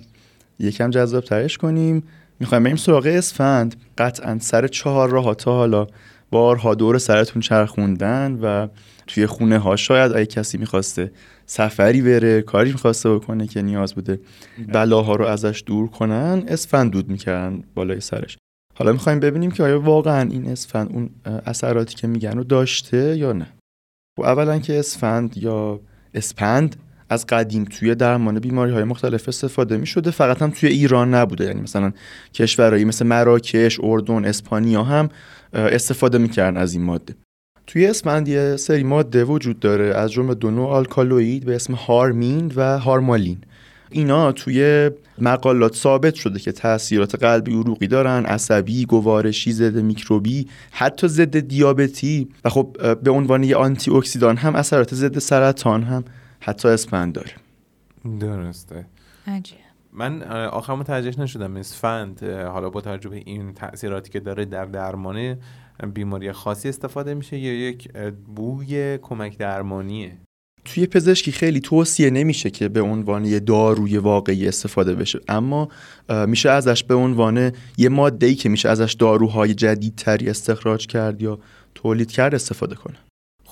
یکم 0.59 0.91
جذاب 0.91 1.25
ترش 1.25 1.59
کنیم. 1.59 2.03
می‌خوایم 2.41 2.65
بریم 2.65 2.77
سراغ 2.77 3.07
اسفند. 3.07 3.77
قطعا 3.99 4.39
سر 4.41 4.67
چهار 4.67 5.11
راه 5.11 5.35
تا 5.35 5.53
حالا 5.53 5.87
بارها 6.31 6.75
دور 6.75 6.99
سرتون 6.99 7.43
چرخوندن 7.43 8.39
و 8.43 8.69
توی 9.07 9.27
خونه 9.27 9.59
ها 9.59 9.77
شاید 9.77 10.13
اگه 10.13 10.27
کسی 10.27 10.59
می‌خواسته 10.59 11.13
سفری 11.47 12.03
بره 12.03 12.43
کاری 12.43 12.73
می‌خواسته 12.73 13.15
بکنه 13.15 13.47
که 13.47 13.63
نیاز 13.63 13.95
بوده 13.95 14.21
بلاها 14.69 15.17
رو 15.17 15.25
ازش 15.25 15.63
دور 15.67 15.89
کنن 15.89 16.45
اسفند 16.49 16.91
دود 16.91 17.09
می‌کردن 17.09 17.63
بالای 17.75 18.01
سرش. 18.01 18.39
حالا 18.75 18.93
می‌خوایم 18.93 19.21
ببینیم 19.21 19.51
که 19.51 19.63
آیا 19.63 19.81
واقعا 19.81 20.31
این 20.31 20.49
اسفند 20.49 20.93
اون 20.93 21.11
اثراتی 21.47 21.95
که 21.95 22.07
میگن 22.07 22.33
رو 22.37 22.45
داشته 22.45 23.17
یا 23.17 23.33
نه. 23.33 23.47
و 24.19 24.23
اولا 24.23 24.59
که 24.59 24.79
اسفند 24.79 25.37
یا 25.37 25.81
اسپند 26.15 26.77
از 27.15 27.27
قدیم 27.27 27.65
توی 27.65 27.95
درمان 27.95 28.39
بیماری 28.39 28.73
های 28.73 28.85
مختلف 28.85 29.29
استفاده 29.29 29.77
می 29.77 29.87
شده 29.87 30.11
فقط 30.11 30.43
هم 30.43 30.51
توی 30.51 30.69
ایران 30.69 31.15
نبوده. 31.15 31.45
یعنی 31.45 31.61
مثلا 31.61 31.93
کشورهایی 32.35 32.85
مثل 32.85 33.07
مراکش، 33.07 33.81
اردن، 33.83 34.25
اسپانیا 34.25 34.83
هم 34.83 35.09
استفاده 35.53 36.19
می‌کردن 36.19 36.57
از 36.57 36.73
این 36.75 36.83
ماده. 36.83 37.15
توی 37.67 37.87
اسمند 37.87 38.29
یه 38.29 38.57
سری 38.57 38.83
ماده 38.83 39.25
وجود 39.25 39.61
داره. 39.61 39.95
از 39.95 40.13
جمله 40.13 40.35
دو 40.35 40.51
نوع 40.51 40.69
آلکالوئید 40.69 41.45
به 41.45 41.55
اسم 41.55 41.75
هارمین 41.75 42.53
و 42.57 42.79
هارمالین. 42.79 43.39
اینا 43.91 44.33
توی 44.33 44.91
مقالات 45.19 45.75
ثابت 45.75 46.15
شده 46.15 46.39
که 46.39 46.53
تاثیرات 46.53 47.15
قلبی 47.15 47.53
عروقی 47.53 47.87
دارن 47.87 48.25
عصبی 48.25 48.85
گوارشی 48.85 49.53
ضد 49.53 49.77
میکروبی 49.77 50.47
حتی 50.71 51.09
ضد 51.09 51.39
دیابتی 51.39 52.29
و 52.45 52.49
خب 52.49 52.77
به 53.03 53.11
عنوان 53.11 53.45
یه 53.45 53.57
آنتی 53.57 53.91
اکسیدان 53.91 54.37
هم 54.37 54.55
اثرات 54.55 54.95
ضد 54.95 55.19
سرطان 55.19 55.83
هم 55.83 56.05
حتی 56.45 56.69
اسپند 56.69 57.15
داره. 57.15 57.33
درسته. 58.21 58.87
عجیب. 59.27 59.59
من 59.93 60.23
آخر 60.33 60.75
متوجه 60.75 61.21
نشدم. 61.21 61.57
اسفند 61.57 62.23
حالا 62.25 62.71
با 62.71 62.81
توجه 62.81 63.09
به 63.09 63.17
این 63.17 63.55
تاثیراتی 63.55 64.11
که 64.11 64.21
داره 64.21 64.45
در 64.45 64.65
درمان 64.65 65.37
بیماری 65.95 66.33
خاصی 66.33 66.69
استفاده 66.69 67.15
میشه 67.15 67.39
یا 67.39 67.69
یک 67.69 67.93
بوی 68.37 68.99
کمک 68.99 69.39
درمانیه؟ 69.39 70.19
توی 70.65 70.87
پزشکی 70.87 71.33
خیلی 71.33 71.61
توصیه 71.61 72.11
نمیشه 72.11 72.51
که 72.51 72.69
به 72.69 72.81
عنوان 72.81 73.25
یه 73.25 73.41
داروی 73.41 73.99
واقعی 73.99 74.49
استفاده 74.49 74.95
بشه. 74.95 75.21
اما 75.29 75.69
میشه 76.27 76.51
ازش 76.51 76.85
به 76.85 76.95
عنوان 76.95 77.53
یه 77.79 77.89
ماده 77.89 78.27
ای 78.27 78.35
که 78.35 78.49
میشه 78.49 78.69
ازش 78.69 78.93
داروهای 78.93 79.55
جدیدتری 79.55 80.29
استخراج 80.29 80.87
کرد 80.87 81.23
یا 81.23 81.39
تولید 81.75 82.11
کرد 82.11 82.35
استفاده 82.35 82.75
کنه. 82.75 82.97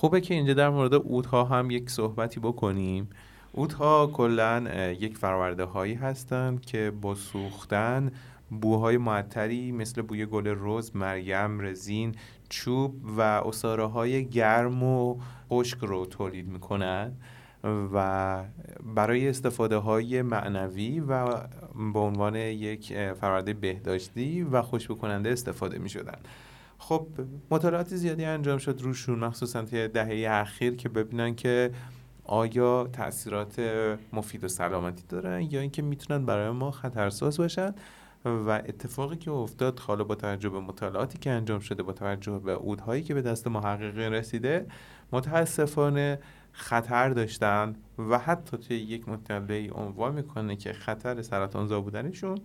خوبه 0.03 0.21
که 0.21 0.33
اینجا 0.33 0.53
در 0.53 0.69
مورد 0.69 0.93
اودها 0.93 1.43
هم 1.43 1.71
یک 1.71 1.89
صحبتی 1.89 2.39
بکنیم. 2.39 3.09
اودها 3.51 4.09
کلا 4.13 4.63
یک 4.99 5.17
فرورده 5.17 5.63
هایی 5.63 5.93
هستند 5.93 6.65
که 6.65 6.91
با 7.01 7.15
سوختن 7.15 8.11
بوهای 8.61 8.97
معطری 8.97 9.71
مثل 9.71 10.01
بوی 10.01 10.25
گل 10.25 10.47
روز، 10.47 10.95
مریم، 10.95 11.59
رزین، 11.61 12.15
چوب 12.49 12.95
و 13.17 13.21
اصاره 13.21 13.85
های 13.85 14.25
گرم 14.25 14.83
و 14.83 15.17
خشک 15.49 15.77
رو 15.77 16.05
تولید 16.05 16.47
می‌کنن 16.47 17.13
و 17.93 18.43
برای 18.95 19.29
استفاده 19.29 19.77
های 19.77 20.21
معنوی 20.21 20.99
و 20.99 21.25
به 21.93 21.99
عنوان 21.99 22.35
یک 22.35 22.93
فرورده 23.13 23.53
بهداشتی 23.53 24.43
و 24.43 24.61
خوشبو 24.61 24.95
کننده 24.95 25.29
استفاده 25.29 25.79
می 25.79 25.89
شدن 25.89 26.17
خب 26.87 27.07
مطالعات 27.51 27.95
زیادی 27.95 28.25
انجام 28.25 28.57
شد 28.57 28.81
روشون 28.81 29.19
مخصوصا 29.19 29.61
توی 29.61 29.87
دهه 29.87 30.31
اخیر 30.31 30.75
که 30.75 30.89
ببینن 30.89 31.35
که 31.35 31.71
آیا 32.23 32.89
تاثیرات 32.93 33.61
مفید 34.13 34.43
و 34.43 34.47
سلامتی 34.47 35.03
دارن 35.09 35.41
یا 35.41 35.59
اینکه 35.59 35.81
می‌تونن 35.81 36.25
برای 36.25 36.51
ما 36.51 36.71
خطرساز 36.71 37.37
باشن 37.37 37.75
و 38.25 38.49
اتفاقی 38.49 39.15
که 39.15 39.31
افتاد 39.31 39.79
حالا 39.79 40.03
با 40.03 40.15
توجه 40.15 40.49
به 40.49 40.59
مطالعاتی 40.59 41.17
که 41.17 41.29
انجام 41.29 41.59
شده 41.59 41.83
با 41.83 41.93
توجه 41.93 42.39
به 42.39 42.55
عودهایی 42.55 43.03
که 43.03 43.13
به 43.13 43.21
دست 43.21 43.47
محققین 43.47 44.13
رسیده 44.13 44.65
متاسفانه 45.11 46.19
خطر 46.51 47.09
داشتن 47.09 47.75
و 47.97 48.17
حتی 48.17 48.57
توی 48.57 48.77
یک 48.77 49.09
مطلعه 49.09 49.71
عنوان 49.71 50.15
می‌کنه 50.15 50.55
که 50.55 50.73
خطر 50.73 51.21
سرطانزا 51.21 51.81
بودنشون 51.81 52.37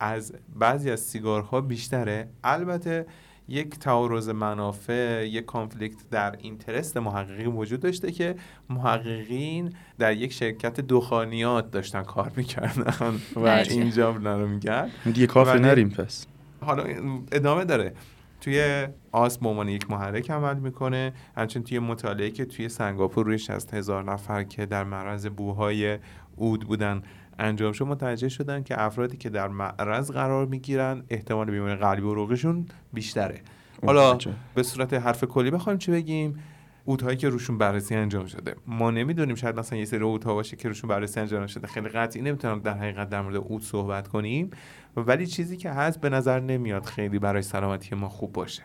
از 0.00 0.34
بعضی 0.58 0.90
از 0.90 1.00
سیگارها 1.00 1.60
بیشتره. 1.60 2.28
البته 2.44 3.06
یک 3.48 3.78
تعارض 3.78 4.28
منافع 4.28 5.26
یک 5.26 5.44
کانفلیکت 5.44 5.96
در 6.10 6.36
اینترست 6.38 6.96
محققین 6.96 7.46
وجود 7.46 7.80
داشته 7.80 8.12
که 8.12 8.34
محققین 8.70 9.72
در 9.98 10.12
یک 10.12 10.32
شرکت 10.32 10.80
دخانیات 10.80 11.70
داشتن 11.70 12.02
کار 12.02 12.32
می‌کردن. 12.36 13.16
و 13.36 13.46
اینجا 13.46 14.10
رو 14.10 14.46
میگن 14.46 14.90
دیگه 15.04 15.26
کافه 15.26 15.58
نریم 15.58 15.90
پس. 15.90 16.26
حالا 16.60 16.84
ادامه 17.32 17.64
داره. 17.64 17.92
توی 18.40 18.86
آس 19.12 19.38
به 19.38 19.48
عنوان 19.48 19.68
یک 19.68 19.90
محرک 19.90 20.30
عمل 20.30 20.56
می‌کنه. 20.58 21.12
همچنین 21.36 21.64
توی 21.64 21.78
مطالعه 21.78 22.30
که 22.30 22.44
توی 22.44 22.68
سنگاپور 22.68 23.26
روی 23.26 23.38
60 23.38 23.74
هزار 23.74 24.12
نفر 24.12 24.42
که 24.44 24.66
در 24.66 24.84
معرض 24.84 25.26
بوهای 25.26 25.98
اود 26.36 26.60
بودن 26.60 27.02
انجام 27.38 27.72
شد 27.72 27.84
متوجه 27.84 28.28
شدن 28.28 28.62
که 28.62 28.82
افرادی 28.82 29.16
که 29.16 29.30
در 29.30 29.48
معرض 29.48 30.10
قرار 30.10 30.46
می‌گیرن 30.46 31.02
احتمال 31.10 31.50
بیماری 31.50 31.76
قلبی 31.76 32.02
و 32.02 32.10
عروقشون 32.10 32.66
بیشتره. 32.92 33.40
حالا 33.86 34.18
به 34.54 34.62
صورت 34.62 34.94
حرف 34.94 35.24
کلی 35.24 35.50
بخوایم 35.50 35.78
چی 35.78 35.92
بگیم؟ 35.92 36.38
اوتهایی 36.84 37.16
که 37.16 37.28
روشون 37.28 37.58
بررسی 37.58 37.94
انجام 37.94 38.26
شده. 38.26 38.54
ما 38.66 38.90
نمی‌دونیم 38.90 39.34
شاید 39.34 39.58
مثلا 39.58 39.78
یه 39.78 39.84
سری 39.84 40.00
اوتها 40.00 40.34
باشه 40.34 40.56
که 40.56 40.68
روشون 40.68 40.90
بررسی 40.90 41.20
انجام 41.20 41.46
شده. 41.46 41.66
خیلی 41.66 41.88
قطعی 41.88 42.22
نمی‌تونم 42.22 42.58
در 42.58 42.74
حقیقت 42.78 43.08
در 43.08 43.20
مورد 43.20 43.36
اوت 43.36 43.62
صحبت 43.62 44.08
کنیم. 44.08 44.50
ولی 44.96 45.26
چیزی 45.26 45.56
که 45.56 45.70
هست 45.70 46.00
به 46.00 46.08
نظر 46.08 46.40
نمیاد 46.40 46.84
خیلی 46.84 47.18
برای 47.18 47.42
سلامتی 47.42 47.94
ما 47.94 48.08
خوب 48.08 48.32
باشه. 48.32 48.62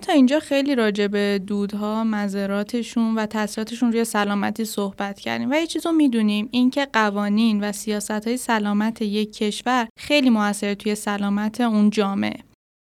تا 0.00 0.12
اینجا 0.12 0.40
خیلی 0.40 0.74
راجع 0.74 1.06
به 1.06 1.40
دودها 1.46 2.04
مذراتشون 2.04 3.14
و 3.14 3.26
تاثیراتشون 3.26 3.92
روی 3.92 4.04
سلامتی 4.04 4.64
صحبت 4.64 5.20
کردیم. 5.20 5.50
و 5.50 5.54
یه 5.54 5.66
چیز 5.66 5.86
رو 5.86 5.92
می‌دونیم 5.92 6.48
اینکه 6.50 6.86
قوانین 6.92 7.64
و 7.64 7.72
سیاست 7.72 8.10
های 8.10 8.36
سلامت 8.36 9.02
یک 9.02 9.32
کشور 9.32 9.88
خیلی 9.98 10.30
موثر 10.30 10.74
توی 10.74 10.94
سلامت 10.94 11.60
اون 11.60 11.90
جامعه. 11.90 12.40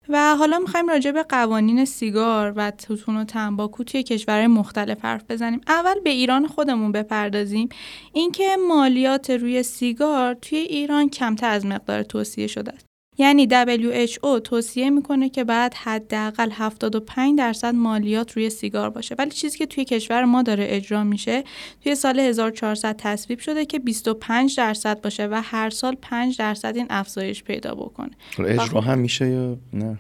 و 0.10 0.36
حالا 0.36 0.60
می‌خوایم 0.60 0.89
راجع 0.89 1.12
به 1.12 1.24
قوانین 1.24 1.86
سیگار 1.86 2.53
و 2.56 2.72
توتون 2.72 3.18
و 3.18 3.24
تنباکو 3.24 3.84
توی 3.84 4.03
کشورهای 4.03 4.47
مختلف 4.47 5.06
حرف 5.06 5.24
بزنیم. 5.30 5.62
اول 5.68 5.99
به 6.03 6.10
ایران 6.10 6.47
خودمون 6.47 6.91
بپردازیم. 6.91 7.70
اینکه 8.14 8.58
مالیات 8.68 9.30
روی 9.30 9.64
سیگار 9.64 10.34
توی 10.34 10.58
ایران 10.58 11.10
کمتر 11.10 11.49
از 11.49 11.66
مقدار 11.66 12.03
توصیه 12.03 12.47
شده 12.47 12.72
است. 12.72 12.86
یعنی 13.18 13.47
WHO 13.47 14.41
توصیه 14.43 14.89
می‌کنه 14.89 15.30
که 15.30 15.43
بعد 15.43 15.74
حداقل 15.74 16.49
75 16.51 17.38
درصد 17.38 17.76
مالیات 17.76 18.32
روی 18.32 18.49
سیگار 18.49 18.89
باشه. 18.89 19.16
ولی 19.20 19.32
چیزی 19.32 19.57
که 19.57 19.66
توی 19.66 19.86
کشور 19.86 20.24
ما 20.24 20.41
داره 20.41 20.66
اجرا 20.70 21.03
میشه 21.03 21.43
توی 21.84 21.95
سال 21.95 22.20
1400 22.20 22.95
تصویب 22.97 23.39
شده 23.39 23.66
که 23.66 23.80
25 23.80 24.57
درصد 24.57 25.01
باشه 25.01 25.28
و 25.28 25.41
هر 25.43 25.70
سال 25.70 25.95
5 26.01 26.38
درصد 26.38 26.78
این 26.78 26.88
افزایش 26.89 27.43
پیدا 27.43 27.76
بکنه. 27.76 28.11
اجرا 28.39 28.82
هم 28.82 28.99
میشه 28.99 29.30
یا 29.30 29.57
نه؟ 29.74 29.97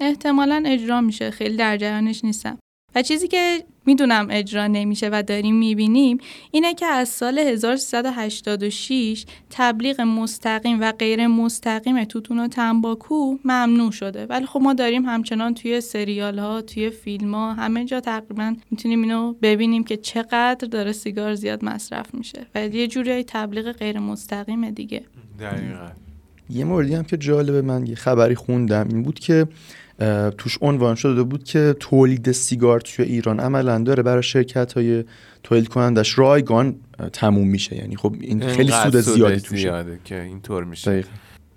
احتمالا 0.00 0.62
اجرا 0.66 1.00
میشه. 1.00 1.30
خیلی 1.30 1.56
در 1.56 1.76
جریانش 1.76 2.24
نیستم. 2.24 2.58
و 2.94 3.02
چیزی 3.02 3.28
که 3.28 3.64
می‌دونم 3.90 4.26
اجرا 4.30 4.66
نمیشه 4.66 5.08
و 5.12 5.22
داریم 5.22 5.54
می‌بینیم 5.54 6.18
اینه 6.50 6.74
که 6.74 6.86
از 6.86 7.08
سال 7.08 7.38
1386 7.38 9.24
تبلیغ 9.50 10.00
مستقیم 10.00 10.80
و 10.80 10.92
غیر 10.92 11.26
مستقیم 11.26 12.04
توتون 12.04 12.38
و 12.38 12.48
تنباکو 12.48 13.36
ممنوع 13.44 13.90
شده. 13.90 14.26
ولی 14.26 14.46
خب 14.46 14.60
ما 14.62 14.74
داریم 14.74 15.04
همچنان 15.04 15.54
توی 15.54 15.80
سریال 15.80 16.38
ها 16.38 16.62
توی 16.62 16.90
فیلم 16.90 17.34
ها 17.34 17.52
همه 17.54 17.84
جا 17.84 18.00
تقریبا 18.00 18.56
می‌تونیم 18.70 19.02
اینو 19.02 19.34
ببینیم 19.42 19.84
که 19.84 19.96
چقدر 19.96 20.68
داره 20.70 20.92
سیگار 20.92 21.34
زیاد 21.34 21.64
مصرف 21.64 22.14
میشه. 22.14 22.46
و 22.54 22.66
یه 22.66 22.86
جوری 22.86 23.24
تبلیغ 23.24 23.72
غیر 23.72 23.98
مستقیم 23.98 24.70
دیگه. 24.70 25.02
دقیقا. 25.40 25.90
یه 26.50 26.64
موردی 26.64 26.94
هم 26.94 27.04
که 27.04 27.16
جالبه 27.16 27.62
من 27.62 27.86
یه 27.86 27.94
خبری 27.94 28.34
خوندم 28.34 28.88
این 28.88 29.02
بود 29.02 29.18
که 29.18 29.46
توش 30.38 30.58
عنوان 30.60 30.94
شده 30.94 31.22
بود 31.22 31.44
که 31.44 31.76
تولید 31.80 32.32
سیگار 32.32 32.80
توی 32.80 33.04
ایران 33.04 33.40
عملا 33.40 33.78
داره 33.78 34.02
برای 34.02 34.22
شرکت 34.22 34.72
های 34.72 35.04
تولید 35.42 35.68
کنندش 35.68 36.18
رایگان 36.18 36.76
تموم 37.12 37.48
میشه. 37.48 37.76
یعنی 37.76 37.96
خب 37.96 38.14
این 38.20 38.46
خیلی 38.46 38.72
سود 38.72 38.96
زیادی 38.96 39.40
توشه. 39.40 39.62
زیاده 39.62 39.98
که 40.04 40.20
اینطور 40.20 40.64
میشه. 40.64 41.04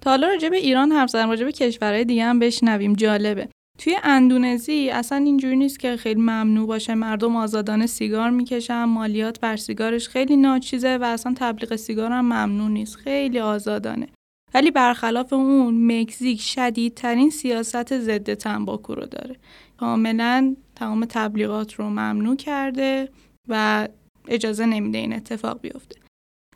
تا 0.02 0.10
حالا 0.10 0.28
راجع 0.28 0.50
به 0.50 0.58
ایران 0.58 0.92
حرف 0.92 1.10
زدن 1.10 1.30
راجع 1.30 1.46
به 1.46 1.52
کشورهای 1.52 2.06
دیگه 2.06 2.24
هم 2.24 2.40
بشنویم. 2.40 2.94
جالبه. 2.94 3.48
توی 3.80 3.96
اندونزی 4.04 4.90
اصلا 4.90 5.18
اینجوری 5.18 5.56
نیست 5.56 5.80
که 5.80 5.98
خیلی 5.98 6.22
ممنوع 6.22 6.68
باشه 6.68 6.96
مردم 6.96 7.36
آزادانه 7.36 7.88
سیگار 7.88 8.30
می‌کشن 8.30 8.84
مالیات 8.84 9.40
بر 9.40 9.58
سیگارش 9.58 10.08
خیلی 10.08 10.38
ناچیزه 10.38 10.98
و 10.98 11.04
اصلا 11.04 11.34
تبلیغ 11.38 11.76
سیگار 11.76 12.12
هم 12.12 12.26
ممنوع 12.26 12.70
نیست. 12.70 12.96
خیلی 12.96 13.40
آزادانه. 13.40 14.08
ولی 14.54 14.72
برخلاف 14.72 15.34
اون 15.34 16.02
مکزیک 16.02 16.42
شدیدترین 16.42 17.30
سیاست 17.30 18.00
ضد 18.00 18.34
تنباکو 18.34 18.96
رو 18.96 19.06
داره. 19.06 19.36
کاملا 19.78 20.56
تمام 20.76 21.06
تبلیغات 21.06 21.74
رو 21.74 21.90
ممنوع 21.90 22.36
کرده 22.36 23.10
و 23.50 23.88
اجازه 24.28 24.66
نمیده 24.66 24.98
این 24.98 25.14
اتفاق 25.14 25.62
بیفته. 25.62 25.96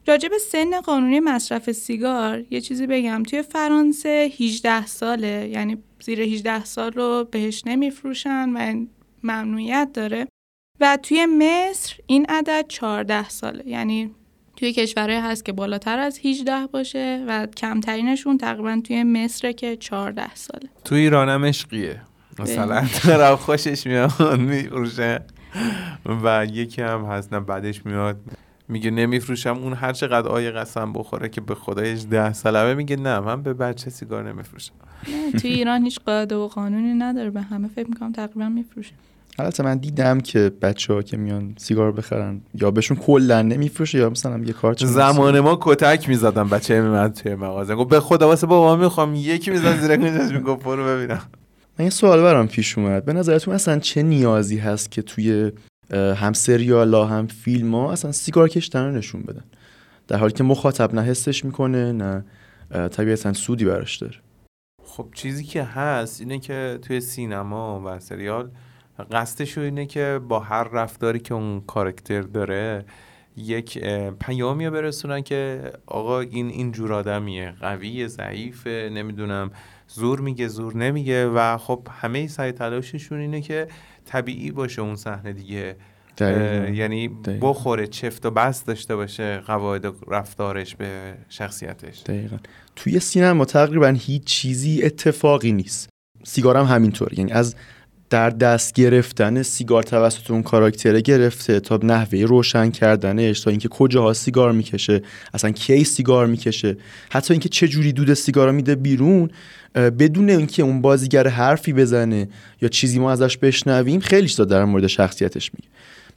راجع 0.07 0.29
به 0.29 0.37
سن 0.37 0.81
قانونی 0.81 1.19
مصرف 1.19 1.71
سیگار 1.71 2.45
یه 2.49 2.61
چیزی 2.61 2.87
بگم. 2.87 3.23
توی 3.23 3.41
فرانسه 3.41 4.31
18 4.39 4.85
ساله 4.85 5.49
یعنی 5.53 5.77
زیر 5.99 6.21
18 6.21 6.65
سال 6.65 6.91
رو 6.91 7.27
بهش 7.31 7.63
نمیفروشن 7.65 8.49
و 8.49 8.85
ممنوعیت 9.23 9.89
داره. 9.93 10.27
و 10.79 10.97
توی 11.03 11.25
مصر 11.25 11.95
این 12.07 12.25
عدد 12.25 12.65
14 12.67 13.29
ساله 13.29 13.67
یعنی 13.67 14.15
توی 14.57 14.73
کشورهای 14.73 15.19
هست 15.19 15.45
که 15.45 15.51
بالاتر 15.51 15.99
از 15.99 16.19
18 16.25 16.67
باشه 16.67 17.25
و 17.27 17.47
کمترینشون 17.57 18.37
تقریبا 18.37 18.81
توی 18.83 19.03
مصر 19.03 19.51
که 19.51 19.75
14 19.75 20.35
ساله. 20.35 20.69
تو 20.83 20.95
ایران 20.95 21.29
هم 21.29 21.45
عشقیه. 21.45 22.01
مثلا 22.39 22.81
طرف 22.81 23.41
خوشش 23.41 23.87
میاد 23.87 24.39
میفروشه 24.39 25.21
و 26.23 26.47
یکی 26.51 26.81
هم 26.81 27.05
هست 27.05 27.33
نه 27.33 27.39
بعدش 27.39 27.85
میاد. 27.85 28.17
میگه 28.67 28.91
نمیفروشم 28.91 29.57
اون 29.57 29.73
هر 29.73 29.93
چقدر 29.93 30.27
آیه 30.27 30.51
قسم 30.51 30.93
بخوره 30.93 31.29
که 31.29 31.41
به 31.41 31.55
خدایش 31.55 32.05
ده 32.11 32.33
سالمه 32.33 32.73
میگه 32.73 32.95
نه 32.95 33.19
من 33.19 33.43
به 33.43 33.53
بچه 33.53 33.89
سیگار 33.89 34.29
نمیفروشم. 34.29 34.73
نه 35.07 35.39
توی 35.39 35.51
ایران 35.51 35.83
هیچ 35.83 35.99
قاعده 36.05 36.35
و 36.35 36.47
قانونی 36.47 36.93
نداره 36.93 37.29
به 37.29 37.41
همه 37.41 37.67
فکر 37.67 37.89
می‌کنم 37.89 38.11
تقریبا 38.11 38.49
میفروشه. 38.49 38.93
البته 39.39 39.63
من 39.63 39.77
دیدم 39.77 40.19
که 40.19 40.51
بچه 40.61 40.93
ها 40.93 41.01
که 41.01 41.17
میان 41.17 41.55
سیگار 41.57 41.91
بخرن 41.91 42.41
یا 42.53 42.71
بهشون 42.71 42.97
کلا 42.97 43.41
نمیفروشه 43.41 43.97
یا 43.97 44.09
مثلا 44.09 44.37
یه 44.37 44.53
کارت 44.53 44.85
زمان 44.85 45.39
ما 45.39 45.57
کتک 45.61 46.09
می‌زدم 46.09 46.49
بچه 46.49 46.81
من 46.81 47.13
توی 47.13 47.35
مغازه. 47.35 47.75
گفت 47.75 47.89
به 47.89 47.99
خدا 47.99 48.27
واسه 48.27 48.47
بابا 48.47 48.75
می‌خوام 48.75 49.15
یکی 49.15 49.51
می‌زد 49.51 49.79
زیر 49.79 49.97
گوشش 49.97 50.33
می‌گفت 50.33 50.63
برو 50.63 50.85
ببینم. 50.85 51.21
من 51.79 51.85
یه 51.85 51.91
سوال 51.91 52.21
برام 52.21 52.47
پیش 52.47 52.77
اومد. 52.77 53.05
به 53.05 53.13
نظرتون 53.13 53.53
اصلا 53.53 53.79
چه 53.79 54.03
نیازی 54.03 54.57
هست 54.57 54.91
که 54.91 55.01
توی 55.01 55.51
هم 55.91 56.33
سریال 56.33 56.93
ها 56.93 57.05
هم 57.05 57.27
فیلم 57.27 57.75
ها 57.75 57.91
اصلا 57.91 58.11
سیگار 58.11 58.49
کشتن 58.49 58.85
رو 58.85 58.91
نشون 58.91 59.21
بدن؟ 59.21 59.43
در 60.07 60.17
حالی 60.17 60.33
که 60.33 60.43
مخاطب 60.43 60.95
نه 60.95 61.01
حسش 61.01 61.45
می‌کنه 61.45 61.91
نه 61.91 62.25
طبیعتا 62.71 63.33
سودی 63.33 63.65
براش 63.65 63.97
داره. 63.97 64.15
خب 64.83 65.07
چیزی 65.13 65.43
که 65.43 65.63
هست 65.63 66.21
اینه 66.21 66.39
که 66.39 66.79
توی 66.81 67.01
سینما 67.01 67.81
و 67.85 67.99
سریال 67.99 68.49
قصدش 69.11 69.57
اینه 69.57 69.85
که 69.85 70.19
با 70.27 70.39
هر 70.39 70.63
رفتاری 70.63 71.19
که 71.19 71.33
اون 71.33 71.61
کارکتر 71.61 72.21
داره 72.21 72.85
یک 73.37 73.79
پیامی 74.19 74.69
برسونن 74.69 75.21
که 75.21 75.71
آقا 75.85 76.19
این 76.19 76.47
این 76.49 76.71
جور 76.71 76.93
آدمیه. 76.93 77.53
قوی 77.61 78.07
ضعیفه 78.07 78.89
نمی‌دونم 78.93 79.51
زور 79.87 80.19
میگه 80.19 80.47
زور 80.47 80.77
نمیگه. 80.77 81.27
و 81.27 81.57
خب 81.57 81.87
همه 81.91 82.27
سعی 82.27 82.51
تلاششون 82.51 83.19
اینه 83.19 83.41
که 83.41 83.67
طبیعی 84.05 84.51
باشه 84.51 84.81
اون 84.81 84.95
صحنه 84.95 85.33
دیگه. 85.33 85.75
یعنی 86.73 87.07
بخوره 87.41 87.87
چفت 87.87 88.25
و 88.25 88.31
بست 88.31 88.67
داشته 88.67 88.95
باشه 88.95 89.37
قواعد 89.37 89.85
رفتارش 90.07 90.75
به 90.75 91.13
شخصیتش. 91.29 92.01
دقیقا. 92.01 92.37
توی 92.75 92.99
سینما 92.99 93.45
تقریبا 93.45 93.87
هیچ 93.87 94.23
چیزی 94.23 94.83
اتفاقی 94.83 95.51
نیست. 95.51 95.89
سیگارم 96.23 96.65
همینطور 96.65 97.13
یعنی 97.13 97.31
از 97.31 97.55
در 98.09 98.29
دست 98.29 98.73
گرفتن 98.73 99.43
سیگار 99.43 99.83
توسط 99.83 100.31
اون 100.31 100.43
کاراکتره 100.43 101.01
گرفته 101.01 101.59
تا 101.59 101.79
نحوه 101.83 102.19
روشن 102.19 102.69
کردنش 102.69 103.39
تا 103.39 103.49
اینکه 103.49 103.67
کجاها 103.67 104.13
سیگار 104.13 104.51
می‌کشه 104.51 105.01
اصلا 105.33 105.51
کی 105.51 105.83
سیگار 105.83 106.27
می‌کشه 106.27 106.77
حتی 107.09 107.33
اینکه 107.33 107.49
چه 107.49 107.67
جوری 107.67 107.93
دود 107.93 108.13
سیگار 108.13 108.51
میده 108.51 108.75
بیرون 108.75 109.29
بدون 109.75 110.29
اینکه 110.29 110.63
اون 110.63 110.81
بازیگر 110.81 111.27
حرفی 111.27 111.73
بزنه 111.73 112.29
یا 112.61 112.69
چیزی 112.69 112.99
ما 112.99 113.11
ازش 113.11 113.37
بشنویم 113.37 113.99
خیلی 113.99 114.27
چیزا 114.27 114.45
در 114.45 114.65
مورد 114.65 114.87
شخصیتش 114.87 115.51
میگه. 115.53 115.67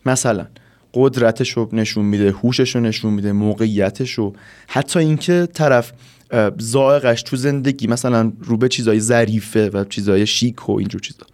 مثلا 0.07 0.47
قدرتش 0.95 1.51
رو 1.51 1.69
نشون 1.73 2.05
میده 2.05 2.31
هوشش 2.31 2.75
رو 2.75 2.81
نشون 2.81 3.13
میده 3.13 3.33
موقعیتش 3.33 4.13
رو 4.13 4.33
حتی 4.67 4.99
اینکه 4.99 5.49
طرف 5.53 5.93
زائقش 6.59 7.23
تو 7.23 7.37
زندگی 7.37 7.87
مثلا 7.87 8.33
رو 8.41 8.57
به 8.57 8.69
چیزای 8.69 9.01
ظریفه 9.01 9.71
و 9.71 9.85
چیزای 9.85 10.27
شیک 10.27 10.69
و 10.69 10.73
اینجور 10.73 11.01
چیزا. 11.01 11.27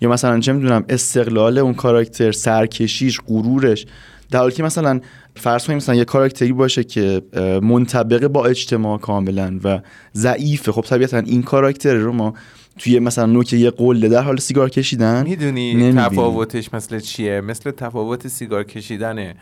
یا 0.00 0.08
مثلا 0.08 0.40
چه 0.40 0.52
می‌دونم 0.52 0.84
استقلال 0.88 1.58
اون 1.58 1.74
کاراکتر 1.74 2.32
سرکشیش 2.32 3.20
غرورش. 3.26 3.86
در 4.30 4.38
حالی 4.38 4.52
که 4.52 4.62
مثلا 4.62 5.00
فرض 5.36 5.66
کنیم 5.66 5.76
مثلا 5.76 5.94
یه 5.94 6.04
کاراکتری 6.04 6.52
باشه 6.52 6.84
که 6.84 7.22
منطبق 7.62 8.26
با 8.26 8.46
اجتماع 8.46 8.98
کاملا 8.98 9.60
و 9.64 9.80
ضعیفه 10.14 10.72
خب 10.72 10.82
طبیعتا 10.82 11.18
این 11.18 11.42
کاراکتر 11.42 11.94
رو 11.94 12.12
ما 12.12 12.34
توی 12.78 12.98
مثلا 12.98 13.26
نوک 13.26 13.52
یه 13.52 13.70
قله 13.70 14.08
در 14.08 14.22
حال 14.22 14.36
سیگار 14.36 14.68
کشیدن 14.68 15.22
می‌دونی 15.22 15.92
تفاوتش 15.92 16.74
مثل 16.74 17.00
چیه؟ 17.00 17.40
مثل 17.40 17.70
تفاوت 17.70 18.28
سیگار 18.28 18.64
کشیدنه 18.64 19.34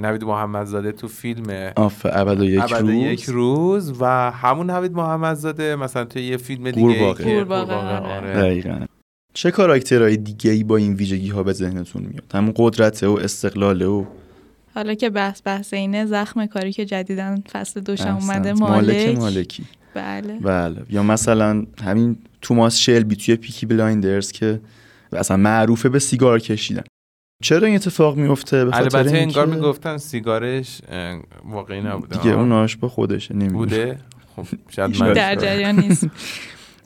نوید 0.00 0.24
محمدزاده 0.24 0.92
تو 0.92 1.08
فیلم 1.08 1.72
آف 1.76 2.06
ابد 2.10 2.40
و 2.40 2.44
یک, 2.44 2.62
روز. 2.62 2.90
یک 2.90 3.24
روز. 3.24 3.92
و 4.00 4.30
همون 4.30 4.70
نوید 4.70 4.92
محمدزاده 4.92 5.76
مثلا 5.76 6.04
توی 6.04 6.22
یه 6.22 6.36
فیلم 6.36 6.70
دیگه 6.70 7.12
قورباغه. 7.12 7.98
آره. 7.98 8.88
چه 9.34 9.50
کاراکترهای 9.50 10.16
دیگه 10.16 10.50
ای 10.50 10.64
با 10.64 10.76
این 10.76 10.94
ویژگی 10.94 11.28
ها 11.28 11.42
به 11.42 11.52
ذهنتون 11.52 12.02
میاد؟ 12.02 12.24
همون 12.34 12.52
قدرت 12.56 13.02
و 13.02 13.18
استقلال 13.22 13.82
و 13.82 14.06
حالا 14.74 14.94
که 14.94 15.10
بحث 15.10 15.40
بحث 15.44 15.74
اینه 15.74 16.06
زخم 16.06 16.46
کاری 16.46 16.72
که 16.72 16.84
جدیداً 16.84 17.42
فصل 17.52 17.80
دومشم 17.80 18.18
اومده 18.20 18.52
مالک 18.52 19.06
مالک. 19.06 19.18
مالکی. 19.18 19.64
بله. 19.94 20.38
بله. 20.38 20.82
یا 20.90 21.02
مثلا 21.02 21.66
همین 21.84 22.16
توماس 22.42 22.76
شلبی 22.76 23.16
توی 23.16 23.36
Peaky 23.36 23.66
Blinders 23.66 24.32
که 24.32 24.60
اصلا 25.12 25.36
معروفه 25.36 25.88
به 25.88 25.98
سیگار 25.98 26.40
کشیدن. 26.40 26.82
چرا 27.42 27.66
این 27.66 27.76
اتفاق 27.76 28.16
میفته؟ 28.16 28.64
به 28.64 28.76
البته 28.76 29.18
انگار 29.18 29.46
می‌گفتن 29.46 29.96
سیگارش 29.96 30.80
واقعی 31.44 31.80
نبوده. 31.80 32.16
دیگه 32.16 32.34
اوناش 32.34 32.76
با 32.76 32.88
خودشه 32.88 33.34
نمی‌دونه 33.34 33.58
بوده؟ 33.58 33.98
خب 34.36 34.46
شاید 34.68 34.96
من 35.00 35.12
در 35.22 35.34
جریان 35.34 35.80
نیست. 35.80 36.06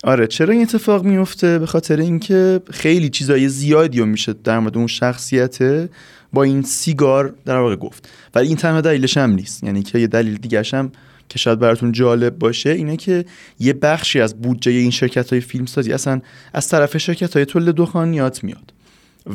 آره 0.06 0.26
چرا 0.26 0.52
این 0.52 0.62
اتفاق 0.62 1.04
میفته 1.04 1.58
به 1.58 1.66
خاطر 1.66 1.96
اینکه 1.96 2.60
خیلی 2.70 3.08
چیزای 3.08 3.48
زیادی 3.48 4.00
رو 4.00 4.06
میشه 4.06 4.32
در 4.44 4.58
مورد 4.58 4.76
اون 4.76 4.86
شخصیت 4.86 5.58
با 6.32 6.42
این 6.42 6.62
سیگار 6.62 7.34
در 7.44 7.58
واقع 7.58 7.76
گفت. 7.76 8.08
ولی 8.34 8.48
این 8.48 8.56
تنها 8.56 8.80
دلیلش 8.80 9.16
هم 9.16 9.30
نیست. 9.30 9.64
یعنی 9.64 9.82
که 9.82 9.98
یه 9.98 10.06
دلیل 10.06 10.36
دیگه 10.36 10.62
هم 10.72 10.92
که 11.28 11.38
شاید 11.38 11.58
براتون 11.58 11.92
جالب 11.92 12.38
باشه 12.38 12.70
اینه 12.70 12.96
که 12.96 13.24
یه 13.58 13.72
بخشی 13.72 14.20
از 14.20 14.42
بودجه 14.42 14.72
این 14.72 14.90
شرکت 14.90 15.30
های 15.30 15.40
فیلمسازی 15.40 15.92
اصلا 15.92 16.20
از 16.52 16.68
طرف 16.68 16.96
شرکت 16.96 17.36
های 17.36 17.44
تولید 17.44 17.74
دخانیات 17.74 18.44
میاد. 18.44 18.72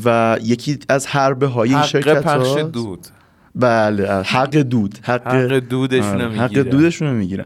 و 0.05 0.37
یکی 0.43 0.79
از 0.89 1.07
حربه 1.07 1.47
های 1.47 1.73
این 1.73 1.83
شرکت 1.83 2.23
ها 2.23 2.63
دود. 2.63 3.07
بله 3.55 4.07
حق 4.13 4.55
دود. 4.57 4.97
حق, 5.01 5.27
حق 5.27 5.53
دودشون 5.53 6.21
حق 6.21 6.53
دودشون 6.53 7.13
می‌گیرن. 7.13 7.45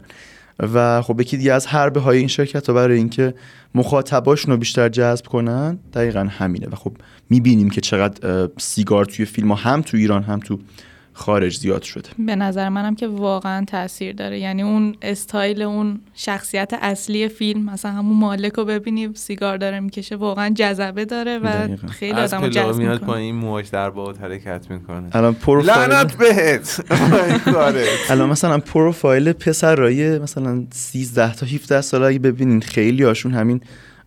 و 0.60 1.02
خب 1.02 1.20
یکی 1.20 1.36
دیگه 1.36 1.52
از 1.52 1.66
حربه 1.66 2.00
های 2.00 2.18
این 2.18 2.28
شرکت 2.28 2.66
ها 2.66 2.72
برای 2.72 2.96
اینکه 2.96 3.34
مخاطباشون 3.74 4.52
رو 4.52 4.58
بیشتر 4.58 4.88
جذب 4.88 5.26
کنن 5.26 5.78
دقیقا 5.94 6.28
همینه. 6.30 6.66
و 6.66 6.74
خب 6.74 6.92
می‌بینیم 7.30 7.70
که 7.70 7.80
چقدر 7.80 8.48
سیگار 8.58 9.04
توی 9.04 9.24
فیلم 9.24 9.48
ها 9.48 9.54
هم 9.54 9.82
تو 9.82 9.96
ایران 9.96 10.22
هم 10.22 10.40
تو 10.40 10.58
خارج 11.18 11.56
زیاد 11.58 11.82
شده. 11.82 12.08
به 12.18 12.36
نظر 12.36 12.68
منم 12.68 12.94
که 12.94 13.06
واقعا 13.08 13.64
تاثیر 13.64 14.12
داره. 14.12 14.38
یعنی 14.38 14.62
اون 14.62 14.94
استایل 15.02 15.62
اون 15.62 16.00
شخصیت 16.14 16.72
اصلی 16.80 17.28
فیلم 17.28 17.64
مثلا 17.70 17.90
همون 17.90 18.16
مالک 18.18 18.52
رو 18.52 18.64
ببینی 18.64 19.10
سیگار 19.14 19.56
داره 19.56 19.80
می‌کشه 19.80 20.16
واقعا 20.16 20.50
جذبه 20.54 21.04
داره 21.04 21.38
و 21.38 21.42
دقیقاً. 21.46 21.88
خیلی 21.88 22.12
آدمو 22.12 22.40
پلا 22.40 22.48
جذب 22.50 22.78
میاد 22.78 22.92
می‌کنه. 22.92 23.06
پایین 23.06 23.34
موهاش 23.34 23.68
در 23.68 23.90
باد 23.90 24.16
حرکت 24.16 24.70
می‌کنه. 24.70 25.08
الان 25.12 25.34
پروفایل 25.34 25.90
لعنت 25.90 26.16
بهت! 26.16 26.84
این 27.30 27.38
کاره. 27.38 27.84
الان 28.10 28.28
مثلا 28.28 28.58
پروفایل 28.58 29.32
پسرای 29.32 30.18
مثلا 30.18 30.64
13 30.72 31.34
تا 31.34 31.46
17 31.46 31.80
ساله 31.80 32.06
اگه 32.06 32.18
ببینین 32.18 32.60
خیلی 32.60 33.02
هاشون 33.02 33.34
همین 33.34 33.60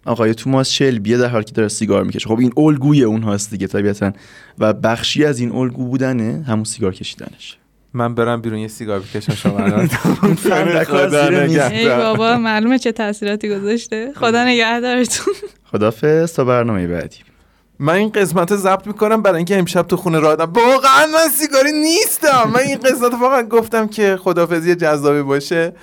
آقای 0.05 0.33
توماس 0.33 0.69
شلبیه 0.69 1.17
در 1.17 1.27
حالی 1.27 1.43
که 1.43 1.51
داره 1.51 1.67
سیگار 1.67 2.03
می‌کشه. 2.03 2.29
خب 2.29 2.39
این 2.39 2.53
الگوی 2.57 3.03
اونهاست 3.03 3.51
دیگه 3.51 3.67
طبیعتا. 3.67 4.11
و 4.59 4.73
بخشی 4.73 5.25
از 5.25 5.39
این 5.39 5.51
الگو 5.51 5.85
بودنه 5.85 6.43
همون 6.47 6.63
سیگار 6.63 6.93
کشیدنش. 6.93 7.57
من 7.93 8.15
برم 8.15 8.41
بیرون 8.41 8.59
یه 8.59 8.67
سیگار 8.67 8.99
بکشم 8.99 9.35
شما. 9.35 9.59
ای 11.69 11.89
بابا 11.89 12.37
معلومه 12.37 12.79
چه 12.79 12.91
تاثیراتی 12.91 13.49
گذاشته. 13.49 14.11
خدا 14.15 14.45
نگهدارتون. 14.45 15.33
خدافظ 15.71 16.33
تا 16.33 16.45
برنامه 16.45 16.87
بعدی. 16.87 17.17
من 17.79 17.93
این 17.93 18.09
قسمت 18.09 18.51
رو 18.51 18.57
ضبط 18.57 18.87
می‌کنم 18.87 19.21
برای 19.21 19.37
اینکه 19.37 19.59
امشب 19.59 19.81
تو 19.87 19.97
خونه 19.97 20.19
راه 20.19 20.31
آدم 20.31 20.53
واقعا 20.53 21.07
من 21.13 21.29
سیگاری 21.31 21.71
نیستم. 21.71 22.51
من 22.53 22.59
این 22.59 22.77
قسمت 22.77 23.11
رو 23.11 23.17
فقط 23.17 23.47
گفتم 23.47 23.87
که 23.87 24.17
خدافزی 24.17 24.75
جذابی 24.75 25.21
باشه. 25.21 25.73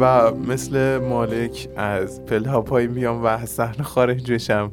و 0.00 0.30
مثل 0.34 0.98
مالک 0.98 1.68
از 1.76 2.24
پله 2.24 2.50
ها 2.50 2.62
پایین 2.62 2.92
بیام 2.92 3.22
و 3.22 3.26
از 3.26 3.50
صحنه 3.50 3.82
خارج 3.82 4.32
بشم 4.32 4.72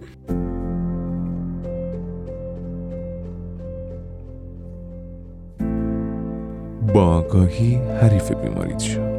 با 6.94 7.06
آگاهی 7.06 7.76
حریف 7.76 8.32
بیماریت 8.32 8.80
شد 8.80 9.12